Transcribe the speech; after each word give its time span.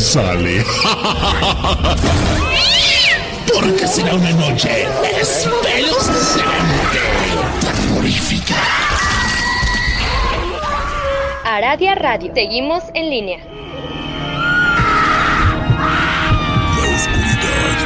sale. 0.00 0.64
Porque 3.52 3.86
será 3.86 4.14
una 4.14 4.30
noche 4.32 4.86
espeluznante, 5.20 7.00
terrorífica. 7.60 8.54
Aradia 11.44 11.94
Radio. 11.94 12.32
Seguimos 12.34 12.84
en 12.94 13.10
línea. 13.10 13.38
La 16.76 16.86
oscuridad. 16.96 17.76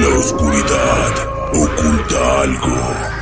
La 0.00 0.08
oscuridad 0.18 1.14
oculta 1.54 2.40
algo. 2.42 3.21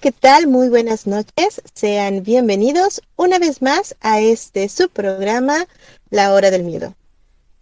¿qué 0.00 0.12
tal? 0.12 0.46
Muy 0.46 0.68
buenas 0.68 1.06
noches. 1.06 1.60
Sean 1.74 2.22
bienvenidos 2.22 3.02
una 3.16 3.38
vez 3.38 3.62
más 3.62 3.96
a 4.00 4.20
este 4.20 4.68
su 4.68 4.88
programa, 4.88 5.66
La 6.10 6.32
Hora 6.32 6.50
del 6.50 6.62
Miedo. 6.62 6.94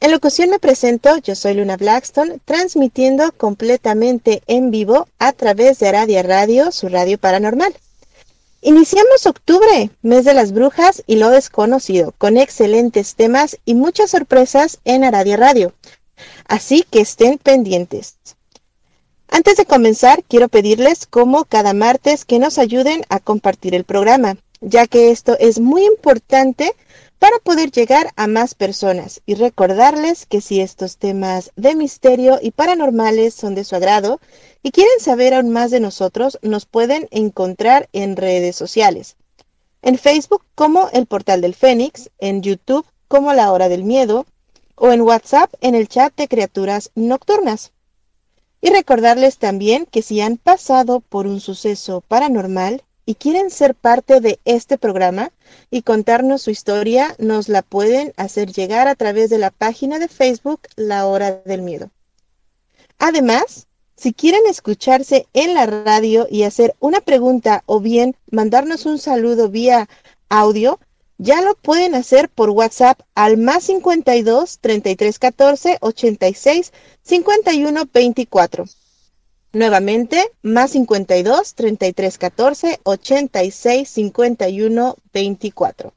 En 0.00 0.10
locución 0.10 0.50
me 0.50 0.58
presento, 0.58 1.16
yo 1.18 1.34
soy 1.34 1.54
Luna 1.54 1.78
Blackstone, 1.78 2.38
transmitiendo 2.44 3.32
completamente 3.32 4.42
en 4.46 4.70
vivo 4.70 5.08
a 5.18 5.32
través 5.32 5.78
de 5.78 5.88
Aradia 5.88 6.22
Radio, 6.22 6.72
su 6.72 6.88
radio 6.88 7.16
paranormal. 7.16 7.74
Iniciamos 8.60 9.24
octubre, 9.26 9.90
mes 10.02 10.24
de 10.26 10.34
las 10.34 10.52
brujas 10.52 11.02
y 11.06 11.16
lo 11.16 11.30
desconocido, 11.30 12.12
con 12.18 12.36
excelentes 12.36 13.14
temas 13.14 13.58
y 13.64 13.74
muchas 13.74 14.10
sorpresas 14.10 14.80
en 14.84 15.04
Aradia 15.04 15.38
Radio. 15.38 15.72
Así 16.46 16.84
que 16.90 17.00
estén 17.00 17.38
pendientes. 17.38 18.16
Antes 19.28 19.56
de 19.56 19.66
comenzar, 19.66 20.22
quiero 20.24 20.48
pedirles, 20.48 21.06
como 21.06 21.44
cada 21.44 21.74
martes, 21.74 22.24
que 22.24 22.38
nos 22.38 22.58
ayuden 22.58 23.02
a 23.08 23.18
compartir 23.18 23.74
el 23.74 23.84
programa, 23.84 24.36
ya 24.60 24.86
que 24.86 25.10
esto 25.10 25.36
es 25.38 25.58
muy 25.60 25.84
importante 25.84 26.74
para 27.18 27.38
poder 27.38 27.70
llegar 27.70 28.12
a 28.16 28.26
más 28.26 28.54
personas 28.54 29.22
y 29.26 29.34
recordarles 29.34 30.26
que 30.26 30.40
si 30.40 30.60
estos 30.60 30.98
temas 30.98 31.50
de 31.56 31.74
misterio 31.74 32.38
y 32.40 32.50
paranormales 32.50 33.34
son 33.34 33.54
de 33.54 33.64
su 33.64 33.74
agrado 33.74 34.20
y 34.62 34.70
quieren 34.70 35.00
saber 35.00 35.34
aún 35.34 35.50
más 35.50 35.70
de 35.70 35.80
nosotros, 35.80 36.38
nos 36.42 36.66
pueden 36.66 37.08
encontrar 37.10 37.88
en 37.92 38.16
redes 38.16 38.56
sociales. 38.56 39.16
En 39.82 39.98
Facebook 39.98 40.44
como 40.54 40.88
el 40.92 41.06
Portal 41.06 41.40
del 41.40 41.54
Fénix, 41.54 42.10
en 42.18 42.42
YouTube 42.42 42.86
como 43.08 43.32
La 43.32 43.52
Hora 43.52 43.68
del 43.68 43.84
Miedo 43.84 44.26
o 44.74 44.92
en 44.92 45.00
WhatsApp 45.00 45.52
en 45.60 45.74
el 45.74 45.88
chat 45.88 46.14
de 46.16 46.28
Criaturas 46.28 46.90
Nocturnas. 46.94 47.72
Y 48.60 48.70
recordarles 48.70 49.38
también 49.38 49.86
que 49.86 50.02
si 50.02 50.20
han 50.20 50.38
pasado 50.38 51.00
por 51.00 51.26
un 51.26 51.40
suceso 51.40 52.00
paranormal 52.00 52.82
y 53.04 53.14
quieren 53.14 53.50
ser 53.50 53.74
parte 53.74 54.20
de 54.20 54.40
este 54.44 54.78
programa 54.78 55.30
y 55.70 55.82
contarnos 55.82 56.42
su 56.42 56.50
historia, 56.50 57.14
nos 57.18 57.48
la 57.48 57.62
pueden 57.62 58.12
hacer 58.16 58.52
llegar 58.52 58.88
a 58.88 58.96
través 58.96 59.30
de 59.30 59.38
la 59.38 59.50
página 59.50 59.98
de 59.98 60.08
Facebook 60.08 60.62
La 60.74 61.06
Hora 61.06 61.42
del 61.44 61.62
Miedo. 61.62 61.90
Además, 62.98 63.66
si 63.96 64.12
quieren 64.12 64.42
escucharse 64.48 65.26
en 65.32 65.54
la 65.54 65.66
radio 65.66 66.26
y 66.30 66.42
hacer 66.42 66.74
una 66.80 67.00
pregunta 67.00 67.62
o 67.66 67.80
bien 67.80 68.16
mandarnos 68.30 68.84
un 68.86 68.98
saludo 68.98 69.48
vía 69.48 69.88
audio, 70.28 70.80
ya 71.18 71.40
lo 71.40 71.54
pueden 71.54 71.94
hacer 71.94 72.28
por 72.28 72.50
WhatsApp 72.50 73.00
al 73.14 73.38
más 73.38 73.64
52 73.64 74.58
33 74.58 75.18
14 75.18 75.78
86 75.80 76.72
51 77.02 77.88
24. 77.92 78.64
Nuevamente, 79.52 80.30
más 80.42 80.72
52 80.72 81.54
33 81.54 82.18
14 82.18 82.80
86 82.82 83.88
51 83.88 84.96
24. 85.12 85.92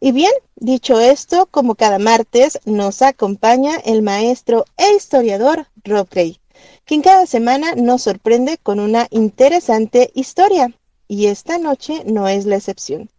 Y 0.00 0.12
bien, 0.12 0.32
dicho 0.56 0.98
esto, 0.98 1.46
como 1.46 1.74
cada 1.74 1.98
martes, 1.98 2.58
nos 2.64 3.02
acompaña 3.02 3.76
el 3.84 4.02
maestro 4.02 4.64
e 4.76 4.96
historiador 4.96 5.66
Rob 5.84 6.08
Gray, 6.10 6.40
quien 6.84 7.02
cada 7.02 7.26
semana 7.26 7.74
nos 7.76 8.02
sorprende 8.02 8.58
con 8.58 8.80
una 8.80 9.06
interesante 9.10 10.10
historia. 10.14 10.72
Y 11.06 11.26
esta 11.26 11.58
noche 11.58 12.02
no 12.06 12.26
es 12.26 12.46
la 12.46 12.56
excepción. 12.56 13.10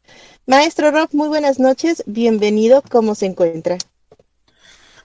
Maestro 0.45 0.91
Rob, 0.91 1.07
muy 1.13 1.29
buenas 1.29 1.57
noches, 1.57 2.03
bienvenido, 2.05 2.83
¿cómo 2.91 3.15
se 3.15 3.27
encuentra? 3.27 3.77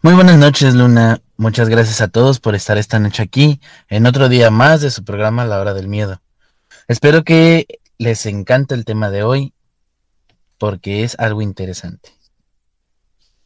Muy 0.03 0.15
buenas 0.15 0.37
noches, 0.37 0.75
Luna. 0.75 1.22
Muchas 1.37 1.69
gracias 1.69 2.00
a 2.00 2.09
todos 2.09 2.41
por 2.41 2.56
estar 2.56 2.76
esta 2.76 2.99
noche 2.99 3.22
aquí 3.22 3.60
en 3.88 4.06
otro 4.06 4.28
día 4.28 4.50
más 4.50 4.81
de 4.81 4.91
su 4.91 5.04
programa 5.04 5.44
La 5.44 5.60
Hora 5.60 5.75
del 5.75 5.87
Miedo. 5.87 6.21
Espero 6.88 7.22
que 7.22 7.81
les 7.99 8.26
encante 8.26 8.75
el 8.75 8.84
tema 8.84 9.10
de 9.10 9.22
hoy 9.22 9.54
porque 10.59 11.04
es 11.04 11.16
algo 11.21 11.41
interesante. 11.41 12.10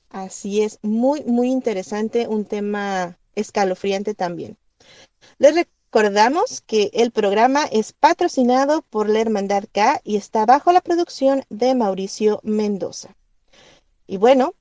Así 0.08 0.62
es, 0.62 0.78
muy, 0.80 1.22
muy 1.24 1.50
interesante, 1.50 2.26
un 2.26 2.46
tema 2.46 3.18
escalofriante 3.34 4.14
también. 4.14 4.56
Les 5.36 5.66
recordamos 5.92 6.62
que 6.62 6.90
el 6.94 7.10
programa 7.10 7.66
es 7.66 7.92
patrocinado 7.92 8.80
por 8.80 9.10
la 9.10 9.20
Hermandad 9.20 9.64
K 9.70 10.00
y 10.04 10.16
está 10.16 10.46
bajo 10.46 10.72
la 10.72 10.80
producción 10.80 11.44
de 11.50 11.74
Mauricio 11.74 12.40
Mendoza. 12.44 13.14
Y 14.06 14.16
bueno, 14.16 14.54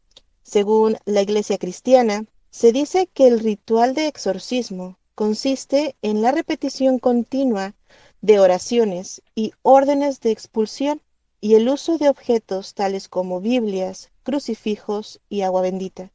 según 0.44 0.98
la 1.06 1.22
Iglesia 1.22 1.58
Cristiana, 1.58 2.26
se 2.50 2.74
dice 2.74 3.08
que 3.08 3.28
el 3.28 3.40
ritual 3.40 3.94
de 3.94 4.08
exorcismo 4.08 4.98
consiste 5.16 5.96
en 6.02 6.22
la 6.22 6.34
repetición 6.34 7.00
continua 7.00 7.76
de 8.20 8.42
oraciones 8.42 9.22
y 9.34 9.54
órdenes 9.62 10.20
de 10.20 10.32
expulsión 10.32 11.02
y 11.40 11.56
el 11.56 11.70
uso 11.70 11.98
de 11.98 12.10
objetos 12.10 12.74
tales 12.74 13.08
como 13.08 13.40
Biblias, 13.40 14.12
crucifijos 14.24 15.22
y 15.30 15.44
agua 15.44 15.62
bendita. 15.62 16.12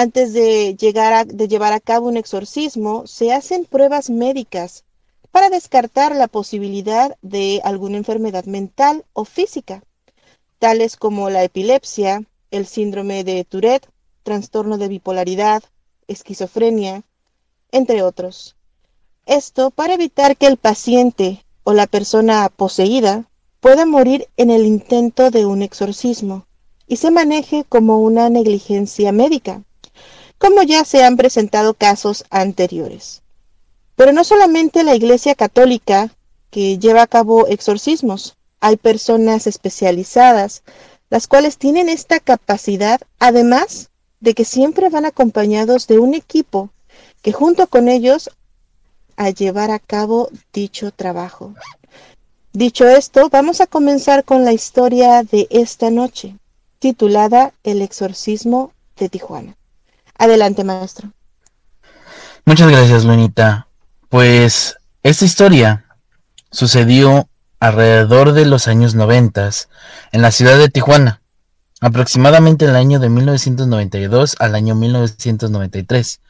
Antes 0.00 0.32
de, 0.32 0.76
llevar 0.76 1.72
a 1.72 1.80
cabo 1.80 2.06
un 2.06 2.16
exorcismo, 2.16 3.08
se 3.08 3.32
hacen 3.32 3.64
pruebas 3.64 4.10
médicas 4.10 4.84
para 5.32 5.50
descartar 5.50 6.14
la 6.14 6.28
posibilidad 6.28 7.18
de 7.20 7.60
alguna 7.64 7.96
enfermedad 7.96 8.44
mental 8.44 9.04
o 9.12 9.24
física, 9.24 9.82
tales 10.60 10.94
como 10.94 11.30
la 11.30 11.42
epilepsia, 11.42 12.22
el 12.52 12.66
síndrome 12.66 13.24
de 13.24 13.42
Tourette, 13.42 13.88
trastorno 14.22 14.78
de 14.78 14.86
bipolaridad, 14.86 15.64
esquizofrenia, 16.06 17.02
entre 17.72 18.04
otros. 18.04 18.54
Esto 19.26 19.72
para 19.72 19.94
evitar 19.94 20.36
que 20.36 20.46
el 20.46 20.58
paciente 20.58 21.44
o 21.64 21.72
la 21.72 21.88
persona 21.88 22.48
poseída 22.50 23.28
pueda 23.58 23.84
morir 23.84 24.28
en 24.36 24.50
el 24.50 24.64
intento 24.64 25.32
de 25.32 25.44
un 25.44 25.60
exorcismo 25.60 26.46
y 26.86 26.98
se 26.98 27.10
maneje 27.10 27.64
como 27.68 27.98
una 27.98 28.30
negligencia 28.30 29.10
médica, 29.10 29.64
como 30.38 30.62
ya 30.62 30.84
se 30.84 31.04
han 31.04 31.16
presentado 31.16 31.74
casos 31.74 32.24
anteriores. 32.30 33.22
Pero 33.96 34.12
no 34.12 34.24
solamente 34.24 34.84
la 34.84 34.94
Iglesia 34.94 35.34
Católica 35.34 36.10
que 36.50 36.78
lleva 36.78 37.02
a 37.02 37.06
cabo 37.06 37.46
exorcismos, 37.48 38.36
hay 38.60 38.76
personas 38.76 39.46
especializadas, 39.46 40.62
las 41.10 41.26
cuales 41.26 41.58
tienen 41.58 41.88
esta 41.88 42.20
capacidad, 42.20 43.00
además 43.18 43.90
de 44.20 44.34
que 44.34 44.44
siempre 44.44 44.88
van 44.88 45.04
acompañados 45.04 45.86
de 45.86 45.98
un 45.98 46.14
equipo 46.14 46.70
que 47.22 47.32
junto 47.32 47.66
con 47.66 47.88
ellos 47.88 48.30
a 49.16 49.30
llevar 49.30 49.70
a 49.70 49.78
cabo 49.78 50.30
dicho 50.52 50.92
trabajo. 50.92 51.54
Dicho 52.52 52.88
esto, 52.88 53.28
vamos 53.30 53.60
a 53.60 53.66
comenzar 53.66 54.24
con 54.24 54.44
la 54.44 54.52
historia 54.52 55.22
de 55.22 55.46
esta 55.50 55.90
noche, 55.90 56.36
titulada 56.78 57.52
El 57.62 57.82
exorcismo 57.82 58.72
de 58.96 59.08
Tijuana. 59.08 59.57
Adelante, 60.18 60.64
maestro. 60.64 61.12
Muchas 62.44 62.68
gracias, 62.68 63.04
Lunita. 63.04 63.68
Pues 64.08 64.76
esta 65.02 65.24
historia 65.24 65.84
sucedió 66.50 67.28
alrededor 67.60 68.32
de 68.32 68.44
los 68.44 68.68
años 68.68 68.94
noventas 68.94 69.68
en 70.12 70.22
la 70.22 70.32
ciudad 70.32 70.58
de 70.58 70.68
Tijuana, 70.68 71.22
aproximadamente 71.80 72.64
en 72.64 72.72
el 72.72 72.76
año 72.76 72.98
de 72.98 73.08
1992 73.08 74.36
al 74.40 74.54
año 74.54 74.74
1993, 74.74 76.20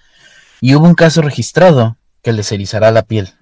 y 0.60 0.74
hubo 0.74 0.86
un 0.86 0.94
caso 0.94 1.22
registrado 1.22 1.96
que 2.22 2.32
les 2.32 2.52
erizará 2.52 2.90
la 2.90 3.02
piel. 3.02 3.34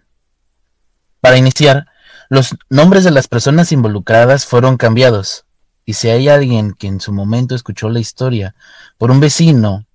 Para 1.21 1.39
iniciar, 1.39 1.87
los 2.29 2.57
nombres 2.69 3.05
de 3.05 3.11
las 3.11 3.27
personas 3.27 3.73
involucradas 3.73 4.47
fueron 4.47 4.77
cambiados, 4.77 5.45
y 5.85 5.95
si 5.95 6.09
hay 6.09 6.29
alguien 6.29 6.73
que 6.73 6.89
en 6.89 7.01
su 7.01 7.13
momento 7.13 7.55
escuchó 7.55 7.89
la 7.89 8.01
historia 8.01 8.55
por 8.99 9.11
un 9.11 9.21
vecino, 9.21 9.87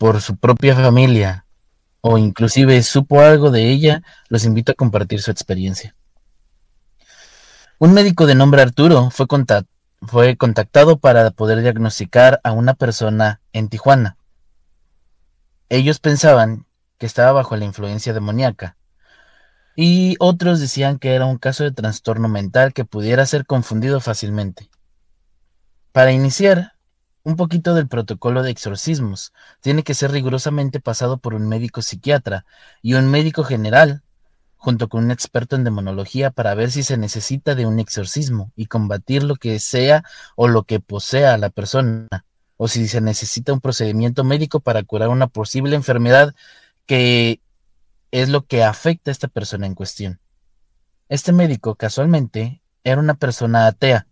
por 0.00 0.22
su 0.22 0.36
propia 0.38 0.74
familia, 0.74 1.44
o 2.00 2.16
inclusive 2.16 2.82
supo 2.82 3.20
algo 3.20 3.50
de 3.50 3.70
ella, 3.70 4.02
los 4.30 4.46
invito 4.46 4.72
a 4.72 4.74
compartir 4.74 5.20
su 5.20 5.30
experiencia. 5.30 5.94
Un 7.78 7.92
médico 7.92 8.24
de 8.24 8.34
nombre 8.34 8.62
Arturo 8.62 9.10
fue, 9.10 9.26
fue 10.00 10.38
contactado 10.38 10.96
para 10.96 11.30
poder 11.32 11.60
diagnosticar 11.60 12.40
a 12.44 12.52
una 12.52 12.72
persona 12.72 13.42
en 13.52 13.68
Tijuana. 13.68 14.16
Ellos 15.68 15.98
pensaban 15.98 16.64
que 16.96 17.04
estaba 17.04 17.32
bajo 17.32 17.54
la 17.56 17.66
influencia 17.66 18.14
demoníaca, 18.14 18.78
y 19.76 20.16
otros 20.18 20.60
decían 20.60 20.98
que 20.98 21.14
era 21.14 21.26
un 21.26 21.36
caso 21.36 21.62
de 21.62 21.72
trastorno 21.72 22.30
mental 22.30 22.72
que 22.72 22.86
pudiera 22.86 23.26
ser 23.26 23.44
confundido 23.44 24.00
fácilmente. 24.00 24.70
Para 25.92 26.12
iniciar, 26.12 26.72
un 27.22 27.36
poquito 27.36 27.74
del 27.74 27.88
protocolo 27.88 28.42
de 28.42 28.50
exorcismos 28.50 29.32
tiene 29.60 29.82
que 29.82 29.94
ser 29.94 30.10
rigurosamente 30.10 30.80
pasado 30.80 31.18
por 31.18 31.34
un 31.34 31.48
médico 31.48 31.82
psiquiatra 31.82 32.46
y 32.82 32.94
un 32.94 33.10
médico 33.10 33.44
general, 33.44 34.02
junto 34.56 34.88
con 34.88 35.04
un 35.04 35.10
experto 35.10 35.56
en 35.56 35.64
demonología 35.64 36.30
para 36.30 36.54
ver 36.54 36.70
si 36.70 36.82
se 36.82 36.96
necesita 36.96 37.54
de 37.54 37.66
un 37.66 37.78
exorcismo 37.78 38.52
y 38.56 38.66
combatir 38.66 39.22
lo 39.22 39.36
que 39.36 39.58
sea 39.58 40.04
o 40.36 40.48
lo 40.48 40.64
que 40.64 40.80
posea 40.80 41.36
la 41.38 41.50
persona, 41.50 42.08
o 42.56 42.68
si 42.68 42.88
se 42.88 43.00
necesita 43.00 43.52
un 43.52 43.60
procedimiento 43.60 44.24
médico 44.24 44.60
para 44.60 44.82
curar 44.82 45.08
una 45.08 45.28
posible 45.28 45.76
enfermedad 45.76 46.34
que 46.86 47.40
es 48.10 48.28
lo 48.28 48.44
que 48.46 48.64
afecta 48.64 49.10
a 49.10 49.12
esta 49.12 49.28
persona 49.28 49.66
en 49.66 49.74
cuestión. 49.74 50.20
Este 51.08 51.32
médico, 51.32 51.74
casualmente, 51.74 52.60
era 52.84 53.00
una 53.00 53.14
persona 53.14 53.66
atea. 53.66 54.06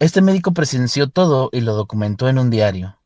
Este 0.00 0.22
médico 0.22 0.52
presenció 0.52 1.08
todo 1.08 1.50
y 1.50 1.60
lo 1.60 1.74
documentó 1.74 2.28
en 2.28 2.38
un 2.38 2.50
diario. 2.50 3.00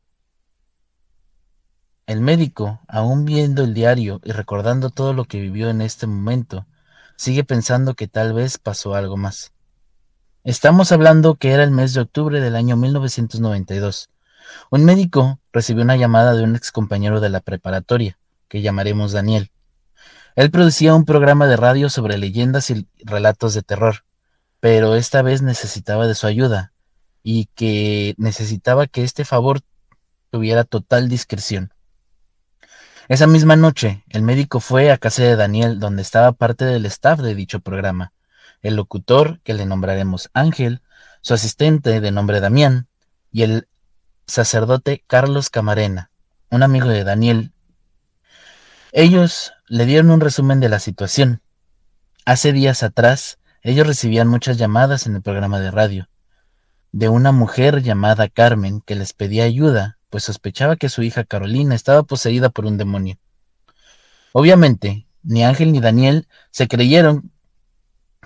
El 2.05 2.21
médico, 2.21 2.81
aún 2.87 3.25
viendo 3.25 3.63
el 3.63 3.73
diario 3.73 4.21
y 4.23 4.31
recordando 4.31 4.91
todo 4.91 5.11
lo 5.13 5.25
que 5.25 5.41
vivió 5.41 5.71
en 5.71 5.81
este 5.81 6.05
momento, 6.05 6.67
sigue 7.15 7.43
pensando 7.43 7.95
que 7.95 8.07
tal 8.07 8.33
vez 8.33 8.59
pasó 8.59 8.93
algo 8.93 9.17
más. 9.17 9.53
Estamos 10.43 10.91
hablando 10.91 11.33
que 11.33 11.53
era 11.53 11.63
el 11.63 11.71
mes 11.71 11.95
de 11.95 12.01
octubre 12.01 12.39
del 12.39 12.55
año 12.55 12.77
1992. 12.77 14.11
Un 14.69 14.85
médico 14.85 15.39
recibió 15.51 15.83
una 15.83 15.95
llamada 15.95 16.35
de 16.35 16.43
un 16.43 16.55
ex 16.55 16.71
compañero 16.71 17.21
de 17.21 17.29
la 17.29 17.39
preparatoria 17.39 18.19
que 18.47 18.61
llamaremos 18.61 19.13
Daniel. 19.13 19.49
Él 20.35 20.51
producía 20.51 20.93
un 20.93 21.05
programa 21.05 21.47
de 21.47 21.57
radio 21.57 21.89
sobre 21.89 22.19
leyendas 22.19 22.69
y 22.69 22.87
relatos 22.99 23.55
de 23.55 23.63
terror, 23.63 24.05
pero 24.59 24.93
esta 24.93 25.23
vez 25.23 25.41
necesitaba 25.41 26.05
de 26.05 26.13
su 26.13 26.27
ayuda 26.27 26.72
y 27.23 27.45
que 27.55 28.13
necesitaba 28.17 28.87
que 28.87 29.03
este 29.03 29.25
favor 29.25 29.61
tuviera 30.29 30.63
total 30.63 31.09
discreción. 31.09 31.73
Esa 33.07 33.27
misma 33.27 33.55
noche, 33.55 34.03
el 34.09 34.21
médico 34.21 34.59
fue 34.59 34.91
a 34.91 34.97
casa 34.97 35.23
de 35.23 35.35
Daniel, 35.35 35.79
donde 35.79 36.01
estaba 36.01 36.31
parte 36.33 36.65
del 36.65 36.85
staff 36.85 37.19
de 37.19 37.35
dicho 37.35 37.59
programa, 37.59 38.13
el 38.61 38.75
locutor, 38.75 39.39
que 39.43 39.53
le 39.53 39.65
nombraremos 39.65 40.29
Ángel, 40.33 40.81
su 41.21 41.33
asistente 41.33 41.99
de 42.01 42.11
nombre 42.11 42.39
Damián, 42.39 42.87
y 43.31 43.43
el 43.43 43.67
sacerdote 44.27 45.03
Carlos 45.07 45.49
Camarena, 45.49 46.11
un 46.49 46.63
amigo 46.63 46.87
de 46.87 47.03
Daniel 47.03 47.53
ellos 48.95 49.53
le 49.67 49.87
dieron 49.87 50.11
un 50.11 50.21
resumen 50.21 50.59
de 50.59 50.69
la 50.69 50.77
situación. 50.77 51.41
Hace 52.25 52.53
días 52.53 52.83
atrás, 52.83 53.39
ellos 53.63 53.87
recibían 53.87 54.27
muchas 54.27 54.59
llamadas 54.59 55.07
en 55.07 55.15
el 55.15 55.23
programa 55.23 55.59
de 55.59 55.71
radio, 55.71 56.09
de 56.93 57.09
una 57.09 57.31
mujer 57.31 57.81
llamada 57.81 58.29
Carmen 58.29 58.79
que 58.79 58.95
les 58.95 59.13
pedía 59.13 59.43
ayuda, 59.45 59.97
pues 60.11 60.23
sospechaba 60.25 60.75
que 60.75 60.89
su 60.89 61.01
hija 61.01 61.23
Carolina 61.23 61.73
estaba 61.73 62.03
poseída 62.03 62.49
por 62.49 62.65
un 62.65 62.77
demonio. 62.77 63.17
Obviamente, 64.31 65.07
ni 65.23 65.43
Ángel 65.43 65.71
ni 65.71 65.81
Daniel 65.81 66.27
se 66.51 66.67
creyeron 66.67 67.31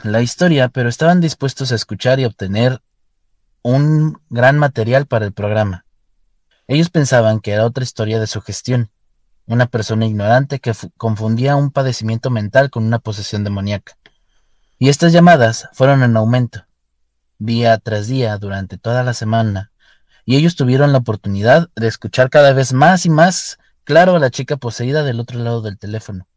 la 0.03 0.21
historia, 0.21 0.67
pero 0.67 0.89
estaban 0.89 1.21
dispuestos 1.21 1.71
a 1.71 1.75
escuchar 1.75 2.19
y 2.19 2.25
obtener 2.25 2.81
un 3.61 4.19
gran 4.29 4.57
material 4.59 5.07
para 5.07 5.25
el 5.25 5.31
programa. 5.31 5.85
Ellos 6.67 6.89
pensaban 6.89 7.39
que 7.39 7.53
era 7.53 7.65
otra 7.65 7.85
historia 7.85 8.19
de 8.19 8.27
su 8.27 8.41
gestión, 8.41 8.91
una 9.45 9.67
persona 9.67 10.05
ignorante 10.05 10.59
que 10.59 10.73
confundía 10.97 11.55
un 11.55 11.71
padecimiento 11.71 12.29
mental 12.29 12.69
con 12.69 12.85
una 12.85 12.99
posesión 12.99 13.45
demoníaca. 13.45 13.97
Y 14.77 14.89
estas 14.89 15.13
llamadas 15.13 15.69
fueron 15.71 16.03
en 16.03 16.17
aumento, 16.17 16.66
día 17.39 17.77
tras 17.77 18.07
día, 18.07 18.37
durante 18.37 18.77
toda 18.77 19.03
la 19.03 19.13
semana, 19.13 19.71
y 20.25 20.35
ellos 20.35 20.55
tuvieron 20.55 20.91
la 20.91 20.99
oportunidad 20.99 21.69
de 21.75 21.87
escuchar 21.87 22.29
cada 22.29 22.53
vez 22.53 22.73
más 22.73 23.05
y 23.05 23.09
más 23.09 23.59
claro 23.83 24.15
a 24.15 24.19
la 24.19 24.29
chica 24.29 24.57
poseída 24.57 25.03
del 25.03 25.19
otro 25.19 25.39
lado 25.39 25.61
del 25.61 25.77
teléfono. 25.77 26.27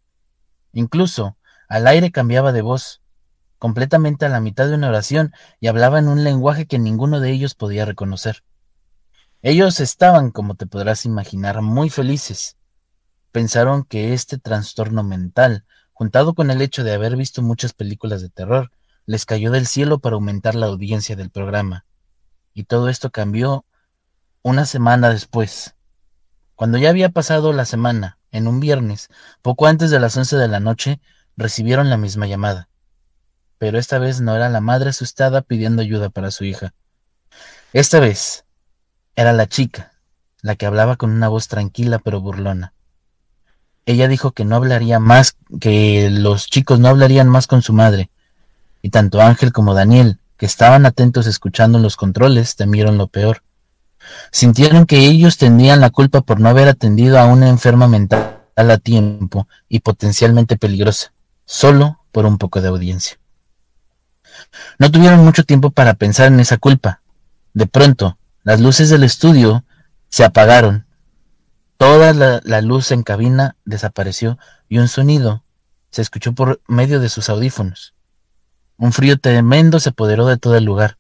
Incluso, 0.72 1.36
al 1.68 1.86
aire 1.86 2.12
cambiaba 2.12 2.52
de 2.52 2.62
voz, 2.62 3.00
completamente 3.58 4.24
a 4.24 4.28
la 4.28 4.40
mitad 4.40 4.68
de 4.68 4.74
una 4.74 4.88
oración, 4.88 5.32
y 5.58 5.66
hablaba 5.66 5.98
en 5.98 6.08
un 6.08 6.22
lenguaje 6.22 6.66
que 6.66 6.78
ninguno 6.78 7.20
de 7.20 7.32
ellos 7.32 7.54
podía 7.54 7.84
reconocer. 7.84 8.44
Ellos 9.42 9.80
estaban, 9.80 10.30
como 10.30 10.54
te 10.54 10.66
podrás 10.66 11.04
imaginar, 11.04 11.60
muy 11.62 11.90
felices, 11.90 12.56
pensaron 13.32 13.84
que 13.84 14.12
este 14.12 14.38
trastorno 14.38 15.02
mental, 15.02 15.64
juntado 15.92 16.34
con 16.34 16.50
el 16.50 16.62
hecho 16.62 16.84
de 16.84 16.92
haber 16.92 17.16
visto 17.16 17.42
muchas 17.42 17.72
películas 17.72 18.22
de 18.22 18.28
terror, 18.28 18.70
les 19.10 19.26
cayó 19.26 19.50
del 19.50 19.66
cielo 19.66 19.98
para 19.98 20.14
aumentar 20.14 20.54
la 20.54 20.66
audiencia 20.66 21.16
del 21.16 21.30
programa. 21.30 21.84
Y 22.54 22.62
todo 22.62 22.88
esto 22.88 23.10
cambió 23.10 23.64
una 24.42 24.66
semana 24.66 25.08
después. 25.10 25.74
Cuando 26.54 26.78
ya 26.78 26.90
había 26.90 27.08
pasado 27.08 27.52
la 27.52 27.64
semana, 27.64 28.18
en 28.30 28.46
un 28.46 28.60
viernes, 28.60 29.08
poco 29.42 29.66
antes 29.66 29.90
de 29.90 29.98
las 29.98 30.16
once 30.16 30.36
de 30.36 30.46
la 30.46 30.60
noche, 30.60 31.00
recibieron 31.36 31.90
la 31.90 31.96
misma 31.96 32.28
llamada. 32.28 32.68
Pero 33.58 33.80
esta 33.80 33.98
vez 33.98 34.20
no 34.20 34.36
era 34.36 34.48
la 34.48 34.60
madre 34.60 34.90
asustada 34.90 35.42
pidiendo 35.42 35.82
ayuda 35.82 36.10
para 36.10 36.30
su 36.30 36.44
hija. 36.44 36.72
Esta 37.72 37.98
vez 37.98 38.44
era 39.16 39.32
la 39.32 39.48
chica, 39.48 39.90
la 40.40 40.54
que 40.54 40.66
hablaba 40.66 40.94
con 40.94 41.10
una 41.10 41.26
voz 41.26 41.48
tranquila 41.48 41.98
pero 41.98 42.20
burlona. 42.20 42.74
Ella 43.86 44.06
dijo 44.06 44.30
que 44.30 44.44
no 44.44 44.54
hablaría 44.54 45.00
más, 45.00 45.36
que 45.60 46.10
los 46.12 46.46
chicos 46.46 46.78
no 46.78 46.86
hablarían 46.86 47.28
más 47.28 47.48
con 47.48 47.60
su 47.60 47.72
madre. 47.72 48.08
Y 48.82 48.90
tanto 48.90 49.20
Ángel 49.20 49.52
como 49.52 49.74
Daniel, 49.74 50.18
que 50.36 50.46
estaban 50.46 50.86
atentos 50.86 51.26
escuchando 51.26 51.78
los 51.78 51.96
controles, 51.96 52.56
temieron 52.56 52.98
lo 52.98 53.08
peor. 53.08 53.42
Sintieron 54.32 54.86
que 54.86 54.98
ellos 54.98 55.36
tendrían 55.36 55.80
la 55.80 55.90
culpa 55.90 56.22
por 56.22 56.40
no 56.40 56.48
haber 56.48 56.68
atendido 56.68 57.18
a 57.18 57.26
una 57.26 57.48
enferma 57.48 57.86
mental 57.86 58.38
a 58.56 58.78
tiempo 58.78 59.48
y 59.68 59.80
potencialmente 59.80 60.56
peligrosa, 60.56 61.12
solo 61.44 62.00
por 62.12 62.26
un 62.26 62.38
poco 62.38 62.60
de 62.60 62.68
audiencia. 62.68 63.18
No 64.78 64.90
tuvieron 64.90 65.24
mucho 65.24 65.44
tiempo 65.44 65.70
para 65.70 65.94
pensar 65.94 66.26
en 66.26 66.40
esa 66.40 66.58
culpa. 66.58 67.00
De 67.54 67.66
pronto, 67.66 68.18
las 68.42 68.60
luces 68.60 68.90
del 68.90 69.04
estudio 69.04 69.64
se 70.08 70.24
apagaron 70.24 70.86
Toda 71.80 72.12
la, 72.12 72.60
luz 72.60 72.92
en 72.92 73.02
cabina 73.02 73.56
desapareció 73.64 74.38
y 74.68 74.76
un 74.76 74.88
sonido 74.88 75.44
se 75.90 76.02
escuchó 76.02 76.34
por 76.34 76.60
medio 76.68 77.00
de 77.00 77.08
sus 77.08 77.30
audífonos. 77.30 77.94
Un 78.80 78.94
frío 78.94 79.18
tremendo 79.18 79.78
se 79.78 79.90
apoderó 79.90 80.26
de 80.26 80.38
todo 80.38 80.56
el 80.56 80.64
lugar. 80.64 80.96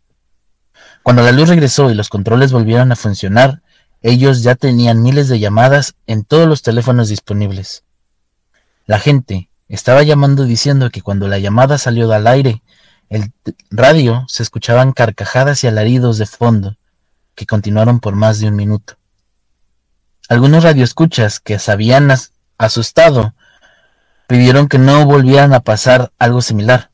Cuando 1.02 1.22
la 1.22 1.32
luz 1.32 1.48
regresó 1.48 1.90
y 1.90 1.94
los 1.94 2.10
controles 2.10 2.52
volvieron 2.52 2.92
a 2.92 2.96
funcionar, 2.96 3.62
ellos 4.02 4.42
ya 4.42 4.54
tenían 4.54 5.02
miles 5.02 5.28
de 5.28 5.38
llamadas 5.38 5.94
en 6.06 6.24
todos 6.24 6.46
los 6.46 6.60
teléfonos 6.60 7.08
disponibles. 7.08 7.84
La 8.84 8.98
gente 8.98 9.48
estaba 9.66 10.02
llamando 10.02 10.44
diciendo 10.44 10.90
que 10.90 11.00
cuando 11.00 11.26
la 11.26 11.38
llamada 11.38 11.78
salió 11.78 12.06
del 12.06 12.26
aire, 12.26 12.62
el 13.08 13.32
radio 13.70 14.26
se 14.28 14.42
escuchaban 14.42 14.92
carcajadas 14.92 15.64
y 15.64 15.66
alaridos 15.66 16.18
de 16.18 16.26
fondo, 16.26 16.76
que 17.34 17.46
continuaron 17.46 17.98
por 17.98 18.14
más 18.14 18.40
de 18.40 18.48
un 18.48 18.56
minuto. 18.56 18.98
Algunos 20.28 20.64
radioescuchas 20.64 21.40
que 21.40 21.58
se 21.58 21.72
habían 21.72 22.10
asustado 22.58 23.32
pidieron 24.26 24.68
que 24.68 24.76
no 24.76 25.06
volvieran 25.06 25.54
a 25.54 25.60
pasar 25.60 26.12
algo 26.18 26.42
similar. 26.42 26.90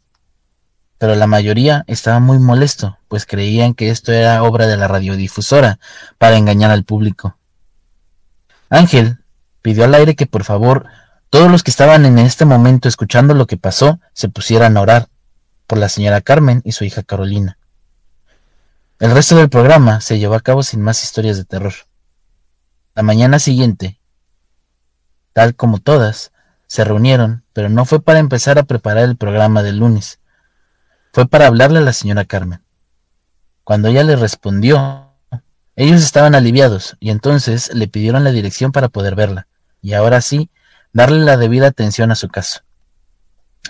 Pero 0.99 1.15
la 1.15 1.27
mayoría 1.27 1.85
estaba 1.87 2.21
muy 2.21 2.39
molesto, 2.39 2.99
pues 3.09 3.27
creían 3.27 3.75
que 3.75 3.91
esto 3.91 4.13
era 4.13 4.43
obra 4.43 4.67
de 4.67 4.77
la 4.77 4.89
radiodifusora 4.89 5.79
para 6.19 6.37
engañar 6.37 6.71
al 6.71 6.85
público. 6.85 7.37
Ángel 8.71 9.19
pidió 9.63 9.85
al 9.85 9.95
aire 9.95 10.17
que 10.17 10.27
por 10.27 10.45
favor 10.45 10.87
todos 11.31 11.51
los 11.51 11.63
que 11.63 11.71
estaban 11.71 12.07
en 12.07 12.19
este 12.19 12.45
momento 12.45 12.89
escuchando 12.89 13.35
lo 13.35 13.47
que 13.47 13.57
pasó 13.57 14.01
se 14.13 14.29
pusieran 14.29 14.77
a 14.77 14.81
orar 14.81 15.09
por 15.67 15.79
la 15.79 15.89
señora 15.89 16.21
Carmen 16.21 16.63
y 16.65 16.73
su 16.73 16.85
hija 16.85 17.03
Carolina. 17.03 17.59
El 18.99 19.11
resto 19.11 19.37
del 19.37 19.51
programa 19.51 20.01
se 20.01 20.19
llevó 20.19 20.35
a 20.35 20.41
cabo 20.41 20.63
sin 20.63 20.81
más 20.81 21.03
historias 21.03 21.37
de 21.37 21.45
terror. 21.45 21.75
La 22.95 23.03
mañana 23.03 23.39
siguiente, 23.39 24.01
tal 25.35 25.55
como 25.55 25.79
todas, 25.79 26.33
se 26.67 26.83
reunieron, 26.83 27.45
pero 27.53 27.69
no 27.69 27.85
fue 27.85 28.01
para 28.01 28.21
empezar 28.21 28.59
a 28.59 28.63
preparar 28.63 29.05
el 29.05 29.17
programa 29.17 29.63
del 29.63 29.79
lunes, 29.79 30.19
fue 31.17 31.27
para 31.27 31.47
hablarle 31.47 31.79
a 31.79 31.81
la 31.81 31.95
señora 31.95 32.27
Carmen. 32.27 32.63
Cuando 33.65 33.89
ella 33.89 34.05
le 34.05 34.17
respondió, 34.17 35.15
ellos 35.75 36.03
estaban 36.03 36.35
aliviados 36.35 36.99
y 37.01 37.09
entonces 37.09 37.75
le 37.75 37.89
pidieron 37.89 38.23
la 38.23 38.33
dirección 38.33 38.71
para 38.71 38.91
poder 38.91 39.15
verla, 39.15 39.47
y 39.81 39.95
ahora 39.95 40.21
sí, 40.21 40.51
darle 40.93 41.21
la 41.21 41.39
debida 41.39 41.69
atención 41.69 42.11
a 42.11 42.17
su 42.17 42.29
caso. 42.29 42.61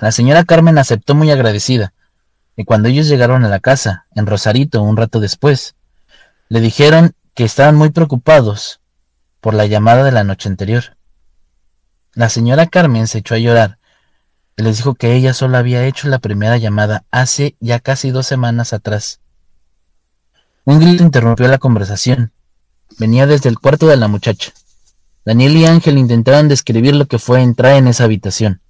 La 0.01 0.11
señora 0.11 0.43
Carmen 0.43 0.77
aceptó 0.77 1.15
muy 1.15 1.31
agradecida, 1.31 1.93
y 2.57 2.65
cuando 2.65 2.89
ellos 2.89 3.07
llegaron 3.07 3.45
a 3.45 3.49
la 3.49 3.61
casa, 3.61 4.07
en 4.17 4.27
Rosarito, 4.27 4.83
un 4.83 4.97
rato 4.97 5.21
después, 5.21 5.77
le 6.49 6.61
dijeron 6.61 7.13
que 7.33 7.45
estaban 7.45 7.77
muy 7.77 7.91
preocupados 7.91 8.81
por 9.41 9.55
la 9.55 9.67
llamada 9.67 10.03
de 10.03 10.11
la 10.11 10.25
noche 10.25 10.49
anterior. 10.49 10.97
La 12.13 12.29
señora 12.29 12.67
Carmen 12.67 13.07
se 13.07 13.19
echó 13.19 13.37
a 13.37 13.39
llorar 13.39 13.79
les 14.63 14.79
dijo 14.79 14.95
que 14.95 15.15
ella 15.15 15.35
solo 15.35 15.59
había 15.59 15.87
hecho 15.87 16.09
la 16.09 16.19
primera 16.19 16.57
llamada 16.57 17.05
hace 17.11 17.57
ya 17.61 17.79
casi 17.79 18.11
dos 18.11 18.27
semanas 18.27 18.73
atrás. 18.73 19.21
Un 20.65 20.81
grito 20.81 21.03
interrumpió 21.03 21.47
la 21.49 21.59
conversación. 21.59 22.33
Venía 22.99 23.27
desde 23.27 23.49
el 23.49 23.59
cuarto 23.59 23.87
de 23.87 23.97
la 23.97 24.09
muchacha. 24.09 24.53
Daniel 25.25 25.57
y 25.57 25.67
Ángel 25.67 25.99
intentaron 25.99 26.49
describir 26.49 26.95
lo 26.95 27.07
que 27.07 27.19
fue 27.19 27.43
entrar 27.43 27.75
en 27.75 27.87
esa 27.89 28.05
habitación. 28.05 28.63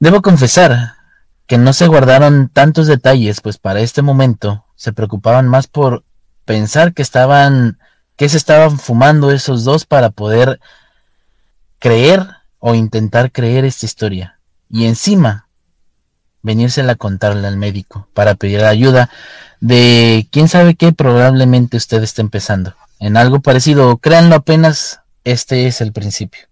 Debo 0.00 0.22
confesar 0.22 0.94
que 1.46 1.58
no 1.58 1.72
se 1.72 1.86
guardaron 1.86 2.48
tantos 2.48 2.86
detalles, 2.86 3.40
pues 3.40 3.58
para 3.58 3.80
este 3.80 4.02
momento 4.02 4.66
se 4.76 4.92
preocupaban 4.92 5.48
más 5.48 5.66
por 5.66 6.04
pensar 6.44 6.92
que 6.92 7.02
estaban, 7.02 7.78
que 8.16 8.28
se 8.28 8.36
estaban 8.36 8.78
fumando 8.78 9.30
esos 9.30 9.64
dos 9.64 9.86
para 9.86 10.10
poder 10.10 10.60
creer 11.78 12.26
o 12.58 12.74
intentar 12.74 13.32
creer 13.32 13.64
esta 13.64 13.86
historia. 13.86 14.38
Y 14.68 14.86
encima, 14.86 15.48
venírsela 16.42 16.92
a 16.92 16.96
contarle 16.96 17.46
al 17.46 17.56
médico 17.56 18.08
para 18.14 18.34
pedir 18.34 18.64
ayuda 18.64 19.10
de 19.60 20.28
quién 20.30 20.48
sabe 20.48 20.74
qué 20.74 20.92
probablemente 20.92 21.76
usted 21.76 22.02
esté 22.02 22.22
empezando 22.22 22.74
en 23.00 23.16
algo 23.16 23.40
parecido. 23.40 23.98
Créanlo 23.98 24.36
apenas, 24.36 25.00
este 25.24 25.66
es 25.66 25.80
el 25.80 25.92
principio. 25.92 26.48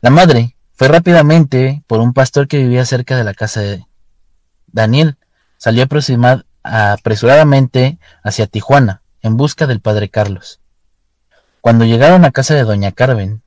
La 0.00 0.10
madre 0.10 0.56
fue 0.74 0.88
rápidamente 0.88 1.82
por 1.86 2.00
un 2.00 2.12
pastor 2.12 2.48
que 2.48 2.58
vivía 2.58 2.84
cerca 2.84 3.16
de 3.16 3.24
la 3.24 3.34
casa 3.34 3.60
de 3.60 3.86
Daniel. 4.66 5.16
Salió 5.56 5.86
apresuradamente 6.62 7.98
hacia 8.22 8.46
Tijuana 8.46 9.02
en 9.22 9.36
busca 9.36 9.66
del 9.66 9.80
padre 9.80 10.10
Carlos. 10.10 10.60
Cuando 11.62 11.86
llegaron 11.86 12.26
a 12.26 12.32
casa 12.32 12.54
de 12.54 12.64
doña 12.64 12.92
Carmen, 12.92 13.43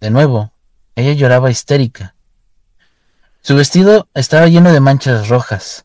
de 0.00 0.10
nuevo, 0.10 0.52
ella 0.96 1.12
lloraba 1.12 1.50
histérica. 1.50 2.14
Su 3.42 3.54
vestido 3.54 4.08
estaba 4.14 4.46
lleno 4.46 4.72
de 4.72 4.80
manchas 4.80 5.28
rojas. 5.28 5.84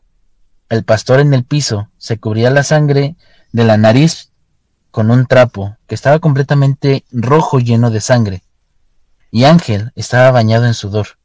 El 0.68 0.84
pastor 0.84 1.20
en 1.20 1.34
el 1.34 1.44
piso 1.44 1.90
se 1.98 2.18
cubría 2.18 2.50
la 2.50 2.62
sangre 2.62 3.16
de 3.52 3.64
la 3.64 3.76
nariz 3.76 4.32
con 4.90 5.10
un 5.10 5.26
trapo 5.26 5.76
que 5.86 5.94
estaba 5.94 6.18
completamente 6.18 7.04
rojo 7.12 7.60
lleno 7.60 7.90
de 7.90 8.00
sangre, 8.00 8.42
y 9.30 9.44
Ángel 9.44 9.92
estaba 9.94 10.30
bañado 10.30 10.64
en 10.64 10.74
sudor. 10.74 11.18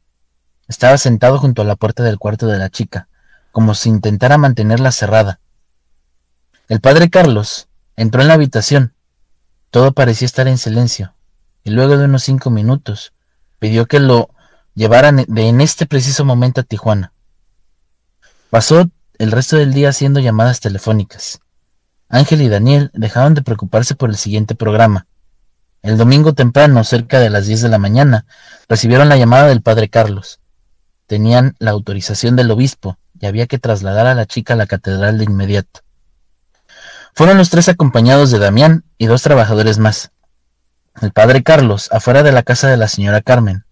Estaba 0.68 0.98
sentado 0.98 1.38
junto 1.38 1.62
a 1.62 1.64
la 1.64 1.76
puerta 1.76 2.02
del 2.02 2.18
cuarto 2.18 2.46
de 2.46 2.58
la 2.58 2.68
chica, 2.68 3.08
como 3.50 3.74
si 3.74 3.88
intentara 3.88 4.36
mantenerla 4.36 4.92
cerrada. 4.92 5.40
El 6.68 6.80
padre 6.80 7.08
Carlos 7.10 7.68
entró 7.96 8.20
en 8.20 8.28
la 8.28 8.34
habitación. 8.34 8.94
Todo 9.70 9.92
parecía 9.92 10.26
estar 10.26 10.48
en 10.48 10.58
silencio, 10.58 11.14
y 11.64 11.70
luego 11.70 11.96
de 11.96 12.04
unos 12.04 12.22
cinco 12.22 12.50
minutos 12.50 13.12
pidió 13.58 13.86
que 13.86 14.00
lo 14.00 14.30
llevaran 14.74 15.24
de 15.28 15.48
en 15.48 15.60
este 15.60 15.86
preciso 15.86 16.24
momento 16.24 16.60
a 16.60 16.64
Tijuana. 16.64 17.12
Pasó 18.50 18.90
el 19.18 19.30
resto 19.30 19.56
del 19.56 19.72
día 19.72 19.90
haciendo 19.90 20.20
llamadas 20.20 20.60
telefónicas. 20.60 21.40
Ángel 22.08 22.42
y 22.42 22.48
Daniel 22.48 22.90
dejaron 22.92 23.34
de 23.34 23.42
preocuparse 23.42 23.94
por 23.94 24.10
el 24.10 24.16
siguiente 24.16 24.54
programa. 24.54 25.06
El 25.82 25.96
domingo 25.96 26.34
temprano, 26.34 26.84
cerca 26.84 27.18
de 27.18 27.30
las 27.30 27.46
10 27.46 27.62
de 27.62 27.68
la 27.68 27.78
mañana, 27.78 28.26
recibieron 28.68 29.08
la 29.08 29.16
llamada 29.16 29.48
del 29.48 29.62
padre 29.62 29.88
Carlos. 29.88 30.40
Tenían 31.06 31.56
la 31.58 31.70
autorización 31.70 32.36
del 32.36 32.50
obispo 32.50 32.98
y 33.18 33.26
había 33.26 33.46
que 33.46 33.58
trasladar 33.58 34.06
a 34.06 34.14
la 34.14 34.26
chica 34.26 34.54
a 34.54 34.56
la 34.56 34.66
catedral 34.66 35.18
de 35.18 35.24
inmediato. 35.24 35.80
Fueron 37.14 37.38
los 37.38 37.50
tres 37.50 37.68
acompañados 37.68 38.30
de 38.30 38.38
Damián 38.38 38.84
y 38.98 39.06
dos 39.06 39.22
trabajadores 39.22 39.78
más. 39.78 40.12
El 41.00 41.12
padre 41.12 41.42
Carlos 41.42 41.88
afuera 41.90 42.22
de 42.22 42.32
la 42.32 42.42
casa 42.42 42.68
de 42.68 42.76
la 42.76 42.86
señora 42.86 43.22
Carmen. 43.22 43.64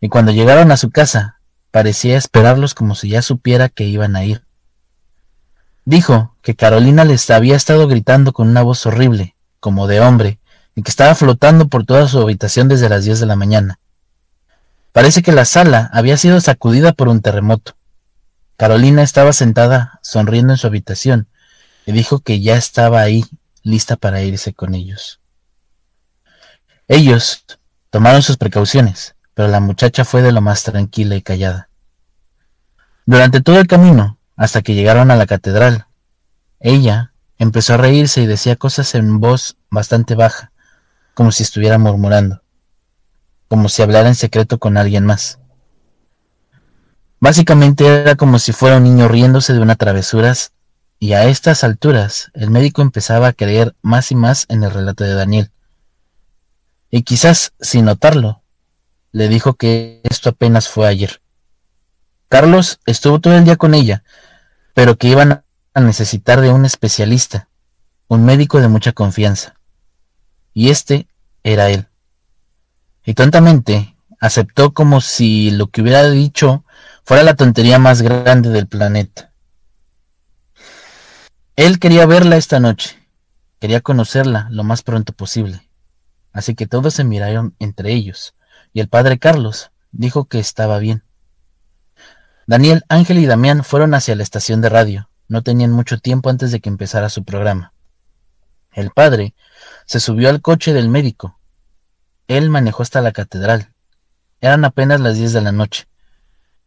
Y 0.00 0.08
cuando 0.08 0.32
llegaron 0.32 0.70
a 0.70 0.76
su 0.76 0.90
casa, 0.90 1.38
parecía 1.70 2.16
esperarlos 2.18 2.74
como 2.74 2.94
si 2.94 3.08
ya 3.08 3.22
supiera 3.22 3.68
que 3.68 3.84
iban 3.84 4.16
a 4.16 4.24
ir. 4.24 4.44
Dijo 5.84 6.36
que 6.42 6.54
Carolina 6.54 7.04
les 7.04 7.28
había 7.30 7.56
estado 7.56 7.88
gritando 7.88 8.32
con 8.32 8.48
una 8.48 8.62
voz 8.62 8.84
horrible, 8.86 9.34
como 9.58 9.86
de 9.86 10.00
hombre, 10.00 10.38
y 10.74 10.82
que 10.82 10.90
estaba 10.90 11.14
flotando 11.14 11.68
por 11.68 11.84
toda 11.84 12.06
su 12.08 12.20
habitación 12.20 12.68
desde 12.68 12.88
las 12.88 13.04
diez 13.04 13.18
de 13.18 13.26
la 13.26 13.36
mañana. 13.36 13.78
Parece 14.92 15.22
que 15.22 15.32
la 15.32 15.46
sala 15.46 15.90
había 15.92 16.16
sido 16.18 16.40
sacudida 16.40 16.92
por 16.92 17.08
un 17.08 17.22
terremoto. 17.22 17.76
Carolina 18.56 19.02
estaba 19.02 19.32
sentada, 19.32 19.98
sonriendo 20.02 20.52
en 20.52 20.58
su 20.58 20.66
habitación, 20.66 21.28
y 21.86 21.92
dijo 21.92 22.20
que 22.20 22.40
ya 22.40 22.56
estaba 22.56 23.00
ahí, 23.00 23.24
lista 23.62 23.96
para 23.96 24.22
irse 24.22 24.52
con 24.52 24.74
ellos. 24.74 25.21
Ellos 26.88 27.44
tomaron 27.90 28.22
sus 28.22 28.36
precauciones, 28.36 29.14
pero 29.34 29.48
la 29.48 29.60
muchacha 29.60 30.04
fue 30.04 30.22
de 30.22 30.32
lo 30.32 30.40
más 30.40 30.62
tranquila 30.64 31.16
y 31.16 31.22
callada. 31.22 31.68
Durante 33.06 33.40
todo 33.40 33.58
el 33.58 33.66
camino, 33.66 34.18
hasta 34.36 34.62
que 34.62 34.74
llegaron 34.74 35.10
a 35.10 35.16
la 35.16 35.26
catedral. 35.26 35.86
Ella 36.60 37.12
empezó 37.38 37.74
a 37.74 37.76
reírse 37.76 38.22
y 38.22 38.26
decía 38.26 38.56
cosas 38.56 38.94
en 38.94 39.20
voz 39.20 39.56
bastante 39.70 40.14
baja, 40.14 40.52
como 41.14 41.32
si 41.32 41.42
estuviera 41.42 41.78
murmurando, 41.78 42.42
como 43.48 43.68
si 43.68 43.82
hablara 43.82 44.08
en 44.08 44.14
secreto 44.14 44.58
con 44.58 44.76
alguien 44.76 45.04
más. 45.04 45.38
Básicamente 47.20 47.86
era 47.86 48.16
como 48.16 48.38
si 48.38 48.52
fuera 48.52 48.78
un 48.78 48.84
niño 48.84 49.06
riéndose 49.06 49.52
de 49.52 49.60
una 49.60 49.76
travesuras, 49.76 50.52
y 50.98 51.12
a 51.14 51.24
estas 51.26 51.64
alturas 51.64 52.30
el 52.34 52.50
médico 52.50 52.82
empezaba 52.82 53.28
a 53.28 53.32
creer 53.32 53.74
más 53.82 54.10
y 54.10 54.14
más 54.14 54.46
en 54.48 54.62
el 54.64 54.70
relato 54.70 55.04
de 55.04 55.14
Daniel. 55.14 55.50
Y 56.94 57.04
quizás, 57.04 57.54
sin 57.58 57.86
notarlo, 57.86 58.42
le 59.12 59.28
dijo 59.28 59.54
que 59.54 60.02
esto 60.04 60.28
apenas 60.28 60.68
fue 60.68 60.86
ayer. 60.86 61.22
Carlos 62.28 62.80
estuvo 62.84 63.18
todo 63.18 63.34
el 63.34 63.44
día 63.44 63.56
con 63.56 63.72
ella, 63.72 64.04
pero 64.74 64.98
que 64.98 65.08
iban 65.08 65.42
a 65.72 65.80
necesitar 65.80 66.42
de 66.42 66.50
un 66.50 66.66
especialista, 66.66 67.48
un 68.08 68.26
médico 68.26 68.60
de 68.60 68.68
mucha 68.68 68.92
confianza. 68.92 69.58
Y 70.52 70.68
este 70.68 71.08
era 71.42 71.70
él. 71.70 71.88
Y 73.06 73.14
tontamente 73.14 73.96
aceptó 74.20 74.74
como 74.74 75.00
si 75.00 75.50
lo 75.50 75.68
que 75.68 75.80
hubiera 75.80 76.10
dicho 76.10 76.62
fuera 77.04 77.22
la 77.22 77.36
tontería 77.36 77.78
más 77.78 78.02
grande 78.02 78.50
del 78.50 78.66
planeta. 78.66 79.32
Él 81.56 81.78
quería 81.78 82.04
verla 82.04 82.36
esta 82.36 82.60
noche, 82.60 82.98
quería 83.60 83.80
conocerla 83.80 84.48
lo 84.50 84.62
más 84.62 84.82
pronto 84.82 85.14
posible. 85.14 85.66
Así 86.32 86.54
que 86.54 86.66
todos 86.66 86.94
se 86.94 87.04
miraron 87.04 87.54
entre 87.58 87.92
ellos, 87.92 88.34
y 88.72 88.80
el 88.80 88.88
padre 88.88 89.18
Carlos 89.18 89.70
dijo 89.90 90.24
que 90.24 90.38
estaba 90.38 90.78
bien. 90.78 91.04
Daniel, 92.46 92.84
Ángel 92.88 93.18
y 93.18 93.26
Damián 93.26 93.64
fueron 93.64 93.94
hacia 93.94 94.16
la 94.16 94.22
estación 94.22 94.60
de 94.60 94.68
radio. 94.68 95.08
No 95.28 95.42
tenían 95.42 95.70
mucho 95.70 95.98
tiempo 95.98 96.28
antes 96.30 96.50
de 96.50 96.60
que 96.60 96.68
empezara 96.68 97.08
su 97.08 97.24
programa. 97.24 97.72
El 98.72 98.90
padre 98.90 99.34
se 99.86 100.00
subió 100.00 100.28
al 100.28 100.40
coche 100.40 100.72
del 100.72 100.88
médico. 100.88 101.38
Él 102.26 102.50
manejó 102.50 102.82
hasta 102.82 103.00
la 103.00 103.12
catedral. 103.12 103.72
Eran 104.40 104.64
apenas 104.64 105.00
las 105.00 105.16
diez 105.16 105.32
de 105.32 105.40
la 105.40 105.52
noche, 105.52 105.86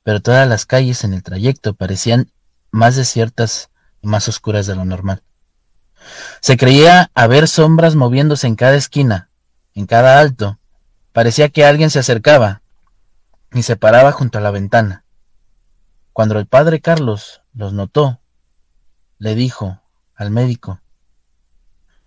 pero 0.03 0.21
todas 0.21 0.47
las 0.47 0.65
calles 0.65 1.03
en 1.03 1.13
el 1.13 1.23
trayecto 1.23 1.73
parecían 1.73 2.31
más 2.71 2.95
desiertas 2.95 3.69
y 4.01 4.07
más 4.07 4.27
oscuras 4.29 4.67
de 4.67 4.75
lo 4.75 4.85
normal. 4.85 5.23
Se 6.39 6.57
creía 6.57 7.11
haber 7.15 7.47
sombras 7.47 7.95
moviéndose 7.95 8.47
en 8.47 8.55
cada 8.55 8.75
esquina, 8.75 9.29
en 9.75 9.85
cada 9.85 10.19
alto. 10.19 10.59
Parecía 11.11 11.49
que 11.49 11.65
alguien 11.65 11.89
se 11.89 11.99
acercaba 11.99 12.63
y 13.53 13.63
se 13.63 13.75
paraba 13.75 14.11
junto 14.11 14.37
a 14.37 14.41
la 14.41 14.51
ventana. 14.51 15.05
Cuando 16.11 16.39
el 16.39 16.47
padre 16.47 16.81
Carlos 16.81 17.41
los 17.53 17.73
notó, 17.73 18.21
le 19.19 19.35
dijo 19.35 19.81
al 20.15 20.31
médico, 20.31 20.81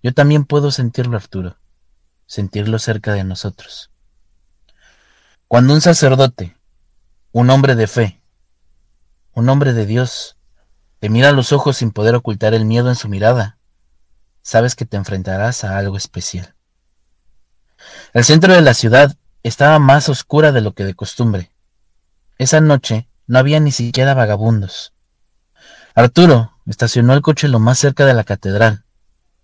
yo 0.03 0.15
también 0.15 0.45
puedo 0.45 0.71
sentirlo, 0.71 1.17
Arturo, 1.17 1.59
sentirlo 2.27 2.79
cerca 2.79 3.13
de 3.13 3.25
nosotros. 3.25 3.91
Cuando 5.47 5.75
un 5.75 5.81
sacerdote, 5.81 6.57
un 7.33 7.51
hombre 7.51 7.75
de 7.75 7.87
fe, 7.87 8.23
un 9.33 9.49
hombre 9.49 9.73
de 9.73 9.87
Dios, 9.87 10.37
te 11.01 11.09
mira 11.09 11.31
a 11.31 11.33
los 11.33 11.53
ojos 11.53 11.79
sin 11.79 11.91
poder 11.91 12.15
ocultar 12.15 12.55
el 12.55 12.65
miedo 12.65 12.89
en 12.89 12.97
su 12.97 13.09
mirada, 13.09 13.59
sabes 14.43 14.75
que 14.75 14.85
te 14.85 14.97
enfrentarás 14.97 15.65
a 15.65 15.79
algo 15.79 15.97
especial. 15.97 16.55
El 18.13 18.25
centro 18.25 18.53
de 18.53 18.63
la 18.63 18.75
ciudad 18.75 19.17
estaba 19.43 19.79
más 19.79 20.09
oscura 20.09 20.53
de 20.53 20.61
lo 20.61 20.73
que 20.75 20.85
de 20.85 20.95
costumbre. 20.95 21.51
Esa 22.39 22.61
noche 22.61 23.09
no 23.27 23.39
había 23.39 23.61
ni 23.61 23.73
siquiera 23.73 24.15
vagabundos. 24.15 24.93
Arturo 25.95 26.53
estacionó 26.67 27.15
el 27.15 27.23
coche 27.23 27.49
lo 27.49 27.59
más 27.59 27.79
cerca 27.79 28.07
de 28.07 28.15
la 28.15 28.25
catedral. 28.25 28.85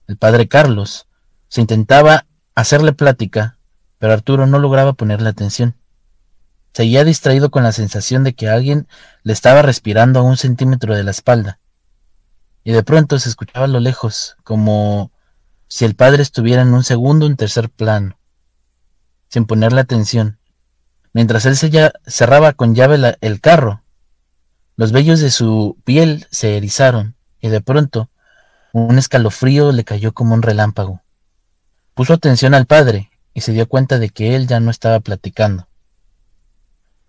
El 0.07 0.17
padre 0.17 0.49
Carlos 0.49 1.07
se 1.49 1.61
intentaba 1.61 2.27
hacerle 2.55 2.93
plática, 2.93 3.59
pero 3.99 4.13
Arturo 4.13 4.47
no 4.47 4.59
lograba 4.59 4.93
ponerle 4.93 5.29
atención. 5.29 5.77
Seguía 6.73 7.05
distraído 7.05 7.51
con 7.51 7.63
la 7.63 7.73
sensación 7.73 8.25
de 8.25 8.35
que 8.35 8.49
alguien 8.49 8.89
le 9.23 9.33
estaba 9.33 9.63
respirando 9.63 10.21
a 10.21 10.23
un 10.23 10.37
centímetro 10.37 10.95
de 10.95 11.05
la 11.05 11.13
espalda. 11.13 11.61
Y 12.65 12.73
de 12.73 12.83
pronto 12.83 13.19
se 13.19 13.29
escuchaba 13.29 13.67
a 13.67 13.69
lo 13.69 13.81
lejos, 13.81 14.37
como 14.43 15.13
si 15.69 15.85
el 15.85 15.95
padre 15.95 16.23
estuviera 16.23 16.63
en 16.63 16.75
un 16.75 16.85
segundo 16.85 17.27
o 17.27 17.29
un 17.29 17.37
tercer 17.37 17.71
plano, 17.71 18.19
sin 19.35 19.45
ponerle 19.45 19.81
atención. 19.81 20.39
Mientras 21.13 21.45
él 21.45 21.57
cerraba 22.07 22.55
con 22.55 22.75
llave 22.75 23.17
el 23.21 23.41
carro, 23.41 23.83
los 24.77 24.93
vellos 24.93 25.21
de 25.21 25.31
su 25.31 25.77
piel 25.85 26.27
se 26.31 26.57
erizaron 26.57 27.17
y 27.41 27.49
de 27.49 27.61
pronto 27.61 28.11
un 28.73 28.97
escalofrío 28.99 29.73
le 29.73 29.85
cayó 29.85 30.13
como 30.13 30.35
un 30.35 30.43
relámpago. 30.43 31.03
Puso 31.93 32.15
atención 32.15 32.55
al 32.55 32.67
padre 32.67 33.11
y 33.35 33.43
se 33.43 33.53
dio 33.53 33.69
cuenta 33.69 33.99
de 33.99 34.09
que 34.09 34.35
él 34.35 34.47
ya 34.47 34.59
no 34.61 34.71
estaba 34.71 35.01
platicando 35.01 35.69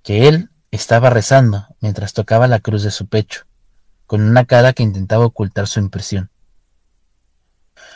que 0.05 0.27
él 0.27 0.51
estaba 0.69 1.09
rezando 1.09 1.65
mientras 1.81 2.13
tocaba 2.13 2.47
la 2.47 2.59
cruz 2.59 2.83
de 2.83 2.91
su 2.91 3.07
pecho, 3.07 3.47
con 4.05 4.21
una 4.21 4.45
cara 4.45 4.71
que 4.71 4.83
intentaba 4.83 5.25
ocultar 5.25 5.67
su 5.67 5.79
impresión. 5.79 6.29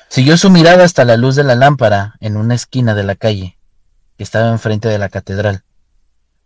Siguió 0.07 0.35
su 0.35 0.49
mirada 0.49 0.85
hasta 0.85 1.05
la 1.05 1.17
luz 1.17 1.35
de 1.35 1.43
la 1.43 1.53
lámpara 1.53 2.15
en 2.19 2.35
una 2.35 2.55
esquina 2.55 2.95
de 2.95 3.03
la 3.03 3.13
calle, 3.13 3.58
que 4.19 4.23
estaba 4.23 4.49
enfrente 4.49 4.89
de 4.89 4.97
la 4.97 5.07
catedral, 5.07 5.63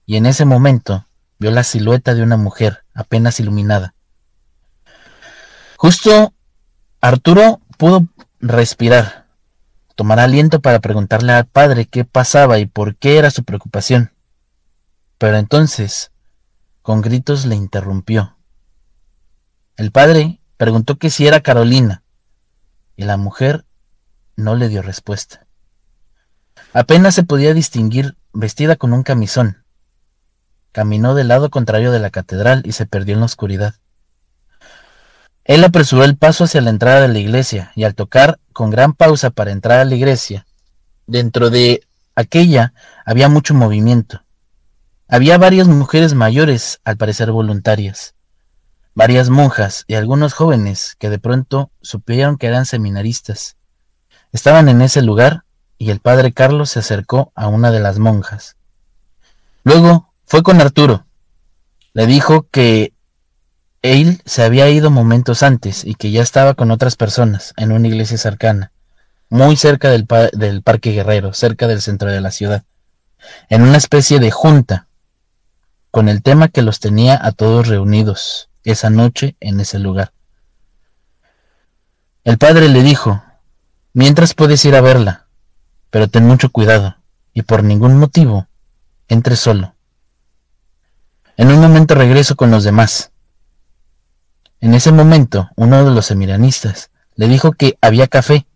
y 0.05 0.17
en 0.17 0.27
ese 0.27 0.45
momento 0.45 1.07
vio 1.39 1.49
la 1.49 1.63
silueta 1.63 2.13
de 2.13 2.21
una 2.21 2.37
mujer 2.37 2.85
apenas 2.93 3.39
iluminada. 3.39 3.95
Justo 5.77 6.35
Arturo 7.01 7.61
pudo 7.79 8.07
respirar, 8.39 9.25
tomar 9.95 10.19
aliento 10.19 10.61
para 10.61 10.81
preguntarle 10.81 11.33
al 11.33 11.47
padre 11.47 11.87
qué 11.87 12.05
pasaba 12.05 12.59
y 12.59 12.67
por 12.67 12.95
qué 12.95 13.17
era 13.17 13.31
su 13.31 13.43
preocupación. 13.43 14.13
Pero 15.17 15.37
entonces, 15.37 16.11
con 16.83 17.01
gritos 17.01 17.45
le 17.45 17.55
interrumpió. 17.55 18.37
El 19.77 19.91
padre 19.91 20.41
preguntó 20.57 20.99
que 20.99 21.09
si 21.09 21.25
era 21.25 21.41
Carolina, 21.41 22.03
y 22.95 23.05
la 23.05 23.17
mujer 23.17 23.65
no 24.35 24.53
le 24.53 24.69
dio 24.69 24.83
respuesta. 24.83 25.47
Apenas 26.73 27.15
se 27.15 27.23
podía 27.23 27.53
distinguir 27.53 28.15
vestida 28.33 28.75
con 28.75 28.93
un 28.93 29.03
camisón. 29.03 29.63
Caminó 30.71 31.13
del 31.13 31.27
lado 31.27 31.49
contrario 31.49 31.91
de 31.91 31.99
la 31.99 32.09
catedral 32.09 32.63
y 32.65 32.71
se 32.71 32.85
perdió 32.85 33.13
en 33.13 33.19
la 33.19 33.27
oscuridad. 33.27 33.75
Él 35.43 35.63
apresuró 35.63 36.03
el 36.03 36.17
paso 36.17 36.45
hacia 36.45 36.61
la 36.61 36.69
entrada 36.69 37.01
de 37.01 37.09
la 37.09 37.19
iglesia 37.19 37.71
y 37.75 37.83
al 37.83 37.95
tocar 37.95 38.39
con 38.53 38.69
gran 38.69 38.93
pausa 38.93 39.29
para 39.29 39.51
entrar 39.51 39.79
a 39.79 39.85
la 39.85 39.95
iglesia, 39.95 40.45
dentro 41.05 41.49
de 41.49 41.85
aquella 42.15 42.73
había 43.05 43.27
mucho 43.29 43.53
movimiento. 43.53 44.23
Había 45.07 45.37
varias 45.37 45.67
mujeres 45.67 46.13
mayores, 46.13 46.79
al 46.85 46.97
parecer 46.97 47.31
voluntarias, 47.31 48.15
varias 48.95 49.29
monjas 49.29 49.83
y 49.87 49.95
algunos 49.95 50.33
jóvenes 50.33 50.95
que 50.97 51.09
de 51.09 51.19
pronto 51.19 51.71
supieron 51.81 52.37
que 52.37 52.47
eran 52.47 52.65
seminaristas. 52.65 53.57
Estaban 54.31 54.69
en 54.69 54.81
ese 54.81 55.01
lugar 55.01 55.43
y 55.83 55.91
el 55.91 55.99
padre 55.99 56.31
Carlos 56.31 56.69
se 56.69 56.79
acercó 56.79 57.33
a 57.35 57.49
una 57.49 57.69
de 57.69 57.81
las 57.81 57.99
monjas. 57.99 58.55
Luego 59.65 60.13
fue 60.25 60.41
con 60.41 60.61
Arturo. 60.61 61.05
Le 61.91 62.07
dijo 62.07 62.47
que 62.49 62.93
él 63.81 64.21
se 64.23 64.43
había 64.43 64.69
ido 64.69 64.91
momentos 64.91 65.43
antes 65.43 65.83
y 65.83 65.95
que 65.95 66.09
ya 66.09 66.21
estaba 66.21 66.53
con 66.53 66.71
otras 66.71 66.95
personas 66.95 67.53
en 67.57 67.73
una 67.73 67.89
iglesia 67.89 68.17
cercana, 68.17 68.71
muy 69.29 69.57
cerca 69.57 69.89
del, 69.89 70.07
del 70.31 70.63
Parque 70.63 70.91
Guerrero, 70.91 71.33
cerca 71.33 71.67
del 71.67 71.81
centro 71.81 72.09
de 72.09 72.21
la 72.21 72.31
ciudad, 72.31 72.63
en 73.49 73.61
una 73.61 73.75
especie 73.75 74.19
de 74.19 74.31
junta 74.31 74.87
con 75.91 76.07
el 76.07 76.23
tema 76.23 76.47
que 76.47 76.61
los 76.61 76.79
tenía 76.79 77.19
a 77.21 77.33
todos 77.33 77.67
reunidos 77.67 78.49
esa 78.63 78.89
noche 78.89 79.35
en 79.41 79.59
ese 79.59 79.79
lugar. 79.79 80.13
El 82.23 82.37
padre 82.37 82.69
le 82.69 82.83
dijo, 82.83 83.21
mientras 83.91 84.33
puedes 84.33 84.63
ir 84.63 84.75
a 84.75 84.81
verla, 84.81 85.22
pero 85.93 86.07
ten 86.07 86.25
mucho 86.25 86.49
cuidado, 86.49 86.97
y 87.35 87.43
por 87.43 87.63
ningún 87.63 87.99
motivo 87.99 88.47
entre 89.09 89.35
solo. 89.35 89.75
En 91.37 91.51
un 91.51 91.61
momento 91.61 91.93
regreso 91.93 92.35
con 92.35 92.49
los 92.49 92.63
demás. 92.63 93.11
En 94.59 94.73
ese 94.73 94.91
momento, 94.91 95.51
uno 95.55 95.85
de 95.85 95.91
los 95.91 96.07
semiranistas 96.07 96.89
le 97.13 97.27
dijo 97.27 97.51
que 97.51 97.77
había 97.79 98.07
café. 98.07 98.47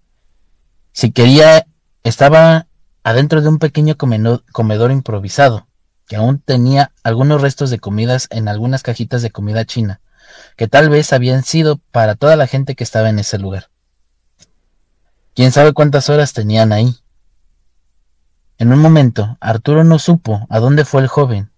Si 0.94 1.12
quería, 1.12 1.68
estaba 2.02 2.66
adentro 3.04 3.44
de 3.44 3.50
un 3.50 3.60
pequeño 3.60 3.98
comedor 3.98 4.92
improvisado 4.92 5.68
que 6.08 6.16
aún 6.16 6.40
tenía 6.40 6.92
algunos 7.04 7.40
restos 7.40 7.70
de 7.70 7.78
comidas 7.78 8.26
en 8.32 8.48
algunas 8.48 8.82
cajitas 8.82 9.22
de 9.22 9.30
comida 9.30 9.64
china, 9.64 10.02
que 10.56 10.68
tal 10.68 10.90
vez 10.90 11.14
habían 11.14 11.44
sido 11.44 11.80
para 11.92 12.16
toda 12.16 12.36
la 12.36 12.48
gente 12.48 12.74
que 12.74 12.84
estaba 12.84 13.10
en 13.10 13.20
ese 13.20 13.38
lugar. 13.38 13.70
Quién 15.36 15.52
sabe 15.52 15.74
cuántas 15.74 16.10
horas 16.10 16.34
tenían 16.34 16.74
ahí. 16.74 16.96
En 18.60 18.74
un 18.74 18.80
momento, 18.80 19.38
Arturo 19.40 19.84
no 19.84 20.00
supo 20.00 20.48
a 20.50 20.60
dónde 20.60 20.84
fue 20.84 21.02
el 21.02 21.08
joven. 21.08 21.52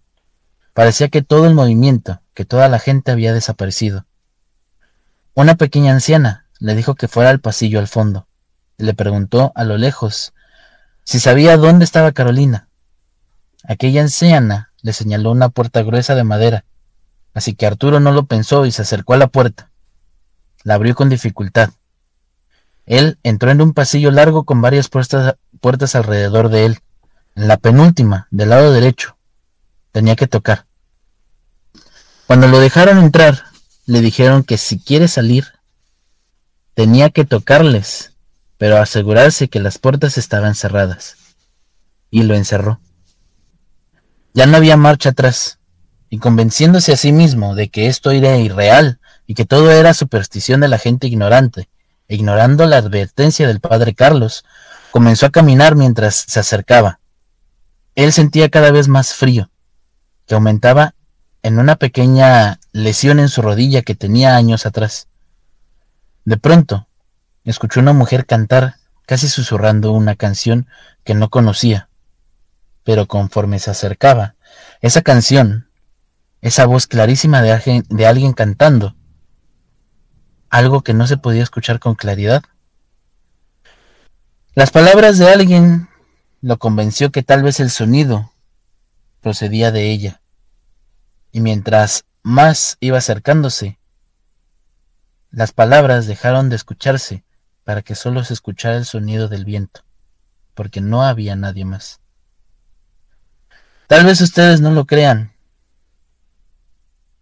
Parecía 0.73 1.07
que 1.07 1.21
todo 1.21 1.47
el 1.47 1.53
movimiento, 1.53 2.21
que 2.33 2.43
toda 2.43 2.67
la 2.67 2.79
gente 2.79 3.12
había 3.12 3.33
desaparecido. 3.33 4.05
Una 5.33 5.55
pequeña 5.55 5.93
anciana 5.93 6.45
le 6.59 6.75
dijo 6.75 6.95
que 6.95 7.07
fuera 7.07 7.29
al 7.29 7.39
pasillo 7.39 7.79
al 7.79 7.88
fondo, 7.88 8.27
le 8.77 8.93
preguntó 8.93 9.53
a 9.55 9.63
lo 9.63 9.77
lejos 9.77 10.33
si 11.05 11.19
sabía 11.19 11.55
dónde 11.57 11.85
estaba 11.85 12.12
Carolina. 12.12 12.67
Aquella 13.63 14.01
anciana 14.01 14.71
le 14.81 14.93
señaló 14.93 15.31
una 15.31 15.49
puerta 15.49 15.81
gruesa 15.83 16.15
de 16.15 16.23
madera, 16.23 16.65
así 17.33 17.55
que 17.55 17.65
Arturo 17.65 17.99
no 17.99 18.12
lo 18.12 18.25
pensó 18.25 18.65
y 18.65 18.71
se 18.71 18.81
acercó 18.81 19.13
a 19.13 19.17
la 19.17 19.27
puerta. 19.27 19.71
La 20.63 20.75
abrió 20.75 20.95
con 20.95 21.09
dificultad. 21.09 21.69
Él 22.85 23.17
entró 23.23 23.51
en 23.51 23.62
un 23.62 23.73
pasillo 23.73 24.12
largo 24.12 24.43
con 24.43 24.62
varias 24.62 24.89
puertas, 24.89 25.35
puertas 25.62 25.95
alrededor 25.95 26.49
de 26.49 26.65
él. 26.65 26.79
La 27.41 27.56
penúltima, 27.56 28.28
del 28.32 28.49
lado 28.49 28.73
derecho, 28.73 29.15
tenía 29.93 30.17
que 30.17 30.28
tocar. 30.28 30.65
Cuando 32.28 32.49
lo 32.49 32.60
dejaron 32.60 32.97
entrar, 32.97 33.45
le 33.86 34.02
dijeron 34.02 34.43
que 34.43 34.58
si 34.58 34.78
quiere 34.78 35.08
salir, 35.08 35.45
tenía 36.73 37.12
que 37.12 37.23
tocarles, 37.23 38.12
pero 38.58 38.75
asegurarse 38.75 39.47
que 39.47 39.62
las 39.62 39.78
puertas 39.78 40.17
estaban 40.17 40.54
cerradas. 40.54 41.15
Y 42.12 42.23
lo 42.23 42.36
encerró. 42.36 42.82
Ya 44.34 44.45
no 44.45 44.58
había 44.58 44.75
marcha 44.75 45.12
atrás, 45.12 45.60
y 46.10 46.17
convenciéndose 46.17 46.91
a 46.91 46.97
sí 46.97 47.13
mismo 47.13 47.56
de 47.56 47.69
que 47.69 47.88
esto 47.88 48.12
era 48.12 48.36
irreal 48.36 48.99
y 49.28 49.34
que 49.34 49.45
todo 49.45 49.71
era 49.71 49.93
superstición 49.93 50.60
de 50.60 50.67
la 50.67 50.78
gente 50.78 51.08
ignorante, 51.08 51.69
e 52.10 52.15
ignorando 52.15 52.65
la 52.65 52.75
advertencia 52.75 53.47
del 53.47 53.62
padre 53.62 53.95
Carlos, 53.95 54.43
comenzó 54.91 55.25
a 55.25 55.32
caminar 55.32 55.78
mientras 55.78 56.25
se 56.28 56.41
acercaba. 56.41 56.98
Él 57.95 58.13
sentía 58.13 58.49
cada 58.49 58.71
vez 58.71 58.88
más 58.88 59.13
frío, 59.13 59.49
que 60.25 60.36
aumentaba 60.36 60.95
en 61.41 61.60
una 61.60 61.75
pequeña 61.75 62.60
lesión 62.71 63.19
en 63.19 63.30
su 63.30 63.41
rodilla 63.41 63.82
que 63.82 63.95
tenía 63.95 64.36
años 64.36 64.65
atrás. 64.65 65.08
De 66.25 66.38
pronto, 66.38 66.88
escuchó 67.43 67.80
una 67.80 67.93
mujer 67.93 68.25
cantar, 68.25 68.75
casi 69.06 69.28
susurrando 69.28 69.91
una 69.91 70.15
canción 70.15 70.67
que 71.04 71.15
no 71.15 71.30
conocía 71.30 71.89
pero 72.84 73.08
conforme 73.08 73.60
se 73.60 73.71
acercaba, 73.71 74.36
esa 74.82 75.02
canción, 75.02 75.69
esa 76.41 76.65
voz 76.65 76.88
clarísima 76.88 77.41
de 77.41 77.52
alguien, 77.52 77.84
de 77.89 78.08
alguien 78.08 78.34
cantando, 78.34 78.95
algo 80.49 80.82
que 80.82 80.93
no 80.93 81.06
se 81.06 81.17
podía 81.17 81.43
escuchar 81.43 81.80
con 81.80 81.95
claridad. 81.95 82.41
Las 84.56 84.71
palabras 84.71 85.19
de 85.19 85.30
alguien 85.30 85.88
lo 86.41 86.58
convenció 86.58 87.12
que 87.12 87.23
tal 87.23 87.43
vez 87.43 87.60
el 87.60 87.69
sonido 87.69 88.32
procedía 89.21 89.71
de 89.71 89.91
ella. 89.91 90.21
Y 91.32 91.41
mientras 91.41 92.06
más 92.23 92.78
iba 92.80 92.97
acercándose, 92.97 93.80
las 95.32 95.52
palabras 95.52 96.08
dejaron 96.08 96.49
de 96.49 96.56
escucharse 96.56 97.23
para 97.63 97.82
que 97.82 97.95
solo 97.95 98.23
se 98.23 98.34
escuchara 98.34 98.78
el 98.78 98.86
sonido 98.86 99.28
del 99.28 99.45
viento, 99.45 99.82
porque 100.56 100.82
no 100.82 101.04
había 101.04 101.36
nadie 101.36 101.65
más. 101.65 101.99
Tal 103.88 104.06
vez 104.06 104.21
ustedes 104.21 104.62
no 104.62 104.71
lo 104.71 104.86
crean, 104.86 105.34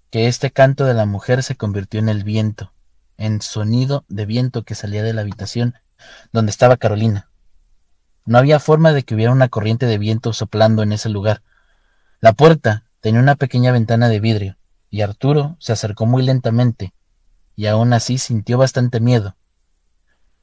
que 0.10 0.28
este 0.28 0.52
canto 0.52 0.86
de 0.86 0.94
la 0.94 1.06
mujer 1.06 1.44
se 1.44 1.56
convirtió 1.56 2.00
en 2.00 2.10
el 2.10 2.24
viento, 2.24 2.72
en 3.18 3.42
sonido 3.42 4.06
de 4.08 4.26
viento 4.26 4.64
que 4.64 4.76
salía 4.76 5.04
de 5.04 5.14
la 5.14 5.22
habitación 5.22 5.76
donde 6.32 6.52
estaba 6.52 6.78
Carolina. 6.78 7.27
No 8.28 8.38
había 8.38 8.60
forma 8.60 8.92
de 8.92 9.04
que 9.04 9.16
hubiera 9.16 9.32
una 9.32 9.48
corriente 9.48 9.86
de 9.86 9.98
viento 9.98 10.34
soplando 10.34 10.84
en 10.84 10.92
ese 10.92 11.08
lugar. 11.08 11.42
La 12.20 12.34
puerta 12.34 12.84
tenía 13.00 13.22
una 13.22 13.36
pequeña 13.36 13.72
ventana 13.72 14.10
de 14.10 14.20
vidrio, 14.20 14.58
y 14.90 15.02
Arturo 15.02 15.56
se 15.60 15.72
acercó 15.72 16.06
muy 16.06 16.24
lentamente, 16.24 16.94
y 17.56 17.68
aún 17.68 17.94
así 17.94 18.18
sintió 18.18 18.58
bastante 18.58 19.00
miedo. 19.00 19.38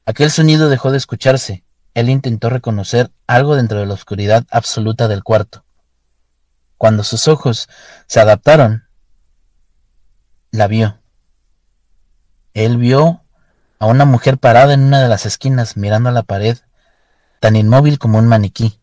Aquel 0.03 0.31
sonido 0.31 0.67
dejó 0.67 0.89
de 0.89 0.97
escucharse. 0.97 1.63
Él 1.93 2.09
intentó 2.09 2.49
reconocer 2.49 3.11
algo 3.27 3.55
dentro 3.55 3.79
de 3.79 3.85
la 3.85 3.93
oscuridad 3.93 4.45
absoluta 4.49 5.07
del 5.07 5.23
cuarto. 5.23 5.63
Cuando 6.77 7.03
sus 7.03 7.27
ojos 7.27 7.69
se 8.07 8.19
adaptaron, 8.19 8.85
la 10.49 10.67
vio. 10.67 10.99
Él 12.55 12.77
vio 12.77 13.23
a 13.77 13.85
una 13.85 14.05
mujer 14.05 14.39
parada 14.39 14.73
en 14.73 14.81
una 14.81 15.03
de 15.03 15.07
las 15.07 15.27
esquinas 15.27 15.77
mirando 15.77 16.09
a 16.09 16.13
la 16.13 16.23
pared, 16.23 16.57
tan 17.39 17.55
inmóvil 17.55 17.99
como 17.99 18.17
un 18.17 18.27
maniquí. 18.27 18.79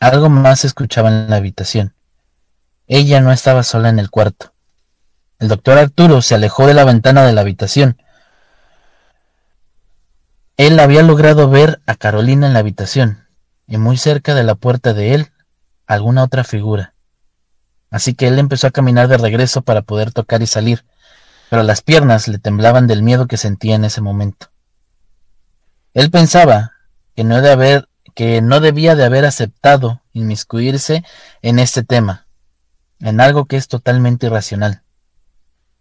Algo 0.00 0.28
más 0.28 0.60
se 0.60 0.66
escuchaba 0.66 1.08
en 1.08 1.28
la 1.28 1.36
habitación. 1.36 1.94
Ella 2.86 3.20
no 3.20 3.32
estaba 3.32 3.62
sola 3.62 3.88
en 3.88 3.98
el 3.98 4.10
cuarto. 4.10 4.52
El 5.38 5.48
doctor 5.48 5.78
Arturo 5.78 6.22
se 6.22 6.34
alejó 6.34 6.66
de 6.66 6.74
la 6.74 6.84
ventana 6.84 7.24
de 7.24 7.32
la 7.32 7.40
habitación. 7.40 8.02
Él 10.56 10.78
había 10.80 11.02
logrado 11.02 11.48
ver 11.48 11.80
a 11.86 11.94
Carolina 11.94 12.46
en 12.46 12.52
la 12.52 12.58
habitación, 12.58 13.26
y 13.66 13.78
muy 13.78 13.96
cerca 13.96 14.34
de 14.34 14.42
la 14.42 14.54
puerta 14.54 14.92
de 14.92 15.14
él, 15.14 15.32
alguna 15.86 16.24
otra 16.24 16.44
figura. 16.44 16.94
Así 17.90 18.14
que 18.14 18.28
él 18.28 18.38
empezó 18.38 18.66
a 18.66 18.70
caminar 18.70 19.08
de 19.08 19.18
regreso 19.18 19.62
para 19.62 19.82
poder 19.82 20.12
tocar 20.12 20.42
y 20.42 20.46
salir, 20.46 20.84
pero 21.48 21.62
las 21.62 21.82
piernas 21.82 22.28
le 22.28 22.38
temblaban 22.38 22.86
del 22.86 23.02
miedo 23.02 23.26
que 23.26 23.36
sentía 23.36 23.74
en 23.74 23.84
ese 23.84 24.00
momento. 24.00 24.50
Él 25.94 26.10
pensaba 26.10 26.72
que 27.20 27.24
no, 27.24 27.42
de 27.42 27.50
haber, 27.50 27.86
que 28.14 28.40
no 28.40 28.60
debía 28.60 28.94
de 28.94 29.04
haber 29.04 29.26
aceptado 29.26 30.00
inmiscuirse 30.14 31.04
en 31.42 31.58
este 31.58 31.82
tema, 31.82 32.26
en 32.98 33.20
algo 33.20 33.44
que 33.44 33.58
es 33.58 33.68
totalmente 33.68 34.24
irracional. 34.24 34.84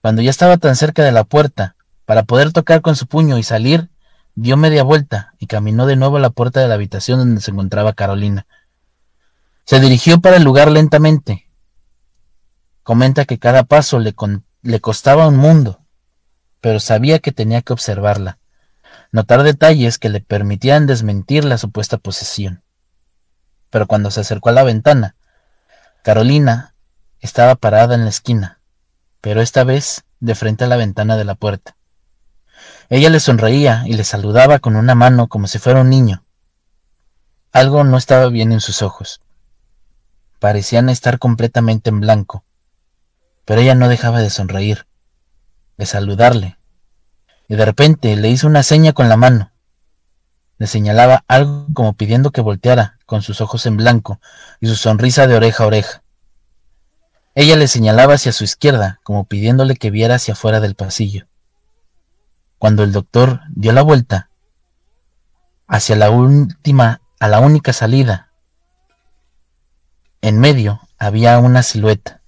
Cuando 0.01 0.21
ya 0.21 0.31
estaba 0.31 0.57
tan 0.57 0.75
cerca 0.75 1.01
de 1.01 1.13
la 1.13 1.23
puerta, 1.23 1.77
para 2.03 2.23
poder 2.23 2.51
tocar 2.51 2.81
con 2.81 2.97
su 2.97 3.07
puño 3.07 3.37
y 3.37 3.43
salir, 3.43 3.89
dio 4.35 4.57
media 4.57 4.83
vuelta 4.83 5.33
y 5.39 5.47
caminó 5.47 5.85
de 5.85 5.95
nuevo 5.95 6.17
a 6.17 6.19
la 6.19 6.29
puerta 6.29 6.59
de 6.59 6.67
la 6.67 6.73
habitación 6.73 7.19
donde 7.19 7.39
se 7.39 7.51
encontraba 7.51 7.93
Carolina. 7.93 8.45
Se 9.63 9.79
dirigió 9.79 10.19
para 10.19 10.35
el 10.35 10.43
lugar 10.43 10.69
lentamente. 10.69 11.47
Comenta 12.83 13.23
que 13.23 13.39
cada 13.39 13.63
paso 13.63 13.97
le, 13.97 14.13
le 14.61 14.81
costaba 14.81 15.29
un 15.29 15.37
mundo, 15.37 15.79
pero 16.59 16.81
sabía 16.81 17.19
que 17.19 17.31
tenía 17.31 17.61
que 17.61 17.71
observarla, 17.71 18.38
notar 19.11 19.43
detalles 19.43 19.97
que 19.97 20.09
le 20.09 20.21
permitían 20.21 20.87
desmentir 20.87 21.45
la 21.45 21.57
supuesta 21.57 21.97
posesión. 21.97 22.63
Pero 23.69 23.87
cuando 23.87 24.11
se 24.11 24.21
acercó 24.21 24.49
a 24.49 24.53
la 24.53 24.63
ventana, 24.63 25.15
Carolina 26.03 26.73
estaba 27.19 27.55
parada 27.55 27.95
en 27.95 28.03
la 28.03 28.09
esquina, 28.09 28.59
pero 29.21 29.41
esta 29.41 29.63
vez 29.63 30.03
de 30.19 30.35
frente 30.35 30.63
a 30.63 30.67
la 30.67 30.77
ventana 30.77 31.17
de 31.17 31.25
la 31.25 31.35
puerta. 31.35 31.75
Ella 32.89 33.09
le 33.09 33.19
sonreía 33.19 33.83
y 33.85 33.93
le 33.93 34.03
saludaba 34.03 34.59
con 34.59 34.75
una 34.75 34.95
mano 34.95 35.27
como 35.27 35.47
si 35.47 35.59
fuera 35.59 35.81
un 35.81 35.89
niño. 35.89 36.23
Algo 37.51 37.83
no 37.83 37.97
estaba 37.97 38.29
bien 38.29 38.51
en 38.51 38.61
sus 38.61 38.81
ojos. 38.81 39.21
Parecían 40.39 40.89
estar 40.89 41.19
completamente 41.19 41.89
en 41.89 41.99
blanco, 41.99 42.43
pero 43.45 43.61
ella 43.61 43.75
no 43.75 43.89
dejaba 43.89 44.19
de 44.19 44.29
sonreír, 44.29 44.85
de 45.77 45.85
saludarle, 45.85 46.58
y 47.49 47.57
de 47.57 47.65
repente 47.65 48.15
le 48.15 48.29
hizo 48.29 48.47
una 48.47 48.63
seña 48.63 48.93
con 48.93 49.09
la 49.09 49.17
mano. 49.17 49.51
Le 50.57 50.67
señalaba 50.67 51.25
algo 51.27 51.67
como 51.73 51.93
pidiendo 51.93 52.31
que 52.31 52.39
volteara, 52.39 52.97
con 53.05 53.21
sus 53.21 53.41
ojos 53.41 53.65
en 53.65 53.75
blanco 53.75 54.21
y 54.61 54.67
su 54.67 54.75
sonrisa 54.77 55.27
de 55.27 55.35
oreja 55.35 55.65
a 55.65 55.67
oreja. 55.67 56.03
Ella 57.35 57.57
le 57.57 57.67
señalaba 57.67 58.13
hacia 58.13 58.31
su 58.31 58.45
izquierda, 58.45 59.01
como 59.03 59.25
pidiéndole 59.25 59.75
que 59.75 59.91
viera 59.91 60.15
hacia 60.15 60.33
afuera 60.33 60.61
del 60.61 60.75
pasillo. 60.75 61.27
Cuando 62.57 62.83
el 62.83 62.93
doctor 62.93 63.41
dio 63.49 63.73
la 63.73 63.81
vuelta 63.81 64.29
hacia 65.67 65.97
la 65.97 66.09
última, 66.09 67.01
a 67.19 67.27
la 67.27 67.39
única 67.39 67.73
salida, 67.73 68.31
en 70.21 70.39
medio 70.39 70.79
había 70.97 71.37
una 71.39 71.63
silueta 71.63 72.19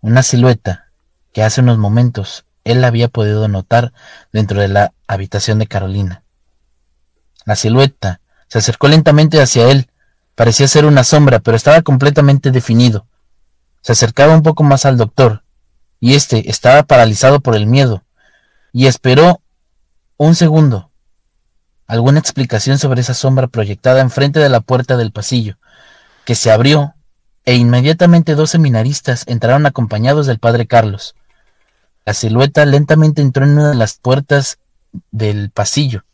una 0.00 0.22
silueta 0.22 0.92
que 1.32 1.42
hace 1.42 1.60
unos 1.60 1.78
momentos 1.78 2.46
él 2.70 2.84
había 2.84 3.08
podido 3.08 3.48
notar 3.48 3.92
dentro 4.32 4.60
de 4.60 4.68
la 4.68 4.92
habitación 5.06 5.58
de 5.58 5.66
Carolina. 5.66 6.22
La 7.44 7.56
silueta 7.56 8.20
se 8.46 8.58
acercó 8.58 8.88
lentamente 8.88 9.40
hacia 9.40 9.70
él, 9.70 9.90
parecía 10.34 10.68
ser 10.68 10.84
una 10.84 11.02
sombra, 11.02 11.38
pero 11.38 11.56
estaba 11.56 11.80
completamente 11.82 12.50
definido. 12.50 13.06
Se 13.80 13.92
acercaba 13.92 14.34
un 14.34 14.42
poco 14.42 14.64
más 14.64 14.84
al 14.84 14.96
doctor, 14.96 15.44
y 15.98 16.14
éste 16.14 16.50
estaba 16.50 16.82
paralizado 16.82 17.40
por 17.40 17.56
el 17.56 17.66
miedo, 17.66 18.04
y 18.72 18.86
esperó 18.86 19.40
un 20.18 20.34
segundo. 20.34 20.90
Alguna 21.86 22.18
explicación 22.18 22.78
sobre 22.78 23.00
esa 23.00 23.14
sombra 23.14 23.46
proyectada 23.46 24.02
enfrente 24.02 24.40
de 24.40 24.50
la 24.50 24.60
puerta 24.60 24.96
del 24.96 25.10
pasillo, 25.10 25.56
que 26.26 26.34
se 26.34 26.50
abrió 26.50 26.94
e 27.46 27.54
inmediatamente 27.54 28.34
dos 28.34 28.50
seminaristas 28.50 29.24
entraron 29.26 29.64
acompañados 29.64 30.26
del 30.26 30.38
padre 30.38 30.66
Carlos. 30.66 31.14
La 32.08 32.14
silueta 32.14 32.64
lentamente 32.64 33.20
entró 33.20 33.44
en 33.44 33.50
una 33.50 33.68
de 33.68 33.74
las 33.74 33.98
puertas 33.98 34.58
del 35.10 35.50
pasillo. 35.50 36.06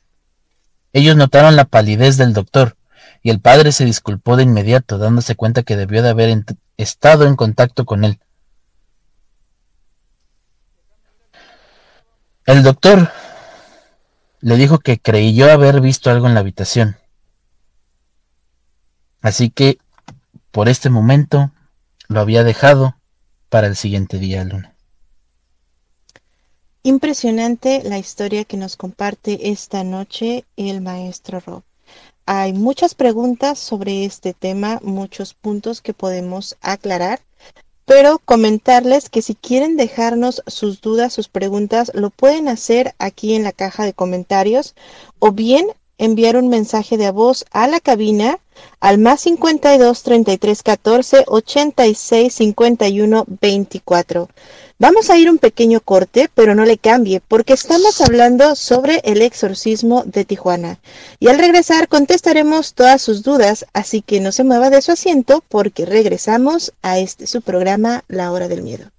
Ellos 0.92 1.14
notaron 1.14 1.54
la 1.54 1.66
palidez 1.66 2.16
del 2.16 2.32
doctor, 2.32 2.76
y 3.22 3.30
el 3.30 3.40
padre 3.40 3.70
se 3.70 3.84
disculpó 3.84 4.36
de 4.36 4.42
inmediato, 4.42 4.98
dándose 4.98 5.36
cuenta 5.36 5.62
que 5.62 5.76
debió 5.76 6.02
de 6.02 6.08
haber 6.08 6.44
estado 6.76 7.26
en 7.26 7.36
contacto 7.36 7.84
con 7.84 8.02
él. 8.02 8.18
El 12.44 12.64
doctor 12.64 13.12
le 14.40 14.56
dijo 14.56 14.80
que 14.80 14.98
creyó 14.98 15.48
haber 15.52 15.80
visto 15.80 16.10
algo 16.10 16.26
en 16.26 16.34
la 16.34 16.40
habitación. 16.40 16.96
Así 19.22 19.48
que 19.48 19.78
por 20.50 20.68
este 20.68 20.90
momento 20.90 21.52
lo 22.08 22.18
había 22.18 22.42
dejado 22.42 22.96
para 23.48 23.68
el 23.68 23.76
siguiente 23.76 24.18
día, 24.18 24.42
Luna. 24.42 24.73
Impresionante 26.86 27.82
la 27.82 27.96
historia 27.96 28.44
que 28.44 28.58
nos 28.58 28.76
comparte 28.76 29.50
esta 29.50 29.84
noche 29.84 30.44
el 30.58 30.82
maestro 30.82 31.40
Rob. 31.40 31.62
Hay 32.26 32.52
muchas 32.52 32.94
preguntas 32.94 33.58
sobre 33.58 34.04
este 34.04 34.34
tema, 34.34 34.80
muchos 34.82 35.32
puntos 35.32 35.80
que 35.80 35.94
podemos 35.94 36.58
aclarar, 36.60 37.22
pero 37.86 38.18
comentarles 38.18 39.08
que 39.08 39.22
si 39.22 39.34
quieren 39.34 39.78
dejarnos 39.78 40.42
sus 40.46 40.82
dudas, 40.82 41.14
sus 41.14 41.28
preguntas, 41.28 41.90
lo 41.94 42.10
pueden 42.10 42.48
hacer 42.48 42.94
aquí 42.98 43.34
en 43.34 43.44
la 43.44 43.52
caja 43.52 43.86
de 43.86 43.94
comentarios 43.94 44.74
o 45.20 45.32
bien 45.32 45.66
enviar 45.98 46.36
un 46.36 46.48
mensaje 46.48 46.96
de 46.96 47.10
voz 47.10 47.44
a 47.50 47.66
la 47.66 47.80
cabina 47.80 48.38
al 48.80 48.98
más 48.98 49.20
52 49.22 50.02
33 50.02 50.62
14 50.62 51.24
86 51.26 52.34
51 52.34 53.24
24. 53.40 54.28
Vamos 54.78 55.08
a 55.08 55.16
ir 55.16 55.30
un 55.30 55.38
pequeño 55.38 55.80
corte, 55.80 56.28
pero 56.34 56.54
no 56.54 56.64
le 56.64 56.78
cambie, 56.78 57.20
porque 57.20 57.52
estamos 57.52 58.00
hablando 58.00 58.56
sobre 58.56 59.00
el 59.04 59.22
exorcismo 59.22 60.02
de 60.04 60.24
Tijuana. 60.24 60.80
Y 61.20 61.28
al 61.28 61.38
regresar 61.38 61.88
contestaremos 61.88 62.74
todas 62.74 63.00
sus 63.00 63.22
dudas, 63.22 63.66
así 63.72 64.02
que 64.02 64.20
no 64.20 64.32
se 64.32 64.42
mueva 64.42 64.70
de 64.70 64.82
su 64.82 64.92
asiento 64.92 65.44
porque 65.48 65.86
regresamos 65.86 66.72
a 66.82 66.98
este 66.98 67.26
su 67.28 67.40
programa 67.40 68.02
La 68.08 68.32
Hora 68.32 68.48
del 68.48 68.62
Miedo. 68.62 68.90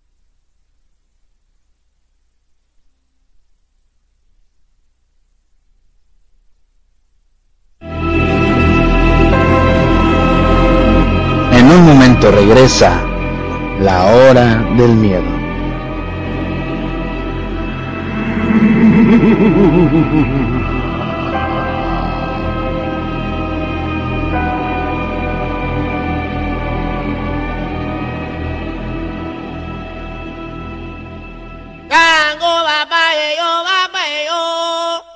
regresa 12.21 13.01
la 13.79 14.05
hora 14.05 14.55
del 14.77 14.95
miedo. 14.95 15.35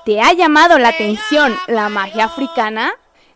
¿Te 0.05 0.21
ha 0.21 0.33
llamado 0.33 0.79
la 0.79 0.89
atención 0.89 1.55
la 1.67 1.89
magia 1.89 2.25
africana? 2.25 2.93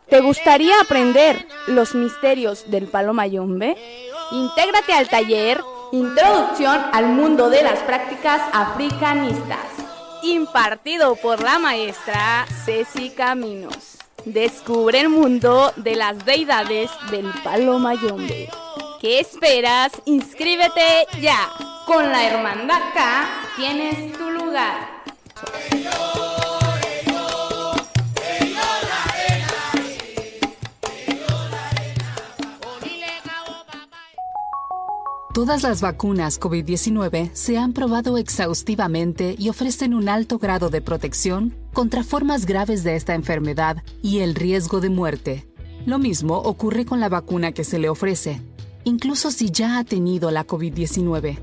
¿Te 0.10 0.22
gustaría 0.22 0.80
aprender 0.82 1.48
los 1.68 1.96
misterios 1.96 2.70
del 2.70 2.88
palo 2.88 3.14
mayombe? 3.14 3.76
Intégrate 4.32 4.94
al 4.94 5.10
taller 5.10 5.62
Introducción 5.94 6.82
al 6.92 7.06
mundo 7.10 7.52
de 7.52 7.62
las 7.62 7.78
prácticas 7.82 8.42
africanistas, 8.52 9.60
impartido 10.24 11.16
por 11.16 11.40
la 11.44 11.60
maestra 11.60 12.48
Ceci 12.66 13.12
Caminos. 13.12 14.00
Descubre 14.26 15.00
el 15.00 15.10
mundo 15.10 15.72
de 15.76 15.96
las 15.96 16.26
deidades 16.26 16.90
del 17.12 17.32
palo 17.44 17.78
mayombe. 17.78 18.50
¿Qué 19.00 19.20
esperas? 19.20 19.92
Inscríbete 20.06 21.06
ya. 21.22 21.52
Con 21.86 22.12
la 22.12 22.28
Hermandad 22.28 22.82
K 22.96 23.26
tienes 23.56 24.18
tu 24.18 24.32
lugar. 24.32 25.04
Todas 35.34 35.64
las 35.64 35.82
vacunas 35.82 36.40
COVID-19 36.40 37.32
se 37.34 37.58
han 37.58 37.74
probado 37.74 38.20
exhaustivamente 38.20 39.34
y 39.36 39.50
ofrecen 39.50 39.96
un 39.96 40.08
alto 40.08 40.38
grado 40.38 40.70
de 40.70 40.80
protección 40.80 41.56
contra 41.74 42.04
formas 42.04 42.46
graves 42.46 42.84
de 42.84 42.96
esta 42.96 43.16
enfermedad 43.16 43.78
y 44.04 44.20
el 44.20 44.36
riesgo 44.36 44.80
de 44.80 44.92
muerte. 44.92 45.48
Lo 45.88 45.98
mismo 45.98 46.38
ocurre 46.38 46.86
con 46.86 47.00
la 47.00 47.10
vacuna 47.10 47.52
que 47.52 47.64
se 47.64 47.80
le 47.80 47.90
ofrece, 47.90 48.42
incluso 48.84 49.32
si 49.32 49.50
ya 49.50 49.80
ha 49.80 49.84
tenido 49.84 50.30
la 50.30 50.46
COVID-19. 50.46 51.40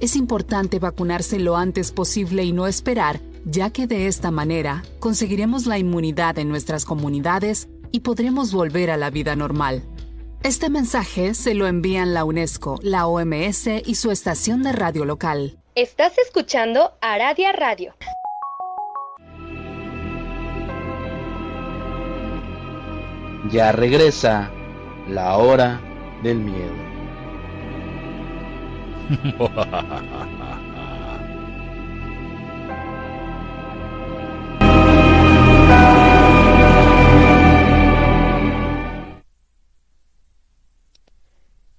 Es 0.00 0.16
importante 0.16 0.78
vacunarse 0.78 1.38
lo 1.38 1.58
antes 1.58 1.92
posible 1.92 2.44
y 2.44 2.52
no 2.52 2.66
esperar, 2.66 3.20
ya 3.44 3.68
que 3.68 3.86
de 3.86 4.06
esta 4.06 4.30
manera 4.30 4.82
conseguiremos 5.00 5.66
la 5.66 5.76
inmunidad 5.76 6.38
en 6.38 6.48
nuestras 6.48 6.86
comunidades 6.86 7.68
y 7.92 8.00
podremos 8.00 8.54
volver 8.54 8.90
a 8.90 8.96
la 8.96 9.10
vida 9.10 9.36
normal. 9.36 9.82
Este 10.44 10.68
mensaje 10.68 11.32
se 11.32 11.54
lo 11.54 11.66
envían 11.66 12.12
la 12.12 12.26
UNESCO, 12.26 12.78
la 12.82 13.06
OMS 13.06 13.66
y 13.86 13.94
su 13.94 14.10
estación 14.10 14.62
de 14.62 14.72
radio 14.72 15.06
local. 15.06 15.56
Estás 15.74 16.18
escuchando 16.18 16.92
Aradia 17.00 17.50
Radio. 17.52 17.94
Ya 23.50 23.72
regresa 23.72 24.50
la 25.08 25.38
hora 25.38 25.80
del 26.22 26.40
miedo. 26.40 26.74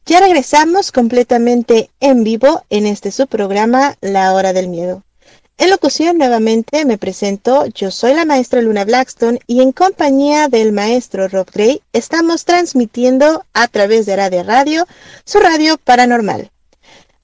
Ya 0.07 0.19
regresamos 0.19 0.91
completamente 0.91 1.89
en 1.99 2.23
vivo 2.23 2.63
en 2.69 2.85
este 2.85 3.09
subprograma 3.09 3.97
La 4.01 4.35
Hora 4.35 4.53
del 4.53 4.67
Miedo. 4.67 5.01
En 5.57 5.71
locución 5.71 6.19
nuevamente 6.19 6.85
me 6.85 6.99
presento, 6.99 7.65
yo 7.65 7.89
soy 7.89 8.13
la 8.13 8.23
maestra 8.23 8.61
Luna 8.61 8.85
Blackstone 8.85 9.39
y 9.47 9.61
en 9.61 9.71
compañía 9.71 10.47
del 10.47 10.73
maestro 10.73 11.27
Rob 11.27 11.49
Gray 11.51 11.81
estamos 11.91 12.45
transmitiendo 12.45 13.45
a 13.53 13.67
través 13.67 14.05
de 14.05 14.15
Radio 14.15 14.43
Radio 14.43 14.85
su 15.23 15.39
radio 15.39 15.77
paranormal. 15.77 16.51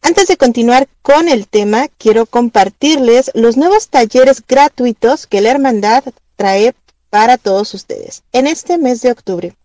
Antes 0.02 0.26
de 0.26 0.38
continuar 0.38 0.88
con 1.04 1.30
el 1.30 1.48
tema, 1.48 1.88
quiero 2.00 2.26
compartirles 2.26 3.30
los 3.36 3.58
nuevos 3.58 3.90
talleres 3.90 4.42
gratuitos 4.48 5.28
que 5.28 5.42
la 5.42 5.52
hermandad 5.52 6.04
trae 6.36 6.74
para 7.12 7.38
todos 7.38 7.76
ustedes 7.76 8.24
en 8.32 8.48
este 8.48 8.80
mes 8.80 9.02
de 9.02 9.12
octubre. 9.12 9.56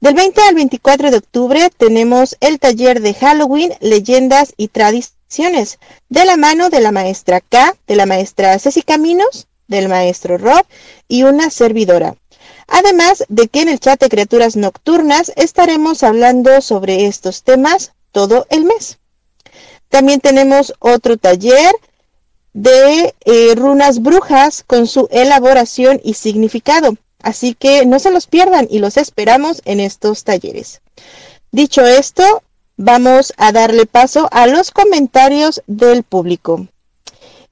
Del 0.00 0.14
20 0.14 0.40
al 0.40 0.54
24 0.54 1.10
de 1.10 1.18
octubre 1.18 1.68
tenemos 1.76 2.34
el 2.40 2.58
taller 2.58 3.02
de 3.02 3.12
Halloween, 3.12 3.74
leyendas 3.80 4.54
y 4.56 4.68
tradiciones, 4.68 5.78
de 6.08 6.24
la 6.24 6.38
mano 6.38 6.70
de 6.70 6.80
la 6.80 6.90
maestra 6.90 7.42
K, 7.42 7.76
de 7.86 7.96
la 7.96 8.06
maestra 8.06 8.58
Ceci 8.58 8.80
Caminos, 8.80 9.46
del 9.68 9.90
maestro 9.90 10.38
Rob 10.38 10.64
y 11.06 11.24
una 11.24 11.50
servidora. 11.50 12.16
Además 12.66 13.24
de 13.28 13.48
que 13.48 13.60
en 13.60 13.68
el 13.68 13.78
chat 13.78 14.00
de 14.00 14.08
criaturas 14.08 14.56
nocturnas 14.56 15.32
estaremos 15.36 16.02
hablando 16.02 16.62
sobre 16.62 17.04
estos 17.04 17.42
temas 17.42 17.92
todo 18.10 18.46
el 18.48 18.64
mes. 18.64 19.00
También 19.90 20.20
tenemos 20.20 20.72
otro 20.78 21.18
taller 21.18 21.74
de 22.54 23.14
eh, 23.26 23.54
runas 23.54 24.00
brujas 24.00 24.64
con 24.66 24.86
su 24.86 25.08
elaboración 25.10 26.00
y 26.02 26.14
significado. 26.14 26.96
Así 27.22 27.54
que 27.54 27.86
no 27.86 27.98
se 27.98 28.10
los 28.10 28.26
pierdan 28.26 28.66
y 28.70 28.78
los 28.78 28.96
esperamos 28.96 29.62
en 29.64 29.80
estos 29.80 30.24
talleres. 30.24 30.80
Dicho 31.52 31.84
esto, 31.84 32.42
vamos 32.76 33.32
a 33.36 33.52
darle 33.52 33.86
paso 33.86 34.28
a 34.32 34.46
los 34.46 34.70
comentarios 34.70 35.62
del 35.66 36.02
público. 36.02 36.66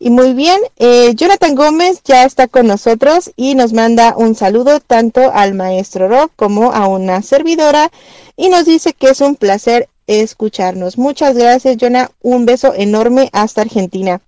Y 0.00 0.10
muy 0.10 0.32
bien, 0.32 0.60
eh, 0.76 1.12
Jonathan 1.16 1.56
Gómez 1.56 2.02
ya 2.04 2.24
está 2.24 2.46
con 2.46 2.68
nosotros 2.68 3.32
y 3.34 3.56
nos 3.56 3.72
manda 3.72 4.14
un 4.16 4.36
saludo 4.36 4.78
tanto 4.78 5.32
al 5.34 5.54
maestro 5.54 6.06
Rob 6.08 6.30
como 6.36 6.72
a 6.72 6.86
una 6.86 7.20
servidora 7.22 7.90
y 8.36 8.48
nos 8.48 8.64
dice 8.64 8.92
que 8.92 9.08
es 9.10 9.20
un 9.20 9.34
placer 9.34 9.88
escucharnos. 10.06 10.98
Muchas 10.98 11.36
gracias, 11.36 11.76
Jonah. 11.80 12.10
Un 12.22 12.46
beso 12.46 12.72
enorme 12.74 13.28
hasta 13.32 13.62
Argentina. 13.62 14.20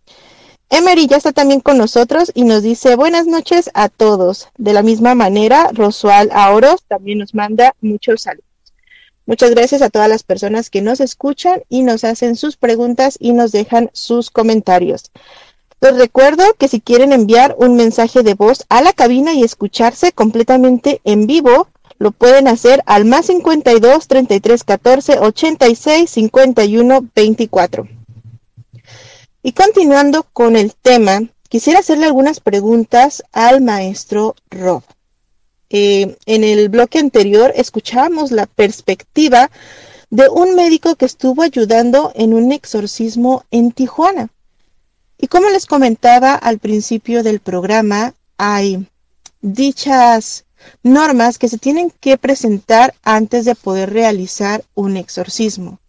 Emery 0.73 1.09
ya 1.09 1.17
está 1.17 1.33
también 1.33 1.59
con 1.59 1.79
nosotros 1.79 2.31
y 2.33 2.45
nos 2.45 2.63
dice 2.63 2.95
buenas 2.95 3.27
noches 3.27 3.71
a 3.75 3.89
todos. 3.89 4.51
De 4.57 4.73
la 4.73 4.85
misma 4.85 5.17
manera, 5.17 5.69
Rosual 5.73 6.31
Aoros 6.33 6.85
también 6.87 7.19
nos 7.19 7.35
manda 7.35 7.75
muchos 7.81 8.23
saludos. 8.23 8.47
Muchas 9.27 9.51
gracias 9.51 9.83
a 9.83 9.91
todas 9.91 10.09
las 10.09 10.23
personas 10.23 10.71
que 10.71 10.81
nos 10.81 11.01
escuchan 11.01 11.63
y 11.69 11.83
nos 11.83 12.05
hacen 12.05 12.37
sus 12.37 12.57
preguntas 12.57 13.17
y 13.19 13.33
nos 13.33 13.51
dejan 13.51 13.91
sus 13.95 14.31
comentarios. 14.31 15.11
Les 15.81 15.97
recuerdo 15.97 16.45
que 16.57 16.69
si 16.69 16.81
quieren 16.81 17.13
enviar 17.13 17.57
un 17.59 17.75
mensaje 17.75 18.23
de 18.23 18.35
voz 18.35 18.65
a 18.69 18.81
la 18.81 18.93
cabina 18.93 19.35
y 19.35 19.43
escucharse 19.43 20.13
completamente 20.13 21.01
en 21.03 21.27
vivo, 21.27 21.67
lo 21.99 22.13
pueden 22.13 22.47
hacer 22.47 22.81
al 22.87 23.07
más 23.07 23.27
52 23.27 24.07
33 24.07 24.63
14 24.63 25.19
86 25.19 26.09
51 26.09 27.09
24. 27.13 28.00
Y 29.43 29.53
continuando 29.53 30.25
con 30.35 30.55
el 30.55 30.75
tema, 30.75 31.23
quisiera 31.49 31.79
hacerle 31.79 32.05
algunas 32.05 32.41
preguntas 32.41 33.23
al 33.33 33.63
maestro 33.63 34.37
Rob. 34.51 34.83
Eh, 35.71 36.19
en 36.27 36.45
el 36.45 36.69
bloque 36.69 36.99
anterior 36.99 37.51
escuchábamos 37.57 38.33
la 38.33 38.45
perspectiva 38.45 39.51
de 40.11 40.29
un 40.29 40.57
médico 40.57 40.95
que 40.97 41.07
estuvo 41.07 41.43
ayudando 41.43 42.13
en 42.15 42.35
un 42.35 42.53
exorcismo 42.53 43.45
en 43.51 43.73
Tijuana. 43.73 44.29
Y 45.17 45.29
como 45.29 45.49
les 45.49 45.65
comentaba 45.65 46.35
al 46.35 46.59
principio 46.59 47.23
del 47.23 47.41
programa, 47.41 48.15
hay 48.37 48.87
dichas 49.41 50.45
normas 50.83 51.39
que 51.39 51.49
se 51.49 51.57
tienen 51.57 51.91
que 51.91 52.19
presentar 52.19 52.95
antes 53.03 53.47
de 53.47 53.55
poder 53.55 53.91
realizar 53.91 54.65
un 54.75 54.99
exorcismo. 54.99 55.80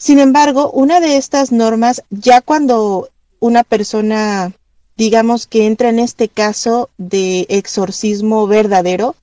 Sin 0.00 0.18
embargo, 0.18 0.70
una 0.70 0.98
de 0.98 1.18
estas 1.18 1.52
normas, 1.52 2.02
ya 2.08 2.40
cuando 2.40 3.10
una 3.38 3.64
persona, 3.64 4.50
digamos 4.96 5.46
que 5.46 5.66
entra 5.66 5.90
en 5.90 5.98
este 5.98 6.28
caso 6.28 6.88
de 6.96 7.44
exorcismo 7.50 8.46
verdadero, 8.46 9.14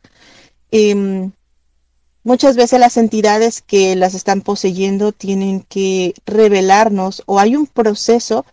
em, 0.69 1.31
muchas 2.23 2.55
veces 2.55 2.79
las 2.79 2.95
entidades 2.95 3.63
que 3.63 3.95
las 3.95 4.13
están 4.13 4.41
poseyendo 4.41 5.13
tienen 5.13 5.61
que 5.61 6.13
revelarnos 6.27 7.23
o 7.25 7.39
hay 7.39 7.55
un 7.55 7.65
proceso 7.65 8.45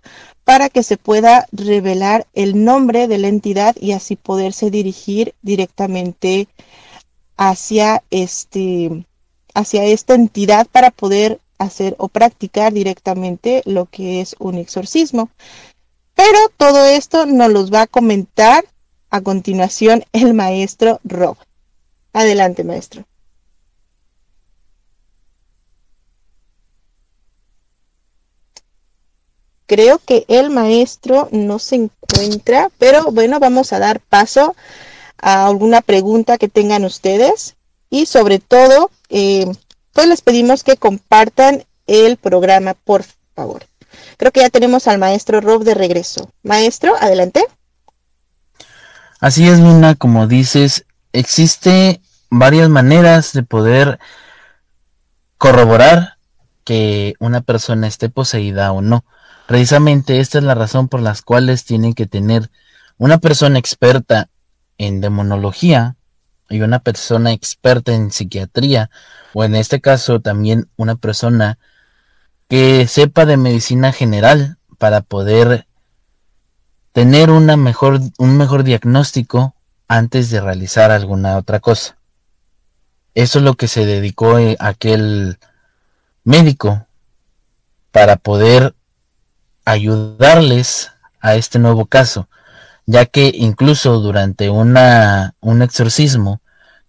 para 0.44 0.70
que 0.70 0.82
se 0.82 0.96
pueda 0.96 1.46
revelar 1.52 2.26
el 2.32 2.64
nombre 2.64 3.06
de 3.06 3.18
la 3.18 3.28
entidad 3.28 3.76
y 3.78 3.92
así 3.92 4.16
poderse 4.16 4.70
dirigir 4.70 5.34
directamente 5.42 6.48
hacia 7.36 8.02
este 8.10 9.04
hacia 9.52 9.84
esta 9.84 10.14
entidad 10.14 10.66
para 10.72 10.90
poder 10.90 11.38
hacer 11.58 11.94
o 11.98 12.08
practicar 12.08 12.72
directamente 12.72 13.62
lo 13.64 13.86
que 13.86 14.20
es 14.20 14.36
un 14.38 14.56
exorcismo. 14.56 15.30
Pero 16.14 16.38
todo 16.56 16.84
esto 16.86 17.26
nos 17.26 17.50
los 17.50 17.72
va 17.72 17.82
a 17.82 17.86
comentar 17.86 18.64
a 19.10 19.20
continuación 19.20 20.04
el 20.12 20.34
maestro 20.34 21.00
Rob. 21.04 21.36
Adelante, 22.12 22.64
maestro. 22.64 23.04
Creo 29.66 29.98
que 29.98 30.24
el 30.28 30.50
maestro 30.50 31.28
no 31.32 31.58
se 31.58 31.76
encuentra, 31.76 32.70
pero 32.78 33.10
bueno, 33.10 33.40
vamos 33.40 33.72
a 33.72 33.78
dar 33.78 33.98
paso 34.00 34.54
a 35.18 35.46
alguna 35.46 35.80
pregunta 35.80 36.36
que 36.36 36.48
tengan 36.48 36.84
ustedes 36.84 37.56
y 37.88 38.06
sobre 38.06 38.40
todo 38.40 38.90
eh, 39.08 39.46
pues 39.94 40.08
les 40.08 40.20
pedimos 40.20 40.64
que 40.64 40.76
compartan 40.76 41.64
el 41.86 42.18
programa, 42.18 42.74
por 42.74 43.04
favor. 43.34 43.64
Creo 44.18 44.32
que 44.32 44.40
ya 44.40 44.50
tenemos 44.50 44.86
al 44.88 44.98
maestro 44.98 45.40
Rob 45.40 45.64
de 45.64 45.74
regreso. 45.74 46.30
Maestro, 46.42 46.94
adelante. 47.00 47.44
Así 49.20 49.48
es, 49.48 49.60
Luna, 49.60 49.94
como 49.94 50.26
dices, 50.26 50.84
existe 51.12 52.02
varias 52.28 52.68
maneras 52.68 53.32
de 53.32 53.44
poder 53.44 53.98
corroborar 55.38 56.18
que 56.64 57.14
una 57.20 57.40
persona 57.40 57.86
esté 57.86 58.08
poseída 58.08 58.72
o 58.72 58.82
no. 58.82 59.04
Precisamente 59.46 60.20
esta 60.20 60.38
es 60.38 60.44
la 60.44 60.54
razón 60.54 60.88
por 60.88 61.00
las 61.00 61.22
cuales 61.22 61.64
tienen 61.64 61.94
que 61.94 62.06
tener 62.06 62.50
una 62.98 63.18
persona 63.18 63.58
experta 63.58 64.28
en 64.78 65.00
demonología 65.00 65.96
y 66.54 66.62
una 66.62 66.78
persona 66.78 67.32
experta 67.32 67.92
en 67.92 68.12
psiquiatría 68.12 68.90
o 69.32 69.42
en 69.42 69.56
este 69.56 69.80
caso 69.80 70.20
también 70.20 70.68
una 70.76 70.94
persona 70.94 71.58
que 72.48 72.86
sepa 72.86 73.26
de 73.26 73.36
medicina 73.36 73.92
general 73.92 74.56
para 74.78 75.00
poder 75.00 75.66
tener 76.92 77.30
una 77.30 77.56
mejor, 77.56 77.98
un 78.18 78.36
mejor 78.36 78.62
diagnóstico 78.62 79.56
antes 79.88 80.30
de 80.30 80.40
realizar 80.40 80.92
alguna 80.92 81.36
otra 81.36 81.58
cosa. 81.58 81.98
Eso 83.14 83.38
es 83.38 83.44
lo 83.44 83.54
que 83.54 83.66
se 83.66 83.84
dedicó 83.84 84.38
eh, 84.38 84.56
aquel 84.60 85.38
médico 86.22 86.86
para 87.90 88.14
poder 88.16 88.76
ayudarles 89.64 90.92
a 91.20 91.34
este 91.34 91.58
nuevo 91.58 91.86
caso, 91.86 92.28
ya 92.86 93.06
que 93.06 93.32
incluso 93.34 93.98
durante 93.98 94.50
una, 94.50 95.34
un 95.40 95.62
exorcismo 95.62 96.40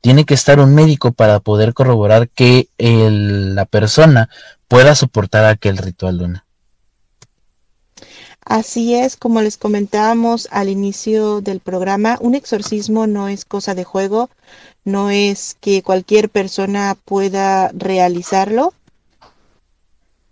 tiene 0.06 0.26
que 0.26 0.36
estar 0.36 0.60
un 0.60 0.76
médico 0.76 1.14
para 1.14 1.40
poder 1.40 1.74
corroborar 1.74 2.30
que 2.30 2.70
la 2.78 3.66
persona 3.66 4.30
pueda 4.68 4.94
soportar 4.94 5.46
aquel 5.46 5.78
ritual 5.78 6.20
luna. 6.20 6.46
Así 8.42 8.94
es, 8.94 9.18
como 9.18 9.42
les 9.42 9.58
comentábamos 9.58 10.48
al 10.52 10.70
inicio 10.70 11.42
del 11.42 11.60
programa, 11.60 12.20
un 12.22 12.36
exorcismo 12.36 13.08
no 13.08 13.30
es 13.30 13.46
cosa 13.46 13.74
de 13.74 13.84
juego, 13.84 14.30
no 14.84 15.10
es 15.10 15.58
que 15.60 15.82
cualquier 15.82 16.30
persona 16.30 16.96
pueda 17.04 17.72
realizarlo. 17.74 18.76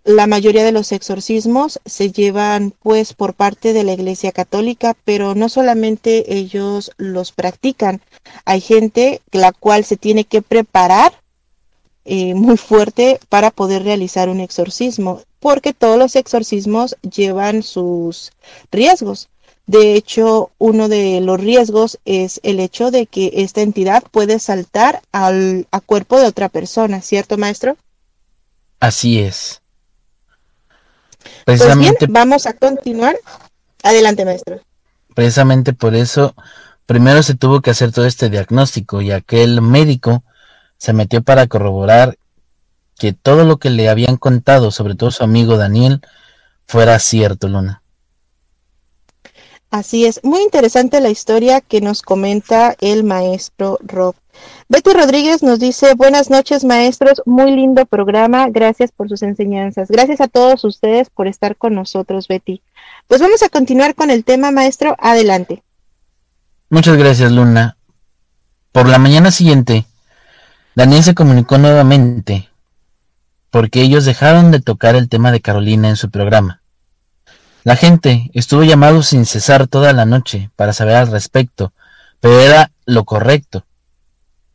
La 0.04 0.26
mayoría 0.26 0.64
de 0.64 0.72
los 0.72 0.92
exorcismos 0.92 1.80
se 1.86 2.12
llevan 2.12 2.74
pues 2.82 3.14
por 3.14 3.32
parte 3.32 3.72
de 3.72 3.84
la 3.84 3.94
Iglesia 3.94 4.32
Católica, 4.32 4.94
pero 5.04 5.34
no 5.34 5.48
solamente 5.48 6.36
ellos 6.36 6.92
los 6.98 7.32
practican. 7.32 8.02
Hay 8.44 8.60
gente 8.60 9.22
la 9.32 9.52
cual 9.52 9.84
se 9.84 9.96
tiene 9.96 10.24
que 10.24 10.42
preparar 10.42 11.14
eh, 12.04 12.34
muy 12.34 12.58
fuerte 12.58 13.18
para 13.30 13.50
poder 13.50 13.82
realizar 13.82 14.28
un 14.28 14.40
exorcismo 14.40 15.22
porque 15.40 15.72
todos 15.72 15.98
los 15.98 16.16
exorcismos 16.16 16.96
llevan 17.02 17.62
sus 17.62 18.32
riesgos. 18.70 19.28
De 19.66 19.94
hecho, 19.94 20.50
uno 20.58 20.88
de 20.88 21.20
los 21.22 21.40
riesgos 21.40 21.98
es 22.04 22.40
el 22.42 22.60
hecho 22.60 22.90
de 22.90 23.06
que 23.06 23.30
esta 23.36 23.62
entidad 23.62 24.02
puede 24.10 24.38
saltar 24.38 25.02
al 25.12 25.66
cuerpo 25.86 26.18
de 26.18 26.26
otra 26.26 26.50
persona, 26.50 27.00
¿cierto, 27.00 27.38
maestro? 27.38 27.76
Así 28.80 29.18
es. 29.18 29.62
Pues 31.44 31.76
bien, 31.78 31.94
vamos 32.08 32.46
a 32.46 32.52
continuar. 32.54 33.16
Adelante, 33.82 34.24
maestro. 34.24 34.60
Precisamente 35.14 35.72
por 35.72 35.94
eso, 35.94 36.34
primero 36.86 37.22
se 37.22 37.34
tuvo 37.34 37.60
que 37.60 37.70
hacer 37.70 37.92
todo 37.92 38.06
este 38.06 38.30
diagnóstico 38.30 39.00
y 39.00 39.12
aquel 39.12 39.60
médico 39.60 40.24
se 40.78 40.92
metió 40.92 41.22
para 41.22 41.46
corroborar 41.46 42.18
que 42.98 43.12
todo 43.12 43.44
lo 43.44 43.58
que 43.58 43.70
le 43.70 43.88
habían 43.88 44.16
contado, 44.16 44.70
sobre 44.70 44.94
todo 44.94 45.10
su 45.10 45.24
amigo 45.24 45.56
Daniel, 45.56 46.00
fuera 46.66 46.98
cierto, 46.98 47.48
Luna. 47.48 47.82
Así 49.70 50.06
es, 50.06 50.20
muy 50.22 50.42
interesante 50.42 51.00
la 51.00 51.10
historia 51.10 51.60
que 51.60 51.80
nos 51.80 52.02
comenta 52.02 52.76
el 52.80 53.02
maestro 53.02 53.78
Rob. 53.82 54.14
Betty 54.68 54.92
Rodríguez 54.92 55.42
nos 55.42 55.58
dice, 55.58 55.94
buenas 55.94 56.30
noches 56.30 56.64
maestros, 56.64 57.22
muy 57.26 57.50
lindo 57.50 57.86
programa, 57.86 58.48
gracias 58.48 58.92
por 58.92 59.08
sus 59.08 59.22
enseñanzas. 59.22 59.88
Gracias 59.88 60.20
a 60.20 60.28
todos 60.28 60.64
ustedes 60.64 61.10
por 61.10 61.26
estar 61.26 61.56
con 61.56 61.74
nosotros, 61.74 62.28
Betty. 62.28 62.62
Pues 63.06 63.20
vamos 63.20 63.42
a 63.42 63.48
continuar 63.48 63.94
con 63.94 64.10
el 64.10 64.24
tema, 64.24 64.50
maestro, 64.50 64.96
adelante. 64.98 65.62
Muchas 66.70 66.96
gracias, 66.96 67.30
Luna. 67.30 67.76
Por 68.72 68.88
la 68.88 68.98
mañana 68.98 69.30
siguiente, 69.30 69.84
Daniel 70.74 71.04
se 71.04 71.14
comunicó 71.14 71.58
nuevamente 71.58 72.48
porque 73.50 73.82
ellos 73.82 74.04
dejaron 74.04 74.50
de 74.50 74.60
tocar 74.60 74.96
el 74.96 75.08
tema 75.08 75.30
de 75.30 75.40
Carolina 75.40 75.88
en 75.88 75.94
su 75.94 76.10
programa. 76.10 76.62
La 77.62 77.76
gente 77.76 78.30
estuvo 78.34 78.64
llamado 78.64 79.02
sin 79.04 79.26
cesar 79.26 79.68
toda 79.68 79.92
la 79.92 80.04
noche 80.04 80.50
para 80.56 80.72
saber 80.72 80.96
al 80.96 81.12
respecto, 81.12 81.72
pero 82.18 82.40
era 82.40 82.72
lo 82.84 83.04
correcto. 83.04 83.64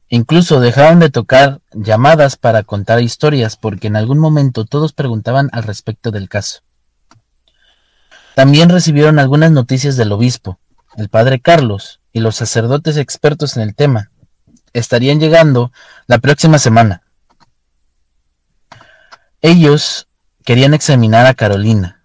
Incluso 0.09 0.59
dejaron 0.59 0.99
de 0.99 1.11
tocar 1.11 1.61
llamadas 1.71 2.35
para 2.35 2.63
contar 2.63 2.99
historias 2.99 3.55
porque 3.55 3.87
en 3.87 3.95
algún 3.95 4.17
momento 4.17 4.65
todos 4.65 4.91
preguntaban 4.91 5.49
al 5.53 5.63
respecto 5.63 6.09
del 6.09 6.27
caso. 6.27 6.61
También 8.33 8.69
recibieron 8.69 9.19
algunas 9.19 9.51
noticias 9.51 9.97
del 9.97 10.11
obispo, 10.11 10.59
el 10.97 11.09
padre 11.09 11.39
Carlos 11.39 12.01
y 12.11 12.21
los 12.21 12.35
sacerdotes 12.35 12.97
expertos 12.97 13.55
en 13.55 13.63
el 13.63 13.75
tema. 13.75 14.11
Estarían 14.73 15.19
llegando 15.19 15.71
la 16.07 16.17
próxima 16.17 16.57
semana. 16.57 17.03
Ellos 19.41 20.07
querían 20.43 20.73
examinar 20.73 21.27
a 21.27 21.35
Carolina. 21.35 22.03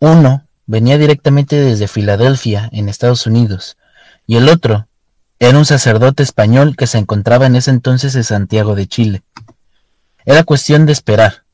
Uno 0.00 0.46
venía 0.66 0.98
directamente 0.98 1.56
desde 1.56 1.88
Filadelfia, 1.88 2.68
en 2.72 2.88
Estados 2.88 3.26
Unidos, 3.26 3.76
y 4.26 4.36
el 4.36 4.48
otro 4.48 4.88
era 5.40 5.56
un 5.56 5.64
sacerdote 5.64 6.22
español 6.22 6.74
que 6.76 6.86
se 6.86 6.98
encontraba 6.98 7.46
en 7.46 7.54
ese 7.54 7.70
entonces 7.70 8.14
en 8.16 8.24
Santiago 8.24 8.74
de 8.74 8.88
Chile. 8.88 9.22
Era 10.24 10.42
cuestión 10.42 10.84
de 10.84 10.92
esperar. 10.92 11.44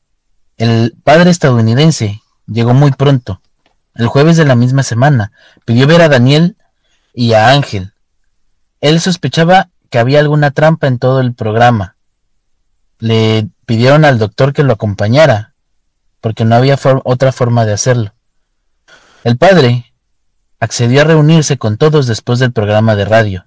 El 0.57 0.95
padre 1.03 1.29
estadounidense 1.29 2.21
llegó 2.47 2.73
muy 2.73 2.91
pronto. 2.91 3.41
El 3.93 4.07
jueves 4.07 4.37
de 4.37 4.45
la 4.45 4.55
misma 4.55 4.83
semana 4.83 5.31
pidió 5.65 5.85
ver 5.87 6.01
a 6.01 6.09
Daniel 6.09 6.57
y 7.13 7.33
a 7.33 7.49
Ángel. 7.49 7.93
Él 8.81 8.99
sospechaba 8.99 9.69
que 9.89 9.99
había 9.99 10.19
alguna 10.19 10.51
trampa 10.51 10.87
en 10.87 10.97
todo 10.97 11.19
el 11.19 11.33
programa. 11.33 11.95
Le 12.99 13.47
pidieron 13.65 14.03
al 14.03 14.17
doctor 14.17 14.51
que 14.51 14.63
lo 14.63 14.73
acompañara, 14.73 15.53
porque 16.21 16.43
no 16.43 16.55
había 16.55 16.77
otra 17.03 17.31
forma 17.31 17.65
de 17.65 17.73
hacerlo. 17.73 18.13
El 19.23 19.37
padre 19.37 19.93
accedió 20.59 21.01
a 21.01 21.05
reunirse 21.05 21.57
con 21.57 21.77
todos 21.77 22.07
después 22.07 22.39
del 22.39 22.51
programa 22.51 22.95
de 22.95 23.05
radio. 23.05 23.45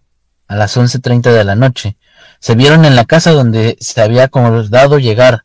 A 0.49 0.57
las 0.57 0.77
11.30 0.77 1.33
de 1.33 1.45
la 1.45 1.55
noche, 1.55 1.97
se 2.41 2.55
vieron 2.55 2.85
en 2.85 2.97
la 2.97 3.05
casa 3.05 3.33
donde 3.33 3.77
se 3.81 4.01
había 4.01 4.25
acordado 4.25 4.99
llegar. 4.99 5.45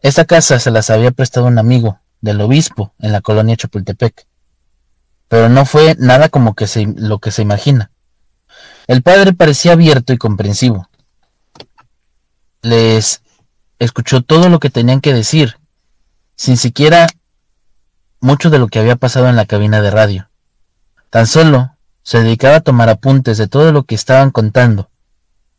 Esta 0.00 0.24
casa 0.24 0.58
se 0.58 0.70
las 0.70 0.90
había 0.90 1.12
prestado 1.12 1.46
un 1.46 1.58
amigo 1.58 2.00
del 2.20 2.40
obispo 2.40 2.92
en 2.98 3.12
la 3.12 3.20
colonia 3.20 3.56
Chapultepec. 3.56 4.26
Pero 5.28 5.48
no 5.48 5.64
fue 5.64 5.96
nada 5.98 6.28
como 6.28 6.54
que 6.54 6.66
se, 6.66 6.86
lo 6.96 7.18
que 7.18 7.30
se 7.30 7.42
imagina. 7.42 7.90
El 8.86 9.02
padre 9.02 9.32
parecía 9.32 9.72
abierto 9.72 10.12
y 10.12 10.18
comprensivo. 10.18 10.88
Les 12.62 13.22
escuchó 13.78 14.22
todo 14.22 14.48
lo 14.48 14.60
que 14.60 14.70
tenían 14.70 15.00
que 15.00 15.14
decir, 15.14 15.58
sin 16.36 16.56
siquiera 16.56 17.06
mucho 18.20 18.50
de 18.50 18.58
lo 18.58 18.68
que 18.68 18.78
había 18.78 18.96
pasado 18.96 19.28
en 19.28 19.36
la 19.36 19.46
cabina 19.46 19.80
de 19.82 19.90
radio. 19.90 20.30
Tan 21.10 21.26
solo 21.26 21.71
se 22.02 22.22
dedicaba 22.22 22.56
a 22.56 22.60
tomar 22.60 22.88
apuntes 22.88 23.38
de 23.38 23.48
todo 23.48 23.72
lo 23.72 23.84
que 23.84 23.94
estaban 23.94 24.30
contando. 24.30 24.90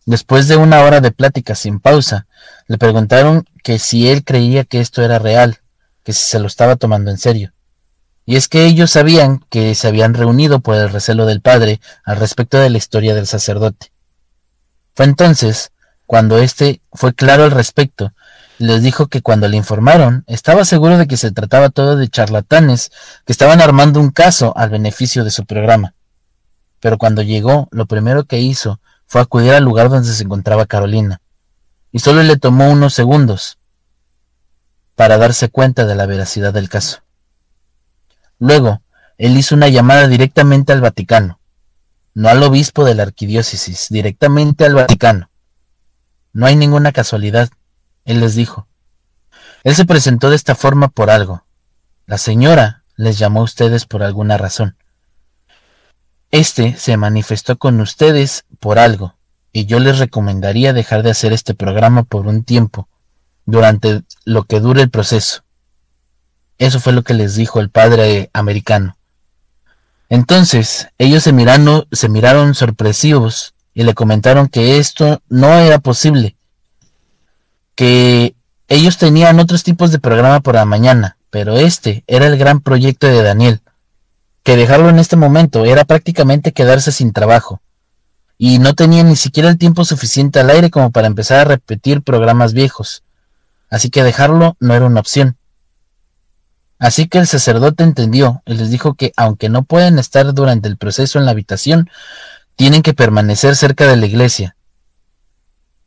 Después 0.06 0.48
de 0.48 0.58
una 0.58 0.82
hora 0.82 1.00
de 1.00 1.12
plática 1.12 1.56
sin 1.56 1.80
pausa, 1.80 2.28
le 2.68 2.78
preguntaron 2.78 3.46
que 3.64 3.80
si 3.80 4.10
él 4.10 4.24
creía 4.24 4.66
que 4.66 4.82
esto 4.82 5.02
era 5.02 5.20
real, 5.20 5.60
que 6.04 6.14
si 6.14 6.24
se 6.24 6.40
lo 6.40 6.48
estaba 6.48 6.76
tomando 6.76 7.10
en 7.10 7.18
serio. 7.18 7.54
Y 8.26 8.36
es 8.36 8.48
que 8.48 8.66
ellos 8.66 8.92
sabían 8.92 9.40
que 9.50 9.76
se 9.76 9.88
habían 9.88 10.14
reunido 10.14 10.60
por 10.60 10.76
el 10.76 10.90
recelo 10.90 11.26
del 11.26 11.42
padre 11.42 11.80
al 12.04 12.18
respecto 12.18 12.58
de 12.58 12.70
la 12.70 12.78
historia 12.78 13.16
del 13.16 13.28
sacerdote. 13.28 13.92
Fue 14.96 15.06
entonces 15.06 15.72
cuando 16.06 16.38
éste 16.38 16.82
fue 16.92 17.14
claro 17.14 17.44
al 17.44 17.52
respecto, 17.52 18.14
les 18.60 18.84
dijo 18.84 19.08
que 19.08 19.22
cuando 19.22 19.48
le 19.48 19.58
informaron, 19.58 20.24
estaba 20.28 20.64
seguro 20.64 20.98
de 20.98 21.08
que 21.08 21.18
se 21.18 21.32
trataba 21.32 21.70
todo 21.70 21.96
de 21.96 22.08
charlatanes 22.08 22.92
que 23.26 23.34
estaban 23.34 23.62
armando 23.62 24.00
un 24.00 24.12
caso 24.12 24.54
al 24.56 24.70
beneficio 24.70 25.24
de 25.24 25.32
su 25.32 25.46
programa. 25.46 25.96
Pero 26.84 26.98
cuando 26.98 27.22
llegó, 27.22 27.70
lo 27.72 27.86
primero 27.86 28.26
que 28.26 28.42
hizo 28.42 28.82
fue 29.06 29.22
acudir 29.22 29.54
al 29.54 29.64
lugar 29.64 29.88
donde 29.88 30.12
se 30.12 30.22
encontraba 30.22 30.66
Carolina, 30.66 31.22
y 31.94 32.00
solo 32.00 32.22
le 32.24 32.36
tomó 32.36 32.70
unos 32.70 32.94
segundos 32.94 33.58
para 34.94 35.18
darse 35.18 35.48
cuenta 35.48 35.86
de 35.86 35.96
la 35.96 36.08
veracidad 36.08 36.52
del 36.52 36.68
caso. 36.68 37.00
Luego, 38.38 38.82
él 39.18 39.38
hizo 39.38 39.56
una 39.56 39.70
llamada 39.70 40.10
directamente 40.10 40.74
al 40.74 40.82
Vaticano, 40.82 41.40
no 42.16 42.28
al 42.28 42.44
obispo 42.44 42.84
de 42.84 42.96
la 42.96 43.04
arquidiócesis, 43.04 43.88
directamente 43.90 44.66
al 44.66 44.76
Vaticano. 44.76 45.30
No 46.34 46.48
hay 46.48 46.58
ninguna 46.58 46.92
casualidad, 46.92 47.48
él 48.04 48.20
les 48.20 48.36
dijo. 48.36 48.68
Él 49.64 49.74
se 49.74 49.86
presentó 49.86 50.30
de 50.30 50.36
esta 50.36 50.54
forma 50.54 50.90
por 50.90 51.10
algo. 51.10 51.46
La 52.08 52.18
señora 52.18 52.84
les 52.98 53.18
llamó 53.18 53.40
a 53.40 53.46
ustedes 53.46 53.86
por 53.86 54.04
alguna 54.04 54.38
razón. 54.38 54.76
Este 56.34 56.76
se 56.78 56.98
manifestó 56.98 57.60
con 57.60 57.80
ustedes 57.80 58.46
por 58.60 58.80
algo, 58.80 59.14
y 59.52 59.68
yo 59.68 59.78
les 59.78 60.00
recomendaría 60.00 60.74
dejar 60.74 61.04
de 61.04 61.12
hacer 61.12 61.32
este 61.32 61.54
programa 61.54 62.02
por 62.02 62.26
un 62.26 62.44
tiempo, 62.44 62.90
durante 63.46 64.02
lo 64.26 64.46
que 64.46 64.60
dure 64.60 64.82
el 64.82 64.90
proceso. 64.90 65.44
Eso 66.58 66.80
fue 66.80 66.92
lo 66.92 67.04
que 67.04 67.14
les 67.14 67.36
dijo 67.36 67.60
el 67.60 67.70
padre 67.70 68.32
americano. 68.34 68.98
Entonces, 70.10 70.88
ellos 70.98 71.22
se 71.22 71.34
miraron, 71.34 71.86
se 71.92 72.10
miraron 72.10 72.56
sorpresivos 72.56 73.54
y 73.76 73.84
le 73.84 73.94
comentaron 73.94 74.48
que 74.48 74.80
esto 74.80 75.22
no 75.30 75.54
era 75.60 75.78
posible, 75.78 76.36
que 77.76 78.34
ellos 78.70 78.98
tenían 78.98 79.40
otros 79.40 79.62
tipos 79.62 79.92
de 79.92 80.00
programa 80.00 80.40
por 80.40 80.56
la 80.56 80.66
mañana, 80.66 81.16
pero 81.30 81.58
este 81.58 82.04
era 82.08 82.26
el 82.26 82.40
gran 82.40 82.60
proyecto 82.60 83.06
de 83.06 83.22
Daniel, 83.22 83.62
que 84.44 84.58
dejarlo 84.58 84.90
en 84.90 85.00
este 85.00 85.16
momento 85.16 85.66
era 85.66 85.86
prácticamente 85.86 86.52
quedarse 86.52 86.92
sin 86.92 87.14
trabajo, 87.14 87.62
y 88.38 88.60
no 88.60 88.74
tenía 88.76 89.04
ni 89.04 89.16
siquiera 89.16 89.50
el 89.50 89.58
tiempo 89.58 89.86
suficiente 89.86 90.40
al 90.40 90.50
aire 90.50 90.70
como 90.70 90.92
para 90.92 91.08
empezar 91.08 91.40
a 91.40 91.46
repetir 91.46 92.02
programas 92.02 92.54
viejos, 92.54 93.04
así 93.70 93.90
que 93.90 94.04
dejarlo 94.04 94.58
no 94.60 94.74
era 94.76 94.86
una 94.86 95.00
opción. 95.00 95.38
Así 96.78 97.08
que 97.08 97.20
el 97.20 97.28
sacerdote 97.28 97.86
entendió 97.86 98.44
y 98.46 98.56
les 98.56 98.70
dijo 98.70 98.96
que 98.96 99.14
aunque 99.16 99.48
no 99.48 99.64
pueden 99.64 99.98
estar 99.98 100.34
durante 100.34 100.68
el 100.68 100.76
proceso 100.76 101.18
en 101.18 101.26
la 101.26 101.32
habitación, 101.32 101.90
tienen 102.58 102.82
que 102.82 102.94
permanecer 102.94 103.56
cerca 103.56 103.88
de 103.88 103.96
la 103.96 104.06
iglesia. 104.06 104.58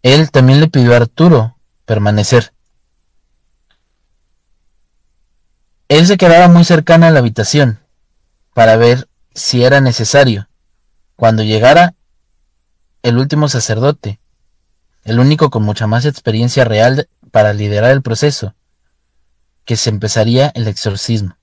Él 0.02 0.30
también 0.30 0.60
le 0.60 0.68
pidió 0.68 0.94
a 0.94 0.96
Arturo 0.96 1.58
permanecer. 1.84 2.54
Él 5.88 6.06
se 6.06 6.16
quedaba 6.16 6.48
muy 6.48 6.64
cercana 6.64 7.08
a 7.08 7.10
la 7.10 7.18
habitación 7.18 7.85
para 8.56 8.78
ver 8.78 9.06
si 9.34 9.64
era 9.64 9.82
necesario. 9.82 10.48
Cuando 11.14 11.42
llegara 11.42 11.94
el 13.02 13.18
último 13.18 13.50
sacerdote, 13.50 14.18
el 15.04 15.20
único 15.20 15.50
con 15.50 15.62
mucha 15.62 15.86
más 15.86 16.06
experiencia 16.06 16.64
real 16.64 17.06
para 17.30 17.52
liderar 17.52 17.90
el 17.90 18.00
proceso, 18.00 18.54
que 19.66 19.76
se 19.76 19.90
empezaría 19.90 20.52
el 20.54 20.68
exorcismo. 20.68 21.36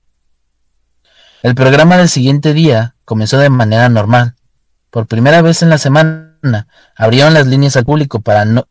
El 1.44 1.54
programa 1.54 1.98
del 1.98 2.08
siguiente 2.08 2.52
día 2.52 2.96
comenzó 3.04 3.38
de 3.38 3.48
manera 3.48 3.88
normal. 3.88 4.34
Por 4.90 5.06
primera 5.06 5.40
vez 5.40 5.62
en 5.62 5.70
la 5.70 5.78
semana 5.78 6.66
abrieron 6.96 7.32
las 7.32 7.46
líneas 7.46 7.76
al 7.76 7.84
público 7.84 8.22
para 8.22 8.44
no, 8.44 8.66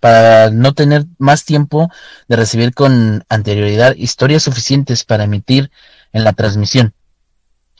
para 0.00 0.50
no 0.50 0.74
tener 0.74 1.04
más 1.16 1.44
tiempo 1.44 1.92
de 2.26 2.34
recibir 2.34 2.74
con 2.74 3.24
anterioridad 3.28 3.94
historias 3.94 4.42
suficientes 4.42 5.04
para 5.04 5.22
emitir 5.22 5.70
en 6.12 6.24
la 6.24 6.32
transmisión. 6.32 6.92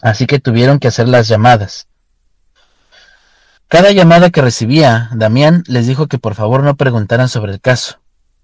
Así 0.02 0.26
que 0.26 0.40
tuvieron 0.40 0.80
que 0.80 0.88
hacer 0.88 1.08
las 1.08 1.28
llamadas. 1.28 1.86
Cada 3.68 3.92
llamada 3.92 4.30
que 4.30 4.42
recibía, 4.42 5.08
Damián 5.14 5.62
les 5.66 5.86
dijo 5.86 6.08
que 6.08 6.18
por 6.18 6.34
favor 6.34 6.62
no 6.64 6.76
preguntaran 6.76 7.28
sobre 7.28 7.52
el 7.52 7.60
caso, 7.60 8.00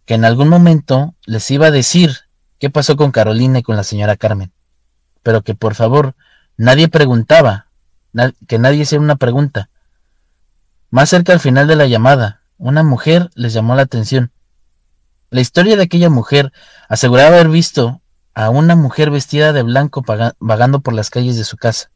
que 0.07 0.15
en 0.15 0.25
algún 0.25 0.49
momento 0.49 1.15
les 1.27 1.51
iba 1.51 1.67
a 1.67 1.71
decir 1.71 2.17
qué 2.59 2.71
pasó 2.71 2.97
con 2.97 3.11
Carolina 3.11 3.59
y 3.59 3.63
con 3.63 3.77
la 3.77 3.83
señora 3.83 4.17
Carmen, 4.17 4.53
pero 5.23 5.43
que 5.43 5.55
por 5.55 5.75
favor 5.75 6.15
nadie 6.57 6.89
preguntaba, 6.89 7.67
que 8.47 8.59
nadie 8.59 8.83
hiciera 8.83 9.03
una 9.03 9.17
pregunta. 9.17 9.69
Más 10.91 11.11
cerca 11.11 11.35
al 11.35 11.41
final 11.41 11.67
de 11.67 11.77
la 11.77 11.87
llamada, 11.87 12.41
una 12.57 12.83
mujer 12.83 13.31
les 13.35 13.53
llamó 13.53 13.75
la 13.75 13.83
atención. 13.83 14.33
La 15.29 15.41
historia 15.41 15.77
de 15.77 15.83
aquella 15.83 16.09
mujer 16.09 16.53
aseguraba 16.89 17.35
haber 17.35 17.49
visto 17.49 18.01
a 18.39 18.51
una 18.51 18.77
mujer 18.77 19.11
vestida 19.11 19.53
de 19.53 19.65
blanco 19.65 20.05
vagando 20.39 20.79
por 20.79 20.95
las 20.95 21.11
calles 21.11 21.37
de 21.37 21.43
su 21.43 21.57
casa, 21.57 21.91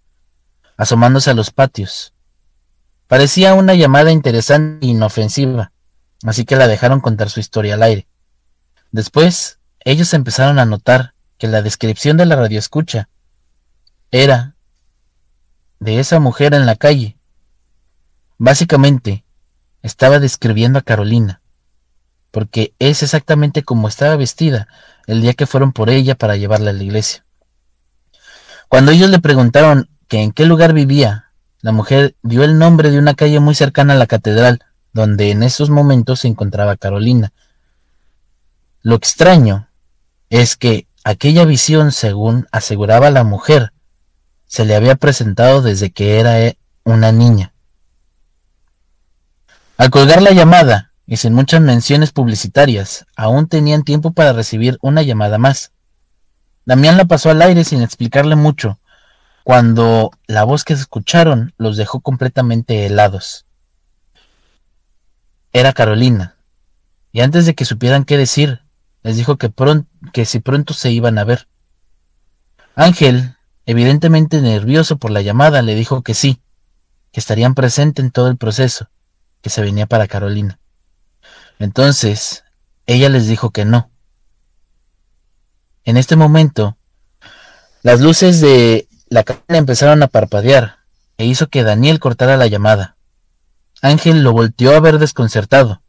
asomándose 0.77 1.31
a 1.31 1.35
los 1.35 1.53
patios. 1.53 2.15
Parecía 3.07 3.55
una 3.55 3.75
llamada 3.75 4.11
interesante 4.11 4.85
e 4.85 4.91
inofensiva, 4.91 5.71
así 6.25 6.45
que 6.45 6.57
la 6.57 6.67
dejaron 6.67 6.99
contar 6.99 7.31
su 7.31 7.39
historia 7.39 7.75
al 7.75 7.85
aire. 7.85 8.09
Después, 8.91 9.61
ellos 9.85 10.13
empezaron 10.15 10.59
a 10.59 10.65
notar 10.65 11.15
que 11.39 11.47
la 11.47 11.63
descripción 11.63 12.17
de 12.17 12.27
la 12.27 12.35
radioescucha 12.35 13.09
era 14.11 14.57
de 15.79 16.01
esa 16.01 16.19
mujer 16.19 16.55
en 16.55 16.67
la 16.67 16.75
calle. 16.75 17.19
Básicamente, 18.37 19.25
estaba 19.81 20.19
describiendo 20.19 20.81
a 20.81 20.83
Carolina, 20.83 21.41
porque 22.33 22.75
es 22.81 23.05
exactamente 23.05 23.63
como 23.63 23.87
estaba 23.87 24.17
vestida 24.17 24.67
el 25.07 25.21
día 25.21 25.35
que 25.35 25.47
fueron 25.47 25.73
por 25.73 25.91
ella 25.91 26.15
para 26.15 26.37
llevarla 26.37 26.71
a 26.71 26.75
la 26.75 26.83
iglesia. 26.83 27.25
Cuando 28.69 28.93
ellos 28.93 29.11
le 29.11 29.19
preguntaron 29.19 29.89
que 30.09 30.23
en 30.23 30.33
qué 30.33 30.47
lugar 30.47 30.73
vivía, 30.73 31.33
la 31.61 31.73
mujer 31.73 32.17
dio 32.23 32.45
el 32.45 32.59
nombre 32.59 32.91
de 32.91 32.99
una 32.99 33.15
calle 33.15 33.39
muy 33.41 33.55
cercana 33.55 33.95
a 33.95 33.97
la 33.97 34.07
catedral, 34.07 34.65
donde 34.93 35.31
en 35.31 35.43
esos 35.43 35.71
momentos 35.71 36.21
se 36.21 36.29
encontraba 36.29 36.77
Carolina. 36.77 37.33
Lo 38.83 38.95
extraño 38.95 39.69
es 40.29 40.57
que 40.57 40.87
aquella 41.05 41.45
visión, 41.45 41.93
según 41.93 42.47
aseguraba 42.51 43.11
la 43.11 43.25
mujer, 43.25 43.73
se 44.47 44.65
le 44.65 44.75
había 44.75 44.97
presentado 44.97 45.63
desde 45.63 45.93
que 45.93 46.19
era 46.19 46.55
una 46.85 47.13
niña. 47.13 47.53
Al 49.77 49.91
colgar 49.91 50.21
la 50.23 50.33
llamada, 50.33 50.92
y 51.13 51.19
sin 51.19 51.35
muchas 51.35 51.61
menciones 51.61 52.11
publicitarias, 52.11 53.05
aún 53.17 53.47
tenían 53.47 53.83
tiempo 53.83 54.13
para 54.15 54.33
recibir 54.33 54.79
una 54.81 55.03
llamada 55.03 55.37
más. 55.37 55.71
Damián 56.65 56.97
la 56.97 57.05
pasó 57.05 57.29
al 57.29 57.43
aire 57.43 57.65
sin 57.65 57.83
explicarle 57.83 58.35
mucho, 58.35 58.81
cuando 59.45 60.11
la 60.27 60.45
voz 60.45 60.65
que 60.65 60.73
escucharon 60.73 61.53
los 61.59 61.77
dejó 61.77 62.01
completamente 62.01 62.87
helados. 62.87 63.45
Era 65.53 65.75
Carolina, 65.75 66.39
y 67.13 67.21
antes 67.21 67.45
de 67.45 67.55
que 67.55 67.67
supieran 67.67 68.07
qué 68.07 68.17
decir, 68.17 68.63
les 69.03 69.19
dijo 69.19 69.37
que, 69.37 69.53
que 70.15 70.25
si 70.25 70.41
pronto 70.41 70.73
se 70.73 70.93
iban 70.93 71.19
a 71.19 71.25
ver. 71.25 71.47
Ángel, 72.75 73.37
evidentemente 73.67 74.41
nervioso 74.41 74.97
por 74.97 75.11
la 75.11 75.21
llamada, 75.21 75.61
le 75.61 75.75
dijo 75.75 76.01
que 76.01 76.15
sí, 76.15 76.41
que 77.13 77.21
estarían 77.21 77.53
presentes 77.53 78.03
en 78.03 78.13
todo 78.13 78.29
el 78.29 78.39
proceso, 78.39 78.89
que 79.43 79.51
se 79.51 79.61
venía 79.61 79.85
para 79.87 80.09
Carolina. 80.09 80.59
Entonces, 81.63 82.43
ella 82.87 83.09
les 83.09 83.29
dijo 83.29 83.51
que 83.51 83.65
no. 83.65 83.89
En 85.85 85.97
este 85.97 86.17
momento, 86.17 86.77
las 87.83 88.01
luces 88.01 88.41
de 88.41 88.89
la 89.09 89.23
cámara 89.23 89.59
empezaron 89.59 90.03
a 90.03 90.09
parpadear 90.09 90.79
e 91.19 91.25
hizo 91.25 91.47
que 91.47 91.63
Daniel 91.63 92.01
cortara 92.01 92.37
la 92.37 92.49
llamada. 92.49 92.97
Ángel 93.81 94.25
lo 94.25 94.33
volteó 94.33 94.75
a 94.75 94.81
ver 94.81 94.99
desconcertado. 94.99 95.83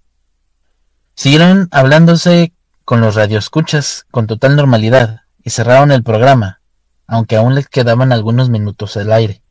Siguieron 1.16 1.70
hablándose 1.72 2.54
con 2.86 3.02
los 3.02 3.16
radioescuchas 3.16 4.06
con 4.12 4.28
total 4.28 4.56
normalidad 4.56 5.22
y 5.44 5.50
cerraron 5.50 5.92
el 5.92 6.04
programa, 6.04 6.62
aunque 7.08 7.36
aún 7.36 7.56
les 7.56 7.68
quedaban 7.68 8.12
algunos 8.12 8.48
minutos 8.48 8.96
al 8.96 9.12
aire. 9.12 9.42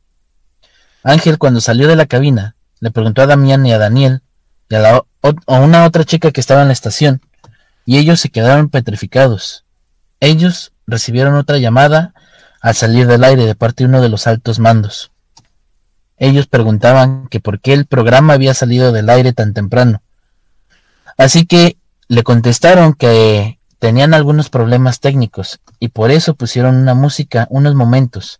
Ángel, 1.03 1.37
cuando 1.37 1.59
salió 1.59 1.89
de 1.89 1.97
la 1.97 2.05
cabina, 2.05 2.55
le 2.79 2.91
preguntó 2.91 3.23
a 3.23 3.27
Damián 3.27 3.65
y 3.65 3.73
a 3.73 3.77
Daniel 3.77 4.21
a, 4.75 5.03
una 5.47 5.85
otra 5.85 6.03
chica 6.03 6.31
que 6.31 6.41
estaba 6.41 6.61
en 6.61 6.67
la 6.67 6.73
estación, 6.73 7.21
y 7.85 7.97
ellos 7.97 8.19
se 8.19 8.29
quedaron 8.29 8.69
petrificados. 8.69 9.65
Ellos 10.19 10.71
recibieron 10.87 11.35
otra 11.35 11.57
llamada 11.57 12.13
al 12.61 12.75
salir 12.75 13.07
del 13.07 13.23
aire 13.23 13.45
de 13.45 13.55
parte 13.55 13.83
de 13.83 13.89
uno 13.89 14.01
de 14.01 14.09
los 14.09 14.27
altos 14.27 14.59
mandos. 14.59 15.11
Ellos 16.17 16.47
preguntaban 16.47 17.27
que 17.27 17.39
por 17.39 17.59
qué 17.59 17.73
el 17.73 17.85
programa 17.85 18.33
había 18.33 18.53
salido 18.53 18.91
del 18.91 19.09
aire 19.09 19.33
tan 19.33 19.53
temprano. 19.53 20.01
Así 21.17 21.45
que 21.45 21.77
le 22.07 22.23
contestaron 22.23 22.93
que 22.93 23.59
tenían 23.79 24.13
algunos 24.13 24.49
problemas 24.49 24.99
técnicos 25.01 25.59
y 25.79 25.89
por 25.89 26.11
eso 26.11 26.35
pusieron 26.35 26.75
una 26.75 26.93
música 26.93 27.47
unos 27.49 27.75
momentos. 27.75 28.39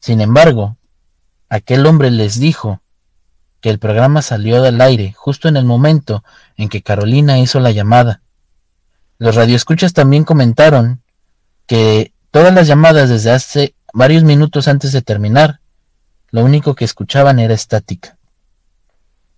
Sin 0.00 0.20
embargo, 0.20 0.76
aquel 1.48 1.86
hombre 1.86 2.10
les 2.10 2.38
dijo 2.38 2.82
que 3.66 3.70
el 3.70 3.80
programa 3.80 4.22
salió 4.22 4.62
del 4.62 4.80
aire 4.80 5.12
justo 5.16 5.48
en 5.48 5.56
el 5.56 5.64
momento 5.64 6.22
en 6.56 6.68
que 6.68 6.84
Carolina 6.84 7.40
hizo 7.40 7.58
la 7.58 7.72
llamada. 7.72 8.22
Los 9.18 9.34
radioescuchas 9.34 9.92
también 9.92 10.22
comentaron 10.22 11.02
que 11.66 12.12
todas 12.30 12.54
las 12.54 12.68
llamadas 12.68 13.08
desde 13.08 13.32
hace 13.32 13.74
varios 13.92 14.22
minutos 14.22 14.68
antes 14.68 14.92
de 14.92 15.02
terminar, 15.02 15.58
lo 16.30 16.44
único 16.44 16.76
que 16.76 16.84
escuchaban 16.84 17.40
era 17.40 17.54
estática. 17.54 18.16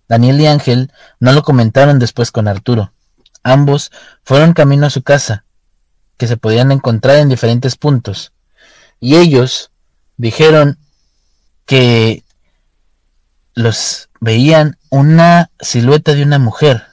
Daniel 0.07 0.39
y 0.41 0.45
Ángel 0.45 0.91
no 1.19 1.31
lo 1.31 1.41
comentaron 1.41 1.97
después 1.97 2.31
con 2.31 2.47
Arturo. 2.47 2.93
Ambos 3.41 3.89
fueron 4.21 4.53
camino 4.53 4.85
a 4.85 4.91
su 4.91 5.01
casa, 5.01 5.43
que 6.17 6.27
se 6.27 6.37
podían 6.37 6.71
encontrar 6.71 7.15
en 7.15 7.29
diferentes 7.29 7.75
puntos, 7.77 8.31
y 8.99 9.15
ellos 9.15 9.71
dijeron 10.17 10.77
que 11.65 12.23
los 13.55 14.08
veían 14.19 14.77
una 14.89 15.51
silueta 15.59 16.13
de 16.13 16.23
una 16.23 16.39
mujer 16.39 16.83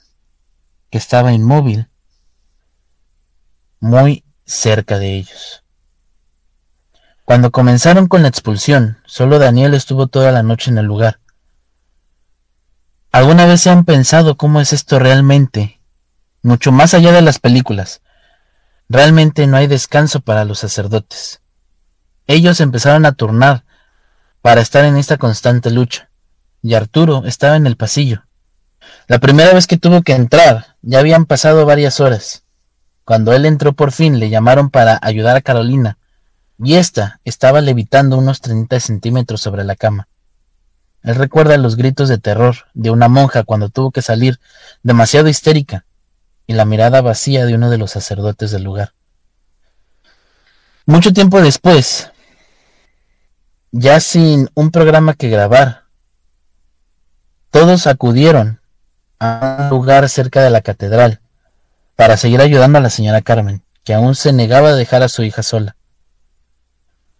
que 0.91 0.99
estaba 0.99 1.33
inmóvil 1.33 1.89
muy 3.81 4.24
cerca 4.45 4.99
de 4.99 5.16
ellos. 5.16 5.64
Cuando 7.24 7.51
comenzaron 7.51 8.07
con 8.07 8.22
la 8.22 8.29
expulsión, 8.29 8.99
solo 9.05 9.39
Daniel 9.39 9.74
estuvo 9.74 10.07
toda 10.07 10.31
la 10.31 10.43
noche 10.43 10.70
en 10.70 10.79
el 10.79 10.87
lugar. 10.87 11.18
¿Alguna 13.11 13.47
vez 13.47 13.62
se 13.62 13.70
han 13.70 13.85
pensado 13.85 14.37
cómo 14.37 14.61
es 14.61 14.72
esto 14.72 14.99
realmente? 14.99 15.81
Mucho 16.43 16.70
más 16.70 16.95
allá 16.95 17.12
de 17.12 17.22
las 17.22 17.41
películas. 17.41 18.03
Realmente 18.89 19.47
no 19.49 19.57
hay 19.57 19.66
descanso 19.66 20.20
para 20.20 20.45
los 20.45 20.61
sacerdotes. 20.61 21.41
Ellos 22.29 22.61
empezaron 22.61 23.05
a 23.07 23.12
turnar 23.12 23.64
para 24.43 24.61
estar 24.61 24.85
en 24.85 24.97
esta 24.97 25.16
constante 25.16 25.70
lucha, 25.70 26.11
y 26.67 26.75
Arturo 26.75 27.23
estaba 27.27 27.55
en 27.55 27.69
el 27.69 27.77
pasillo. 27.77 28.25
La 29.07 29.21
primera 29.21 29.55
vez 29.55 29.69
que 29.69 29.77
tuvo 29.77 30.03
que 30.03 30.14
entrar, 30.14 30.75
ya 30.83 30.99
habían 30.99 31.25
pasado 31.25 31.64
varias 31.64 32.01
horas. 32.01 32.43
Cuando 33.05 33.33
él 33.33 33.47
entró 33.47 33.73
por 33.73 33.93
fin, 33.93 34.19
le 34.19 34.31
llamaron 34.31 34.71
para 34.71 34.99
ayudar 35.01 35.37
a 35.37 35.43
Carolina, 35.43 35.97
y 36.59 36.75
ésta 36.75 37.21
estaba 37.25 37.61
levitando 37.61 38.19
unos 38.19 38.41
30 38.41 38.81
centímetros 38.81 39.41
sobre 39.41 39.62
la 39.62 39.77
cama. 39.77 40.09
Él 41.05 41.14
recuerda 41.14 41.57
los 41.57 41.77
gritos 41.77 42.09
de 42.09 42.19
terror 42.19 42.57
de 42.75 42.91
una 42.91 43.07
monja 43.07 43.45
cuando 43.45 43.69
tuvo 43.69 43.93
que 43.93 44.03
salir 44.03 44.41
demasiado 44.83 45.29
histérica 45.29 45.87
y 46.49 46.55
la 46.55 46.64
mirada 46.64 47.01
vacía 47.01 47.47
de 47.47 47.55
uno 47.55 47.71
de 47.71 47.79
los 47.79 47.93
sacerdotes 47.93 48.51
del 48.51 48.64
lugar. 48.64 48.93
Mucho 50.85 51.12
tiempo 51.12 51.41
después, 51.41 52.11
ya 53.71 54.01
sin 54.01 54.51
un 54.55 54.73
programa 54.73 55.14
que 55.14 55.29
grabar, 55.29 55.86
todos 57.51 57.87
acudieron 57.87 58.61
a 59.19 59.59
un 59.63 59.69
lugar 59.71 60.09
cerca 60.09 60.43
de 60.43 60.51
la 60.51 60.61
catedral 60.61 61.21
para 61.97 62.17
seguir 62.17 62.41
ayudando 62.41 62.79
a 62.79 62.83
la 62.83 62.91
señora 62.91 63.23
Carmen, 63.23 63.63
que 63.85 63.95
aún 63.95 64.15
se 64.15 64.33
negaba 64.33 64.71
a 64.71 64.75
dejar 64.75 65.03
a 65.03 65.09
su 65.09 65.23
hija 65.23 65.43
sola. 65.43 65.77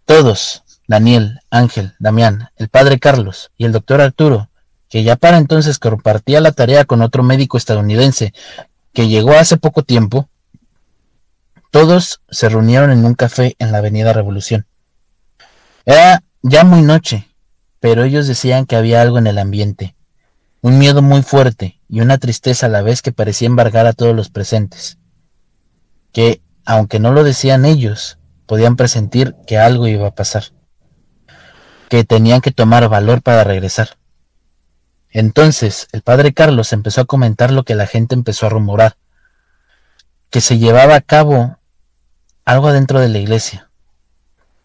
Todos, 0.05 0.63
Daniel, 0.87 1.41
Ángel, 1.49 1.95
Damián, 1.99 2.49
el 2.55 2.69
padre 2.69 2.99
Carlos 2.99 3.51
y 3.57 3.65
el 3.65 3.71
doctor 3.71 3.99
Arturo, 3.99 4.49
que 4.89 5.03
ya 5.03 5.15
para 5.17 5.37
entonces 5.37 5.79
compartía 5.79 6.39
la 6.39 6.53
tarea 6.53 6.85
con 6.85 7.01
otro 7.01 7.23
médico 7.23 7.57
estadounidense 7.57 8.33
que 8.93 9.07
llegó 9.09 9.33
hace 9.33 9.57
poco 9.57 9.83
tiempo, 9.83 10.29
todos 11.71 12.21
se 12.29 12.47
reunieron 12.47 12.91
en 12.91 13.05
un 13.05 13.15
café 13.15 13.55
en 13.59 13.71
la 13.71 13.79
Avenida 13.79 14.13
Revolución. 14.13 14.65
Era 15.85 16.23
ya 16.41 16.63
muy 16.63 16.81
noche, 16.81 17.27
pero 17.79 18.03
ellos 18.03 18.27
decían 18.27 18.65
que 18.65 18.75
había 18.75 19.01
algo 19.01 19.17
en 19.17 19.27
el 19.27 19.37
ambiente, 19.37 19.95
un 20.61 20.79
miedo 20.79 21.01
muy 21.01 21.21
fuerte 21.21 21.79
y 21.87 22.01
una 22.01 22.17
tristeza 22.17 22.65
a 22.65 22.69
la 22.69 22.81
vez 22.81 23.01
que 23.01 23.11
parecía 23.11 23.47
embargar 23.47 23.85
a 23.85 23.93
todos 23.93 24.15
los 24.15 24.29
presentes, 24.29 24.97
que, 26.11 26.41
aunque 26.65 26.99
no 26.99 27.11
lo 27.11 27.23
decían 27.23 27.65
ellos, 27.65 28.17
podían 28.45 28.75
presentir 28.75 29.35
que 29.45 29.57
algo 29.57 29.87
iba 29.87 30.07
a 30.07 30.15
pasar 30.15 30.45
que 31.87 32.03
tenían 32.03 32.41
que 32.41 32.51
tomar 32.51 32.87
valor 32.89 33.21
para 33.21 33.43
regresar. 33.43 33.97
Entonces 35.09 35.87
el 35.91 36.01
padre 36.01 36.33
Carlos 36.33 36.73
empezó 36.73 37.01
a 37.01 37.05
comentar 37.05 37.51
lo 37.51 37.63
que 37.63 37.75
la 37.75 37.87
gente 37.87 38.13
empezó 38.13 38.45
a 38.45 38.49
rumorar, 38.49 38.97
que 40.29 40.41
se 40.41 40.57
llevaba 40.57 40.95
a 40.95 41.01
cabo 41.01 41.57
algo 42.45 42.71
dentro 42.71 42.99
de 42.99 43.09
la 43.09 43.19
iglesia. 43.19 43.66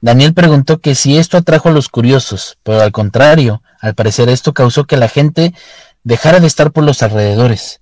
Daniel 0.03 0.35
preguntó 0.35 0.81
que 0.81 0.95
si 0.95 1.17
esto 1.17 1.39
atrajo 1.39 1.69
a 1.71 1.73
los 1.73 1.89
curiosos, 1.89 2.59
pero 2.65 2.83
al 2.83 2.93
contrario, 2.93 3.63
al 3.81 3.95
parecer 3.95 4.29
esto 4.29 4.53
causó 4.53 4.85
que 4.85 4.97
la 4.97 5.09
gente 5.09 5.55
dejara 6.03 6.41
de 6.41 6.49
estar 6.49 6.73
por 6.73 6.85
los 6.85 7.03
alrededores. 7.03 7.81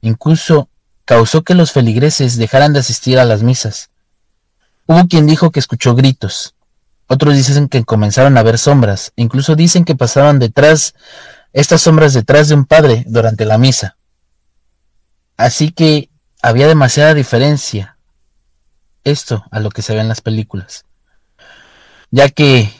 Incluso 0.00 0.70
causó 1.04 1.42
que 1.42 1.54
los 1.54 1.70
feligreses 1.70 2.38
dejaran 2.38 2.72
de 2.72 2.80
asistir 2.80 3.18
a 3.18 3.26
las 3.26 3.42
misas. 3.42 3.90
Hubo 4.86 5.06
quien 5.06 5.26
dijo 5.26 5.50
que 5.50 5.60
escuchó 5.60 5.94
gritos, 5.94 6.54
otros 7.06 7.34
dicen 7.34 7.68
que 7.68 7.84
comenzaron 7.84 8.38
a 8.38 8.42
ver 8.42 8.58
sombras, 8.58 9.12
incluso 9.16 9.54
dicen 9.54 9.84
que 9.84 9.94
pasaban 9.94 10.38
detrás, 10.38 10.94
estas 11.52 11.82
sombras 11.82 12.14
detrás 12.14 12.48
de 12.48 12.54
un 12.54 12.64
padre 12.64 13.04
durante 13.06 13.44
la 13.44 13.58
misa. 13.58 13.98
Así 15.36 15.70
que 15.70 16.08
había 16.40 16.66
demasiada 16.66 17.12
diferencia 17.12 17.98
esto 19.04 19.44
a 19.50 19.60
lo 19.60 19.70
que 19.70 19.82
se 19.82 19.94
ve 19.94 20.00
en 20.00 20.08
las 20.08 20.20
películas, 20.22 20.84
ya 22.10 22.28
que 22.28 22.70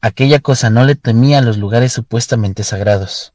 aquella 0.00 0.40
cosa 0.40 0.70
no 0.70 0.84
le 0.84 0.94
temía 0.94 1.38
a 1.38 1.42
los 1.42 1.58
lugares 1.58 1.92
supuestamente 1.92 2.64
sagrados. 2.64 3.32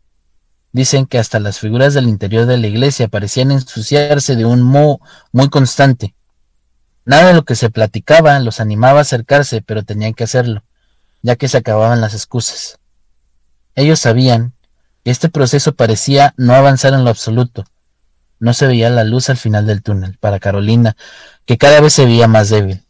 Dicen 0.72 1.06
que 1.06 1.20
hasta 1.20 1.40
las 1.40 1.60
figuras 1.60 1.94
del 1.94 2.08
interior 2.08 2.46
de 2.46 2.58
la 2.58 2.68
iglesia 2.68 3.08
parecían 3.08 3.52
ensuciarse 3.52 4.36
de 4.36 4.46
un 4.46 4.62
modo 4.62 5.00
muy 5.32 5.50
constante, 5.50 6.16
Nada 7.04 7.28
de 7.28 7.34
lo 7.34 7.44
que 7.44 7.56
se 7.56 7.70
platicaba 7.70 8.40
los 8.40 8.60
animaba 8.60 9.00
a 9.00 9.02
acercarse, 9.02 9.62
pero 9.62 9.84
tenían 9.84 10.14
que 10.14 10.24
hacerlo, 10.24 10.64
ya 11.24 11.36
que 11.36 11.48
se 11.48 11.58
acababan 11.58 12.00
las 12.00 12.14
excusas. 12.14 12.78
Ellos 13.76 14.00
sabían 14.00 14.54
que 15.04 15.12
este 15.12 15.30
proceso 15.30 15.74
parecía 15.74 16.34
no 16.38 16.54
avanzar 16.54 16.94
en 16.94 17.04
lo 17.04 17.10
absoluto. 17.10 17.66
No 18.40 18.54
se 18.54 18.68
veía 18.68 18.90
la 18.90 19.04
luz 19.04 19.30
al 19.30 19.38
final 19.38 19.66
del 19.66 19.82
túnel 19.82 20.18
para 20.20 20.40
Carolina, 20.40 20.96
que 21.46 21.58
cada 21.58 21.82
vez 21.82 21.94
se 21.94 22.06
veía 22.06 22.28
más 22.28 22.50
débil. 22.50 22.84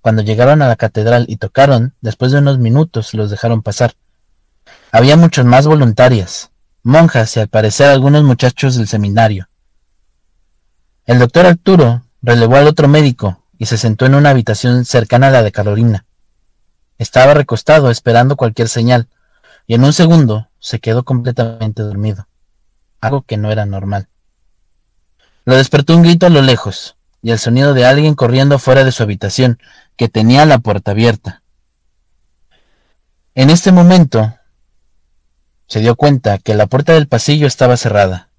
Cuando 0.00 0.22
llegaron 0.22 0.62
a 0.62 0.68
la 0.68 0.76
catedral 0.76 1.26
y 1.28 1.36
tocaron, 1.36 1.94
después 2.00 2.32
de 2.32 2.38
unos 2.38 2.58
minutos 2.58 3.12
los 3.14 3.30
dejaron 3.30 3.62
pasar. 3.62 3.94
Había 4.92 5.16
muchos 5.16 5.44
más 5.44 5.66
voluntarias, 5.66 6.50
monjas 6.82 7.36
y 7.36 7.40
al 7.40 7.48
parecer 7.48 7.88
algunos 7.88 8.24
muchachos 8.24 8.76
del 8.76 8.88
seminario. 8.88 9.48
El 11.06 11.18
doctor 11.18 11.46
Arturo 11.46 12.02
relevó 12.22 12.56
al 12.56 12.66
otro 12.66 12.88
médico 12.88 13.44
y 13.58 13.66
se 13.66 13.76
sentó 13.76 14.06
en 14.06 14.14
una 14.14 14.30
habitación 14.30 14.84
cercana 14.84 15.28
a 15.28 15.30
la 15.30 15.42
de 15.42 15.52
Carolina. 15.52 16.06
Estaba 16.98 17.34
recostado 17.34 17.90
esperando 17.90 18.36
cualquier 18.36 18.68
señal, 18.68 19.08
y 19.66 19.74
en 19.74 19.84
un 19.84 19.92
segundo 19.92 20.48
se 20.58 20.80
quedó 20.80 21.04
completamente 21.04 21.82
dormido, 21.82 22.26
algo 23.00 23.22
que 23.22 23.36
no 23.36 23.50
era 23.52 23.66
normal. 23.66 24.08
Lo 25.44 25.56
despertó 25.56 25.94
un 25.94 26.02
grito 26.02 26.26
a 26.26 26.30
lo 26.30 26.42
lejos, 26.42 26.96
y 27.22 27.30
el 27.30 27.38
sonido 27.38 27.74
de 27.74 27.84
alguien 27.84 28.14
corriendo 28.14 28.58
fuera 28.58 28.84
de 28.84 28.92
su 28.92 29.02
habitación, 29.02 29.58
que 30.00 30.08
tenía 30.08 30.46
la 30.46 30.60
puerta 30.60 30.92
abierta. 30.92 31.42
En 33.34 33.50
este 33.50 33.70
momento 33.70 34.34
se 35.66 35.80
dio 35.80 35.94
cuenta 35.94 36.38
que 36.38 36.54
la 36.54 36.68
puerta 36.68 36.94
del 36.94 37.06
pasillo 37.06 37.46
estaba 37.46 37.76
cerrada. 37.76 38.30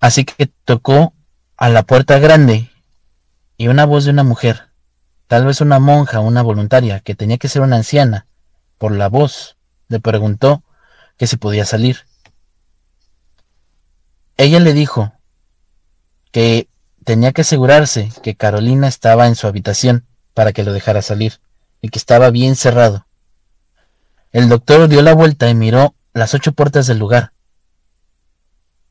Así 0.00 0.24
que 0.24 0.46
tocó 0.64 1.12
a 1.58 1.68
la 1.68 1.82
puerta 1.82 2.18
grande 2.18 2.70
y 3.58 3.68
una 3.68 3.84
voz 3.84 4.06
de 4.06 4.12
una 4.12 4.22
mujer, 4.24 4.70
tal 5.26 5.44
vez 5.44 5.60
una 5.60 5.80
monja 5.80 6.20
o 6.20 6.22
una 6.22 6.40
voluntaria, 6.40 7.00
que 7.00 7.14
tenía 7.14 7.36
que 7.36 7.48
ser 7.48 7.60
una 7.60 7.76
anciana, 7.76 8.26
por 8.78 8.92
la 8.92 9.10
voz, 9.10 9.58
le 9.88 10.00
preguntó 10.00 10.62
que 11.18 11.26
si 11.26 11.36
podía 11.36 11.66
salir. 11.66 12.06
Ella 14.38 14.60
le 14.60 14.72
dijo 14.72 15.12
que 16.32 16.68
tenía 17.04 17.32
que 17.32 17.42
asegurarse 17.42 18.10
que 18.22 18.34
Carolina 18.34 18.88
estaba 18.88 19.26
en 19.28 19.36
su 19.36 19.46
habitación 19.46 20.06
para 20.34 20.52
que 20.52 20.64
lo 20.64 20.72
dejara 20.72 21.02
salir 21.02 21.40
y 21.80 21.90
que 21.90 21.98
estaba 21.98 22.30
bien 22.30 22.56
cerrado. 22.56 23.06
El 24.32 24.48
doctor 24.48 24.88
dio 24.88 25.02
la 25.02 25.14
vuelta 25.14 25.48
y 25.48 25.54
miró 25.54 25.94
las 26.12 26.34
ocho 26.34 26.52
puertas 26.52 26.86
del 26.86 26.98
lugar 26.98 27.34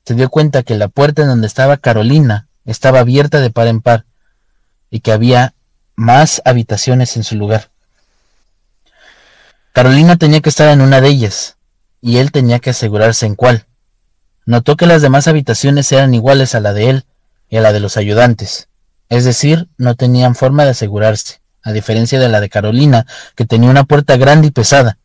se 0.05 0.15
dio 0.15 0.29
cuenta 0.29 0.63
que 0.63 0.75
la 0.75 0.89
puerta 0.89 1.21
en 1.21 1.29
donde 1.29 1.47
estaba 1.47 1.77
Carolina 1.77 2.47
estaba 2.65 2.99
abierta 2.99 3.39
de 3.39 3.49
par 3.49 3.67
en 3.67 3.81
par 3.81 4.05
y 4.89 4.99
que 4.99 5.11
había 5.11 5.53
más 5.95 6.41
habitaciones 6.45 7.15
en 7.15 7.23
su 7.23 7.35
lugar. 7.35 7.69
Carolina 9.71 10.17
tenía 10.17 10.41
que 10.41 10.49
estar 10.49 10.69
en 10.69 10.81
una 10.81 11.01
de 11.01 11.07
ellas, 11.07 11.57
y 11.99 12.17
él 12.17 12.31
tenía 12.31 12.59
que 12.59 12.71
asegurarse 12.71 13.25
en 13.25 13.35
cuál. 13.35 13.65
Notó 14.45 14.75
que 14.75 14.85
las 14.85 15.01
demás 15.01 15.27
habitaciones 15.27 15.91
eran 15.91 16.13
iguales 16.13 16.53
a 16.53 16.59
la 16.59 16.73
de 16.73 16.89
él 16.89 17.05
y 17.53 17.57
a 17.57 17.61
la 17.61 17.71
de 17.71 17.79
los 17.79 17.97
ayudantes, 17.97 18.67
es 19.09 19.25
decir, 19.25 19.67
no 19.77 19.93
tenían 19.93 20.33
forma 20.33 20.63
de 20.63 20.71
asegurarse, 20.71 21.39
a 21.61 21.71
diferencia 21.71 22.19
de 22.19 22.27
la 22.27 22.39
de 22.39 22.49
Carolina, 22.49 23.05
que 23.35 23.45
tenía 23.45 23.69
una 23.69 23.83
puerta 23.83 24.17
grande 24.17 24.47
y 24.47 24.49
pesada. 24.49 24.97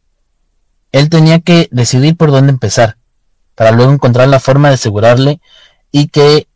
Él 0.90 1.10
tenía 1.10 1.40
que 1.40 1.68
decidir 1.72 2.16
por 2.16 2.30
dónde 2.30 2.50
empezar, 2.50 2.96
para 3.54 3.70
luego 3.72 3.92
encontrar 3.92 4.28
la 4.28 4.40
forma 4.40 4.68
de 4.68 4.76
asegurarle 4.76 5.42
y 5.92 6.08
que 6.08 6.48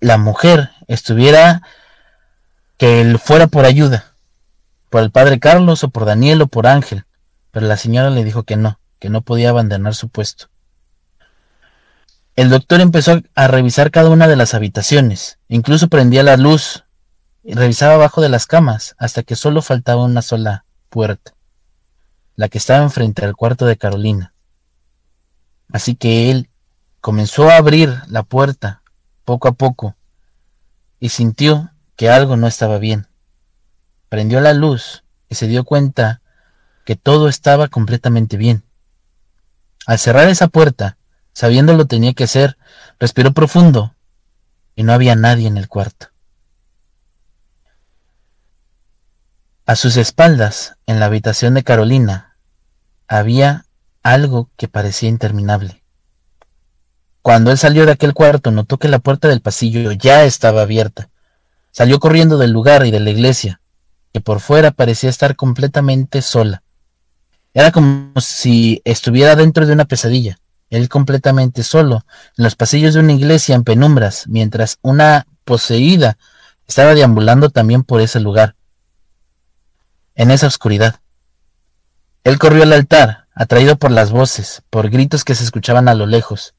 la 0.00 0.16
mujer 0.16 0.70
estuviera, 0.86 1.60
que 2.78 3.02
él 3.02 3.18
fuera 3.18 3.46
por 3.46 3.66
ayuda, 3.66 4.14
por 4.88 5.02
el 5.02 5.10
padre 5.10 5.38
Carlos 5.38 5.84
o 5.84 5.90
por 5.90 6.06
Daniel 6.06 6.40
o 6.40 6.46
por 6.46 6.66
Ángel, 6.66 7.04
pero 7.50 7.66
la 7.66 7.76
señora 7.76 8.08
le 8.08 8.24
dijo 8.24 8.44
que 8.44 8.56
no, 8.56 8.80
que 8.98 9.10
no 9.10 9.20
podía 9.20 9.50
abandonar 9.50 9.94
su 9.94 10.08
puesto. 10.08 10.49
El 12.36 12.48
doctor 12.48 12.80
empezó 12.80 13.20
a 13.34 13.48
revisar 13.48 13.90
cada 13.90 14.10
una 14.10 14.28
de 14.28 14.36
las 14.36 14.54
habitaciones, 14.54 15.38
incluso 15.48 15.88
prendía 15.88 16.22
la 16.22 16.36
luz 16.36 16.84
y 17.42 17.54
revisaba 17.54 17.94
abajo 17.94 18.20
de 18.20 18.28
las 18.28 18.46
camas 18.46 18.94
hasta 18.98 19.22
que 19.22 19.36
solo 19.36 19.62
faltaba 19.62 20.04
una 20.04 20.22
sola 20.22 20.64
puerta, 20.88 21.34
la 22.36 22.48
que 22.48 22.58
estaba 22.58 22.82
enfrente 22.82 23.24
al 23.24 23.36
cuarto 23.36 23.66
de 23.66 23.76
Carolina. 23.76 24.32
Así 25.72 25.94
que 25.94 26.30
él 26.30 26.50
comenzó 27.00 27.48
a 27.48 27.56
abrir 27.56 28.02
la 28.08 28.22
puerta 28.22 28.82
poco 29.24 29.48
a 29.48 29.52
poco 29.52 29.96
y 30.98 31.10
sintió 31.10 31.70
que 31.96 32.10
algo 32.10 32.36
no 32.36 32.46
estaba 32.46 32.78
bien. 32.78 33.06
prendió 34.08 34.40
la 34.40 34.54
luz 34.54 35.04
y 35.28 35.36
se 35.36 35.46
dio 35.46 35.64
cuenta 35.64 36.20
que 36.84 36.96
todo 36.96 37.28
estaba 37.28 37.68
completamente 37.68 38.36
bien. 38.36 38.64
Al 39.86 39.98
cerrar 39.98 40.28
esa 40.28 40.48
puerta, 40.48 40.98
sabiendo 41.32 41.74
lo 41.74 41.86
tenía 41.86 42.12
que 42.12 42.24
hacer, 42.24 42.56
respiró 42.98 43.32
profundo 43.32 43.94
y 44.74 44.82
no 44.82 44.92
había 44.92 45.14
nadie 45.14 45.46
en 45.46 45.56
el 45.56 45.68
cuarto. 45.68 46.08
A 49.66 49.76
sus 49.76 49.96
espaldas, 49.96 50.74
en 50.86 50.98
la 50.98 51.06
habitación 51.06 51.54
de 51.54 51.62
Carolina, 51.62 52.36
había 53.06 53.66
algo 54.02 54.50
que 54.56 54.68
parecía 54.68 55.08
interminable. 55.08 55.82
Cuando 57.22 57.50
él 57.50 57.58
salió 57.58 57.86
de 57.86 57.92
aquel 57.92 58.14
cuarto, 58.14 58.50
notó 58.50 58.78
que 58.78 58.88
la 58.88 58.98
puerta 58.98 59.28
del 59.28 59.42
pasillo 59.42 59.92
ya 59.92 60.24
estaba 60.24 60.62
abierta. 60.62 61.10
Salió 61.70 62.00
corriendo 62.00 62.38
del 62.38 62.50
lugar 62.50 62.86
y 62.86 62.90
de 62.90 63.00
la 63.00 63.10
iglesia, 63.10 63.60
que 64.12 64.20
por 64.20 64.40
fuera 64.40 64.70
parecía 64.70 65.10
estar 65.10 65.36
completamente 65.36 66.22
sola. 66.22 66.62
Era 67.52 67.72
como 67.72 68.18
si 68.20 68.80
estuviera 68.84 69.36
dentro 69.36 69.66
de 69.66 69.72
una 69.72 69.84
pesadilla, 69.84 70.38
él 70.70 70.88
completamente 70.88 71.62
solo, 71.62 72.06
en 72.38 72.44
los 72.44 72.56
pasillos 72.56 72.94
de 72.94 73.00
una 73.00 73.12
iglesia 73.12 73.54
en 73.54 73.64
penumbras, 73.64 74.26
mientras 74.28 74.78
una 74.82 75.26
poseída 75.44 76.16
estaba 76.66 76.94
deambulando 76.94 77.50
también 77.50 77.82
por 77.82 78.00
ese 78.00 78.20
lugar 78.20 78.54
en 80.14 80.30
esa 80.30 80.46
oscuridad. 80.46 81.00
Él 82.24 82.38
corrió 82.38 82.62
al 82.62 82.72
altar, 82.72 83.26
atraído 83.34 83.76
por 83.76 83.90
las 83.90 84.10
voces, 84.10 84.62
por 84.68 84.90
gritos 84.90 85.24
que 85.24 85.34
se 85.34 85.44
escuchaban 85.44 85.88
a 85.88 85.94
lo 85.94 86.06
lejos. 86.06 86.54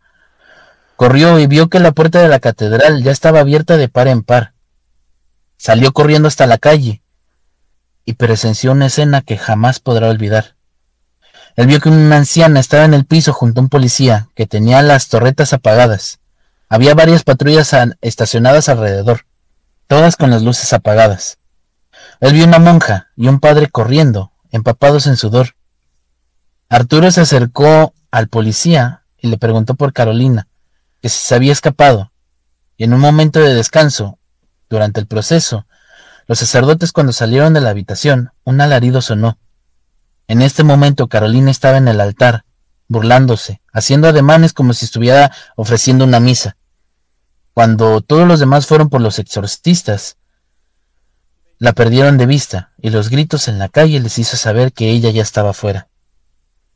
Corrió 0.95 1.37
y 1.39 1.45
vio 1.45 1.69
que 1.69 1.79
la 1.79 1.91
puerta 1.91 2.21
de 2.21 2.27
la 2.27 2.39
catedral 2.39 3.03
ya 3.03 3.11
estaba 3.11 3.39
abierta 3.39 3.77
de 3.77 3.87
par 3.87 4.07
en 4.07 4.23
par. 4.23 4.53
Salió 5.57 5.93
corriendo 5.93 6.27
hasta 6.27 6.47
la 6.47 6.57
calle 6.57 7.03
y 8.03 8.13
presenció 8.13 8.71
una 8.71 8.87
escena 8.87 9.21
que 9.21 9.37
jamás 9.37 9.79
podrá 9.79 10.09
olvidar. 10.09 10.55
Él 11.55 11.67
vio 11.67 11.79
que 11.79 11.89
una 11.89 12.17
anciana 12.17 12.59
estaba 12.59 12.85
en 12.85 12.93
el 12.93 13.05
piso 13.05 13.33
junto 13.33 13.59
a 13.59 13.63
un 13.63 13.69
policía 13.69 14.29
que 14.35 14.47
tenía 14.47 14.81
las 14.81 15.09
torretas 15.09 15.53
apagadas. 15.53 16.19
Había 16.69 16.95
varias 16.95 17.23
patrullas 17.23 17.75
estacionadas 18.01 18.69
alrededor, 18.69 19.25
todas 19.87 20.15
con 20.15 20.29
las 20.29 20.43
luces 20.43 20.71
apagadas. 20.73 21.37
Él 22.21 22.33
vio 22.33 22.45
una 22.45 22.59
monja 22.59 23.09
y 23.15 23.27
un 23.27 23.39
padre 23.39 23.67
corriendo, 23.67 24.31
empapados 24.51 25.07
en 25.07 25.17
sudor. 25.17 25.55
Arturo 26.69 27.11
se 27.11 27.21
acercó 27.21 27.93
al 28.11 28.29
policía 28.29 29.03
y 29.17 29.27
le 29.27 29.37
preguntó 29.37 29.75
por 29.75 29.91
Carolina, 29.91 30.47
que 31.01 31.09
se 31.09 31.35
había 31.35 31.51
escapado, 31.51 32.11
y 32.77 32.85
en 32.85 32.93
un 32.93 32.99
momento 32.99 33.39
de 33.39 33.53
descanso, 33.53 34.17
durante 34.69 34.99
el 34.99 35.07
proceso, 35.07 35.67
los 36.27 36.39
sacerdotes 36.39 36.93
cuando 36.93 37.11
salieron 37.11 37.53
de 37.53 37.61
la 37.61 37.71
habitación, 37.71 38.31
un 38.43 38.61
alarido 38.61 39.01
sonó. 39.01 39.37
En 40.31 40.41
este 40.41 40.63
momento 40.63 41.09
Carolina 41.09 41.51
estaba 41.51 41.75
en 41.75 41.89
el 41.89 41.99
altar, 41.99 42.45
burlándose, 42.87 43.59
haciendo 43.73 44.07
ademanes 44.07 44.53
como 44.53 44.71
si 44.71 44.85
estuviera 44.85 45.29
ofreciendo 45.57 46.05
una 46.05 46.21
misa. 46.21 46.55
Cuando 47.53 47.99
todos 47.99 48.25
los 48.25 48.39
demás 48.39 48.65
fueron 48.65 48.87
por 48.87 49.01
los 49.01 49.19
exorcistas, 49.19 50.15
la 51.57 51.73
perdieron 51.73 52.17
de 52.17 52.27
vista 52.27 52.71
y 52.77 52.91
los 52.91 53.09
gritos 53.09 53.49
en 53.49 53.59
la 53.59 53.67
calle 53.67 53.99
les 53.99 54.19
hizo 54.19 54.37
saber 54.37 54.71
que 54.71 54.91
ella 54.91 55.09
ya 55.09 55.21
estaba 55.21 55.51
fuera. 55.51 55.89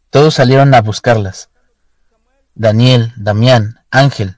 Todos 0.10 0.34
salieron 0.34 0.74
a 0.74 0.82
buscarlas. 0.82 1.50
Daniel, 2.56 3.14
Damián, 3.16 3.80
Ángel. 3.90 4.36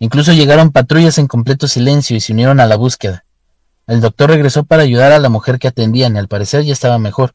Incluso 0.00 0.32
llegaron 0.32 0.72
patrullas 0.72 1.18
en 1.18 1.28
completo 1.28 1.68
silencio 1.68 2.16
y 2.16 2.20
se 2.20 2.32
unieron 2.32 2.58
a 2.58 2.66
la 2.66 2.74
búsqueda. 2.74 3.26
El 3.86 4.00
doctor 4.00 4.30
regresó 4.30 4.64
para 4.64 4.82
ayudar 4.82 5.12
a 5.12 5.20
la 5.20 5.28
mujer 5.28 5.60
que 5.60 5.68
atendían 5.68 6.16
y 6.16 6.18
al 6.18 6.26
parecer 6.26 6.64
ya 6.64 6.72
estaba 6.72 6.98
mejor, 6.98 7.34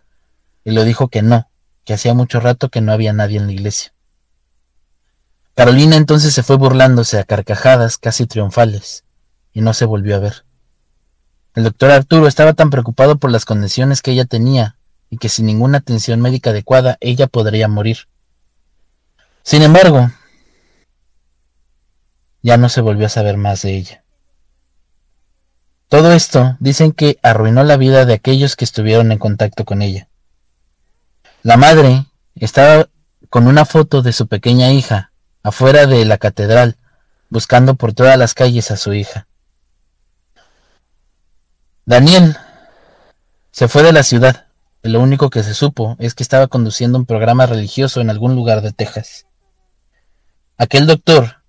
y 0.64 0.72
le 0.72 0.84
dijo 0.86 1.10
que 1.10 1.22
no, 1.22 1.50
que 1.86 1.94
hacía 1.94 2.14
mucho 2.14 2.40
rato 2.40 2.70
que 2.70 2.82
no 2.82 2.92
había 2.92 3.14
nadie 3.14 3.38
en 3.38 3.48
la 3.48 3.54
iglesia. 3.54 3.94
Carolina 5.56 5.96
entonces 5.96 6.34
se 6.34 6.44
fue 6.44 6.58
burlándose 6.58 7.20
a 7.20 7.24
carcajadas 7.24 7.98
casi 7.98 8.26
triunfales, 8.26 9.04
y 9.54 9.62
no 9.62 9.74
se 9.74 9.86
volvió 9.86 10.16
a 10.16 10.20
ver. 10.20 10.46
El 11.54 11.66
doctor 11.66 11.92
Arturo 11.92 12.28
estaba 12.28 12.54
tan 12.54 12.70
preocupado 12.70 13.18
por 13.18 13.32
las 13.32 13.44
condiciones 13.44 14.02
que 14.02 14.12
ella 14.12 14.26
tenía 14.26 14.78
y 15.10 15.18
que 15.18 15.28
sin 15.28 15.46
ninguna 15.46 15.80
atención 15.80 16.22
médica 16.22 16.52
adecuada 16.52 16.98
ella 17.02 17.28
podría 17.28 17.68
morir. 17.68 18.08
Sin 19.44 19.62
embargo, 19.62 20.10
ya 22.42 22.58
no 22.58 22.70
se 22.70 22.82
volvió 22.82 23.08
a 23.08 23.10
saber 23.10 23.38
más 23.38 23.64
de 23.64 23.76
ella. 23.76 24.04
Todo 25.90 26.14
esto 26.14 26.56
dicen 26.62 26.94
que 26.94 27.20
arruinó 27.22 27.66
la 27.66 27.76
vida 27.76 28.06
de 28.06 28.14
aquellos 28.14 28.56
que 28.56 28.64
estuvieron 28.64 29.12
en 29.12 29.18
contacto 29.18 29.66
con 29.66 29.82
ella. 29.82 30.08
La 31.44 31.58
madre 31.58 32.06
estaba 32.36 32.88
con 33.30 33.48
una 33.48 33.66
foto 33.66 34.04
de 34.04 34.14
su 34.14 34.28
pequeña 34.28 34.72
hija 34.72 35.12
afuera 35.42 35.88
de 35.88 36.06
la 36.06 36.20
catedral, 36.20 36.78
buscando 37.30 37.76
por 37.76 37.94
todas 37.94 38.16
las 38.18 38.36
calles 38.36 38.70
a 38.70 38.78
su 38.78 38.94
hija. 38.94 39.28
Daniel 41.86 42.38
se 43.52 43.68
fue 43.68 43.82
de 43.82 43.92
la 43.92 44.04
ciudad. 44.04 44.46
Lo 44.84 45.00
único 45.00 45.32
que 45.32 45.42
se 45.42 45.56
supo 45.56 45.96
es 45.98 46.14
que 46.14 46.22
estaba 46.22 46.46
conduciendo 46.46 47.00
un 47.00 47.06
programa 47.06 47.48
religioso 47.48 48.02
en 48.02 48.12
algún 48.12 48.36
lugar 48.36 48.62
de 48.62 48.72
Texas. 48.72 49.26
Aquel 50.58 50.86
doctor 50.86 51.42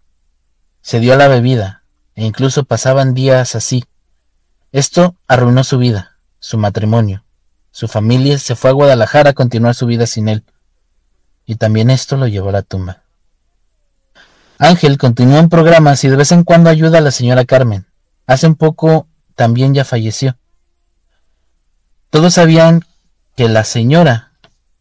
se 0.80 1.00
dio 1.00 1.12
a 1.12 1.16
la 1.16 1.28
bebida 1.28 1.84
e 2.14 2.24
incluso 2.24 2.64
pasaban 2.64 3.12
días 3.12 3.54
así. 3.56 3.84
Esto 4.72 5.16
arruinó 5.28 5.64
su 5.64 5.76
vida, 5.76 6.16
su 6.38 6.56
matrimonio. 6.56 7.24
Su 7.72 7.88
familia 7.88 8.38
se 8.38 8.54
fue 8.54 8.70
a 8.70 8.74
Guadalajara 8.74 9.30
a 9.30 9.34
continuar 9.34 9.74
su 9.74 9.86
vida 9.86 10.06
sin 10.06 10.28
él. 10.28 10.44
Y 11.44 11.56
también 11.56 11.90
esto 11.90 12.16
lo 12.16 12.28
llevó 12.28 12.50
a 12.50 12.52
la 12.52 12.62
tumba. 12.62 13.02
Ángel 14.58 14.98
continuó 14.98 15.38
en 15.38 15.48
programas 15.48 16.04
y 16.04 16.08
de 16.08 16.16
vez 16.16 16.30
en 16.30 16.44
cuando 16.44 16.70
ayuda 16.70 16.98
a 16.98 17.00
la 17.00 17.10
señora 17.10 17.44
Carmen. 17.44 17.86
Hace 18.26 18.46
un 18.46 18.54
poco 18.54 19.08
también 19.34 19.74
ya 19.74 19.84
falleció. 19.84 20.38
Todos 22.10 22.34
sabían 22.34 22.84
que 23.34 23.48
la 23.48 23.64
señora 23.64 24.34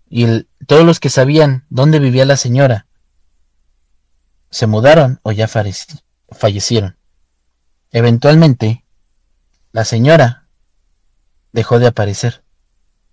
y 0.07 0.45
todos 0.67 0.85
los 0.85 0.99
que 0.99 1.09
sabían 1.09 1.65
dónde 1.69 1.97
vivía 1.97 2.25
la 2.25 2.37
señora 2.37 2.85
se 4.49 4.67
mudaron 4.67 5.19
o 5.23 5.31
ya 5.31 5.47
fallecieron. 5.47 6.97
Eventualmente, 7.89 8.83
la 9.71 9.85
señora 9.85 10.47
dejó 11.53 11.79
de 11.79 11.87
aparecer, 11.87 12.43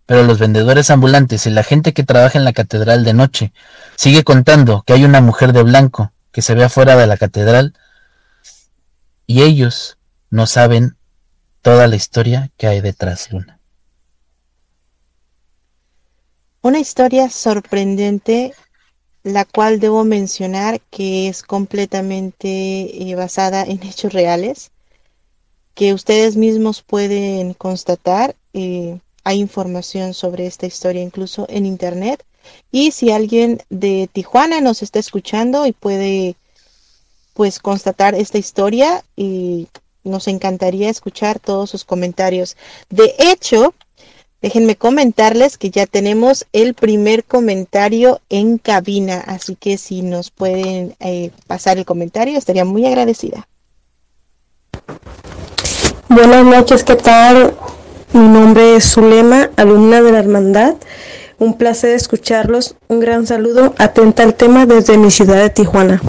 pero 0.08 0.22
los 0.22 0.38
vendedores 0.38 0.88
ambulantes 0.88 1.46
y 1.46 1.50
la 1.50 1.62
gente 1.62 1.92
que 1.92 2.02
trabaja 2.02 2.38
en 2.38 2.46
la 2.46 2.54
catedral 2.54 3.04
de 3.04 3.12
noche 3.12 3.52
sigue 3.94 4.24
contando 4.24 4.82
que 4.86 4.94
hay 4.94 5.04
una 5.04 5.20
mujer 5.20 5.52
de 5.52 5.62
blanco 5.62 6.12
que 6.32 6.40
se 6.40 6.54
ve 6.54 6.64
afuera 6.64 6.96
de 6.96 7.06
la 7.06 7.18
catedral 7.18 7.74
y 9.26 9.42
ellos 9.42 9.98
no 10.30 10.46
saben 10.46 10.96
toda 11.60 11.86
la 11.88 11.96
historia 11.96 12.50
que 12.56 12.66
hay 12.66 12.80
detrás, 12.80 13.30
Luna. 13.30 13.60
Una 16.62 16.78
historia 16.78 17.28
sorprendente, 17.28 18.54
la 19.24 19.44
cual 19.44 19.78
debo 19.78 20.04
mencionar 20.04 20.80
que 20.90 21.28
es 21.28 21.42
completamente 21.42 22.48
eh, 23.10 23.14
basada 23.14 23.62
en 23.62 23.82
hechos 23.82 24.14
reales, 24.14 24.70
que 25.74 25.92
ustedes 25.92 26.36
mismos 26.36 26.80
pueden 26.80 27.52
constatar. 27.52 28.34
Eh, 28.54 29.00
hay 29.28 29.40
información 29.40 30.14
sobre 30.14 30.46
esta 30.46 30.64
historia 30.64 31.02
incluso 31.02 31.44
en 31.50 31.66
internet. 31.66 32.24
Y 32.72 32.92
si 32.92 33.10
alguien 33.10 33.60
de 33.68 34.08
Tijuana 34.10 34.62
nos 34.62 34.82
está 34.82 35.00
escuchando 35.00 35.66
y 35.66 35.72
puede 35.72 36.34
pues 37.34 37.58
constatar 37.58 38.14
esta 38.14 38.38
historia 38.38 39.04
y 39.16 39.68
nos 40.02 40.28
encantaría 40.28 40.88
escuchar 40.88 41.40
todos 41.40 41.68
sus 41.68 41.84
comentarios. 41.84 42.56
De 42.88 43.14
hecho, 43.18 43.74
déjenme 44.40 44.76
comentarles 44.76 45.58
que 45.58 45.68
ya 45.68 45.84
tenemos 45.84 46.46
el 46.54 46.72
primer 46.72 47.22
comentario 47.22 48.22
en 48.30 48.56
cabina, 48.56 49.22
así 49.26 49.56
que 49.56 49.76
si 49.76 50.00
nos 50.00 50.30
pueden 50.30 50.96
eh, 51.00 51.32
pasar 51.46 51.76
el 51.76 51.84
comentario, 51.84 52.38
estaría 52.38 52.64
muy 52.64 52.86
agradecida. 52.86 53.46
Buenas 56.08 56.46
noches, 56.46 56.82
¿qué 56.82 56.96
tal? 56.96 57.54
Mi 58.12 58.26
nombre 58.26 58.76
es 58.76 58.92
Zulema, 58.92 59.50
alumna 59.56 60.00
de 60.00 60.12
la 60.12 60.18
Hermandad. 60.20 60.74
Un 61.38 61.58
placer 61.58 61.90
escucharlos. 61.90 62.74
Un 62.88 63.00
gran 63.00 63.26
saludo. 63.26 63.74
Atenta 63.78 64.22
al 64.22 64.34
tema 64.34 64.66
desde 64.66 64.96
mi 64.96 65.10
ciudad 65.10 65.36
de 65.36 65.50
Tijuana. 65.50 66.00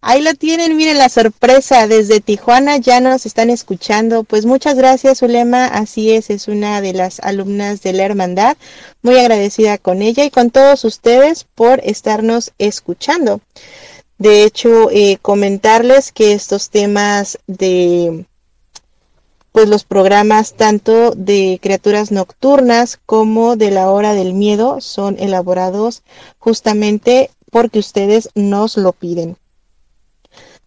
Ahí 0.00 0.22
lo 0.22 0.32
tienen, 0.34 0.76
miren 0.76 0.96
la 0.96 1.08
sorpresa 1.08 1.88
desde 1.88 2.20
Tijuana, 2.20 2.76
ya 2.76 3.00
nos 3.00 3.26
están 3.26 3.50
escuchando. 3.50 4.22
Pues 4.22 4.46
muchas 4.46 4.76
gracias, 4.76 5.18
Zulema. 5.18 5.66
Así 5.66 6.12
es, 6.12 6.30
es 6.30 6.46
una 6.46 6.80
de 6.80 6.92
las 6.92 7.18
alumnas 7.20 7.82
de 7.82 7.92
la 7.92 8.04
hermandad. 8.04 8.56
Muy 9.02 9.18
agradecida 9.18 9.76
con 9.76 10.00
ella 10.00 10.24
y 10.24 10.30
con 10.30 10.50
todos 10.50 10.84
ustedes 10.84 11.46
por 11.56 11.80
estarnos 11.82 12.52
escuchando. 12.58 13.40
De 14.18 14.44
hecho, 14.44 14.88
eh, 14.90 15.18
comentarles 15.20 16.12
que 16.12 16.32
estos 16.32 16.70
temas 16.70 17.38
de 17.48 18.24
pues 19.52 19.68
los 19.68 19.84
programas 19.84 20.54
tanto 20.54 21.12
de 21.12 21.58
criaturas 21.62 22.12
nocturnas 22.12 22.98
como 23.06 23.56
de 23.56 23.70
la 23.70 23.90
hora 23.90 24.14
del 24.14 24.34
miedo 24.34 24.80
son 24.80 25.16
elaborados 25.18 26.02
justamente 26.38 27.30
porque 27.50 27.78
ustedes 27.78 28.30
nos 28.34 28.76
lo 28.76 28.92
piden. 28.92 29.36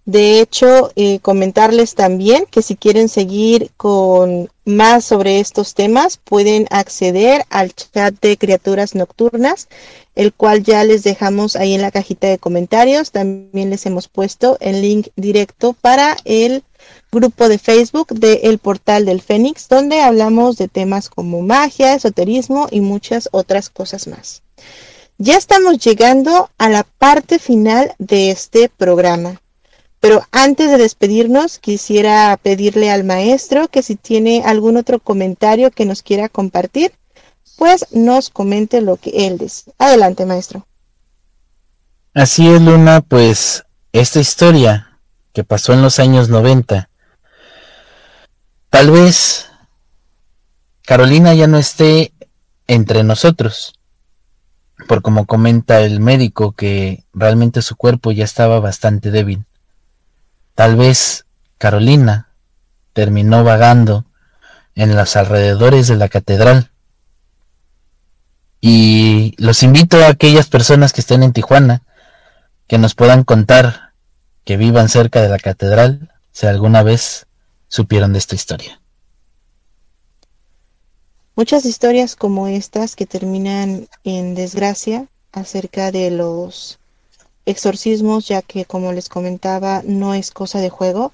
De 0.06 0.42
hecho, 0.42 0.92
eh, 0.96 1.20
comentarles 1.20 1.94
también 1.94 2.46
que 2.50 2.64
si 2.64 2.76
quieren 2.76 3.08
seguir 3.08 3.70
con 3.78 4.50
más 4.66 5.06
sobre 5.06 5.40
estos 5.40 5.76
temas, 5.76 6.18
pueden 6.18 6.66
acceder 6.72 7.46
al 7.50 7.74
chat 7.74 8.16
de 8.20 8.36
criaturas 8.36 8.96
nocturnas, 8.96 9.70
el 10.16 10.34
cual 10.34 10.64
ya 10.64 10.84
les 10.84 11.04
dejamos 11.04 11.56
ahí 11.56 11.76
en 11.76 11.84
la 11.84 11.92
cajita 11.92 12.28
de 12.28 12.40
comentarios. 12.40 13.12
También 13.12 13.70
les 13.70 13.86
hemos 13.86 14.08
puesto 14.08 14.58
el 14.60 14.82
link 14.82 15.10
directo 15.16 15.74
para 15.74 16.18
el 16.26 16.64
grupo 17.12 17.49
de 17.49 17.57
Facebook 17.57 18.07
de 18.09 18.41
El 18.43 18.57
Portal 18.57 19.05
del 19.05 19.22
Fénix, 19.22 19.68
donde 19.68 20.01
hablamos 20.01 20.57
de 20.57 20.68
temas 20.68 21.09
como 21.09 21.41
magia, 21.41 21.93
esoterismo 21.93 22.68
y 22.72 22.82
muchas 22.82 23.28
otras 23.32 23.70
cosas 23.70 24.07
más. 24.07 24.43
Ya 25.18 25.38
estamos 25.38 25.78
llegando 25.80 26.49
a 26.57 26.70
la 26.70 26.84
parte 26.84 27.38
final 27.38 27.93
de 27.99 28.32
este 28.32 28.70
programa. 28.70 29.41
Pero 29.99 30.24
antes 30.32 30.72
de 30.72 30.78
despedirnos, 30.78 31.59
quisiera 31.59 32.36
pedirle 32.41 32.89
al 32.89 33.03
maestro 33.03 33.68
que 33.68 33.84
si 33.84 33.95
tiene 33.95 34.41
algún 34.43 34.78
otro 34.78 34.99
comentario 34.99 35.70
que 35.70 35.86
nos 35.86 36.01
quiera 36.01 36.28
compartir, 36.28 36.91
pues 37.55 37.86
nos 37.91 38.32
comente 38.32 38.82
lo 38.82 38.97
que 38.97 39.28
él 39.28 39.38
dice. 39.38 39.72
Adelante, 39.78 40.26
maestro. 40.26 40.66
Así 42.16 42.47
es, 42.47 42.59
Luna, 42.62 43.01
pues 43.01 43.64
esta 43.93 44.20
historia 44.20 44.99
que 45.34 45.43
pasó 45.43 45.74
en 45.74 45.84
los 45.84 45.99
años 45.99 46.30
90, 46.30 46.89
tal 48.82 48.90
vez 48.90 49.46
Carolina 50.88 51.36
ya 51.36 51.46
no 51.46 51.60
esté 51.60 52.14
entre 52.66 53.04
nosotros, 53.04 53.76
por 54.88 55.04
como 55.04 55.28
comenta 55.28 55.82
el 55.82 56.00
médico 56.00 56.54
que 56.54 57.06
realmente 57.14 57.62
su 57.62 57.76
cuerpo 57.76 58.12
ya 58.12 58.24
estaba 58.24 58.60
bastante 58.60 59.12
débil. 59.12 59.46
Tal 60.56 60.78
vez 60.78 61.28
Carolina 61.60 62.30
terminó 62.94 63.44
vagando 63.44 64.06
en 64.74 64.96
los 64.96 65.16
alrededores 65.16 65.88
de 65.88 65.98
la 65.98 66.10
catedral. 66.10 66.72
Y 68.62 69.36
los 69.38 69.62
invito 69.62 69.98
a 69.98 70.08
aquellas 70.08 70.48
personas 70.48 70.92
que 70.92 71.02
estén 71.02 71.22
en 71.22 71.34
Tijuana 71.34 71.84
que 72.66 72.80
nos 72.80 72.96
puedan 72.96 73.26
contar 73.26 73.92
que 74.44 74.58
vivan 74.58 74.90
cerca 74.90 75.22
de 75.22 75.30
la 75.30 75.38
catedral 75.38 76.12
si 76.32 76.48
alguna 76.48 76.82
vez 76.82 77.28
supieron 77.72 78.12
de 78.12 78.20
esta 78.20 78.36
historia. 78.36 78.82
Muchas 81.38 81.66
historias 81.66 82.18
como 82.18 82.48
estas 82.48 82.98
que 82.98 83.06
terminan 83.06 83.88
en 84.04 84.36
desgracia 84.36 85.08
acerca 85.32 85.90
de 85.92 86.12
los 86.12 86.80
exorcismos, 87.46 88.28
ya 88.28 88.42
que 88.42 88.66
como 88.66 88.92
les 88.92 89.08
comentaba, 89.08 89.82
no 89.86 90.14
es 90.14 90.32
cosa 90.32 90.60
de 90.60 90.70
juego. 90.70 91.14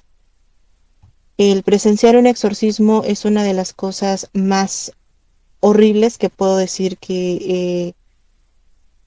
El 1.38 1.62
presenciar 1.62 2.16
un 2.16 2.26
exorcismo 2.26 3.04
es 3.04 3.24
una 3.24 3.44
de 3.44 3.54
las 3.54 3.72
cosas 3.72 4.28
más 4.32 4.92
horribles 5.60 6.18
que 6.18 6.28
puedo 6.28 6.56
decir 6.56 6.98
que 6.98 7.94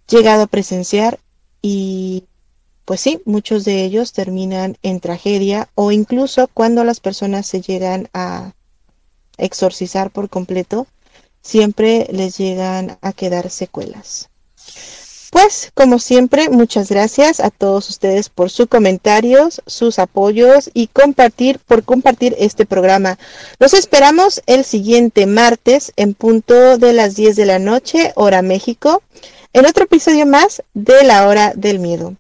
he 0.08 0.16
llegado 0.16 0.44
a 0.44 0.48
presenciar 0.48 1.20
y 1.62 2.24
pues 2.92 3.00
sí, 3.00 3.22
muchos 3.24 3.64
de 3.64 3.86
ellos 3.86 4.12
terminan 4.12 4.78
en 4.84 5.00
tragedia 5.00 5.70
o 5.76 5.94
incluso 5.94 6.50
cuando 6.54 6.84
las 6.84 7.00
personas 7.00 7.48
se 7.48 7.62
llegan 7.62 8.10
a 8.14 8.52
exorcizar 9.38 10.12
por 10.12 10.30
completo, 10.30 10.88
siempre 11.42 12.06
les 12.12 12.38
llegan 12.38 12.98
a 13.00 13.14
quedar 13.14 13.50
secuelas. 13.50 14.28
Pues, 15.32 15.72
como 15.74 16.00
siempre, 16.00 16.50
muchas 16.50 16.90
gracias 16.90 17.40
a 17.40 17.50
todos 17.50 17.90
ustedes 17.90 18.28
por 18.28 18.50
sus 18.50 18.68
comentarios, 18.68 19.62
sus 19.68 19.98
apoyos 19.98 20.70
y 20.74 20.88
compartir, 20.88 21.60
por 21.60 21.86
compartir 21.86 22.36
este 22.40 22.66
programa. 22.66 23.18
Los 23.58 23.74
esperamos 23.74 24.42
el 24.48 24.66
siguiente 24.66 25.28
martes 25.28 25.94
en 25.96 26.14
punto 26.14 26.78
de 26.78 26.92
las 26.92 27.16
10 27.16 27.38
de 27.38 27.46
la 27.46 27.58
noche, 27.58 28.12
hora 28.16 28.42
México, 28.42 29.02
en 29.54 29.66
otro 29.66 29.86
episodio 29.86 30.26
más 30.26 30.62
de 30.74 31.06
La 31.06 31.26
Hora 31.30 31.54
del 31.56 31.80
Miedo. 31.80 32.18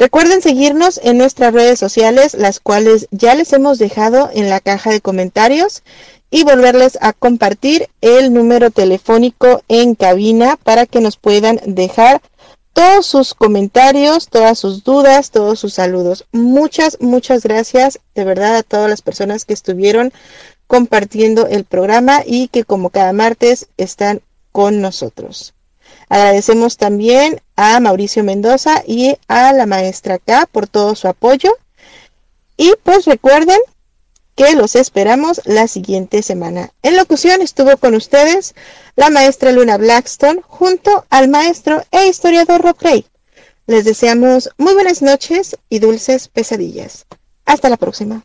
Recuerden 0.00 0.40
seguirnos 0.40 0.98
en 1.04 1.18
nuestras 1.18 1.52
redes 1.52 1.78
sociales, 1.78 2.32
las 2.32 2.58
cuales 2.58 3.06
ya 3.10 3.34
les 3.34 3.52
hemos 3.52 3.78
dejado 3.78 4.30
en 4.32 4.48
la 4.48 4.58
caja 4.58 4.90
de 4.90 5.02
comentarios 5.02 5.82
y 6.30 6.42
volverles 6.42 6.96
a 7.02 7.12
compartir 7.12 7.90
el 8.00 8.32
número 8.32 8.70
telefónico 8.70 9.62
en 9.68 9.94
cabina 9.94 10.56
para 10.56 10.86
que 10.86 11.02
nos 11.02 11.18
puedan 11.18 11.60
dejar 11.66 12.22
todos 12.72 13.04
sus 13.04 13.34
comentarios, 13.34 14.28
todas 14.28 14.58
sus 14.58 14.84
dudas, 14.84 15.32
todos 15.32 15.60
sus 15.60 15.74
saludos. 15.74 16.24
Muchas, 16.32 16.96
muchas 17.02 17.42
gracias 17.42 18.00
de 18.14 18.24
verdad 18.24 18.56
a 18.56 18.62
todas 18.62 18.88
las 18.88 19.02
personas 19.02 19.44
que 19.44 19.52
estuvieron 19.52 20.14
compartiendo 20.66 21.46
el 21.46 21.64
programa 21.64 22.22
y 22.24 22.48
que 22.48 22.64
como 22.64 22.88
cada 22.88 23.12
martes 23.12 23.68
están 23.76 24.22
con 24.50 24.80
nosotros. 24.80 25.52
Agradecemos 26.10 26.76
también 26.76 27.40
a 27.54 27.78
Mauricio 27.78 28.24
Mendoza 28.24 28.82
y 28.84 29.16
a 29.28 29.52
la 29.52 29.64
maestra 29.64 30.18
K 30.18 30.46
por 30.50 30.66
todo 30.66 30.96
su 30.96 31.06
apoyo. 31.06 31.56
Y 32.56 32.74
pues 32.82 33.04
recuerden 33.06 33.58
que 34.34 34.56
los 34.56 34.74
esperamos 34.74 35.40
la 35.44 35.68
siguiente 35.68 36.22
semana. 36.22 36.72
En 36.82 36.96
locución 36.96 37.42
estuvo 37.42 37.76
con 37.76 37.94
ustedes 37.94 38.54
la 38.96 39.08
maestra 39.08 39.52
Luna 39.52 39.78
Blackstone 39.78 40.42
junto 40.42 41.06
al 41.10 41.28
maestro 41.28 41.84
e 41.92 42.08
historiador 42.08 42.60
Rob 42.60 42.76
Ray. 42.80 43.06
Les 43.66 43.84
deseamos 43.84 44.50
muy 44.58 44.74
buenas 44.74 45.02
noches 45.02 45.56
y 45.68 45.78
dulces 45.78 46.26
pesadillas. 46.26 47.06
Hasta 47.44 47.68
la 47.68 47.76
próxima. 47.76 48.24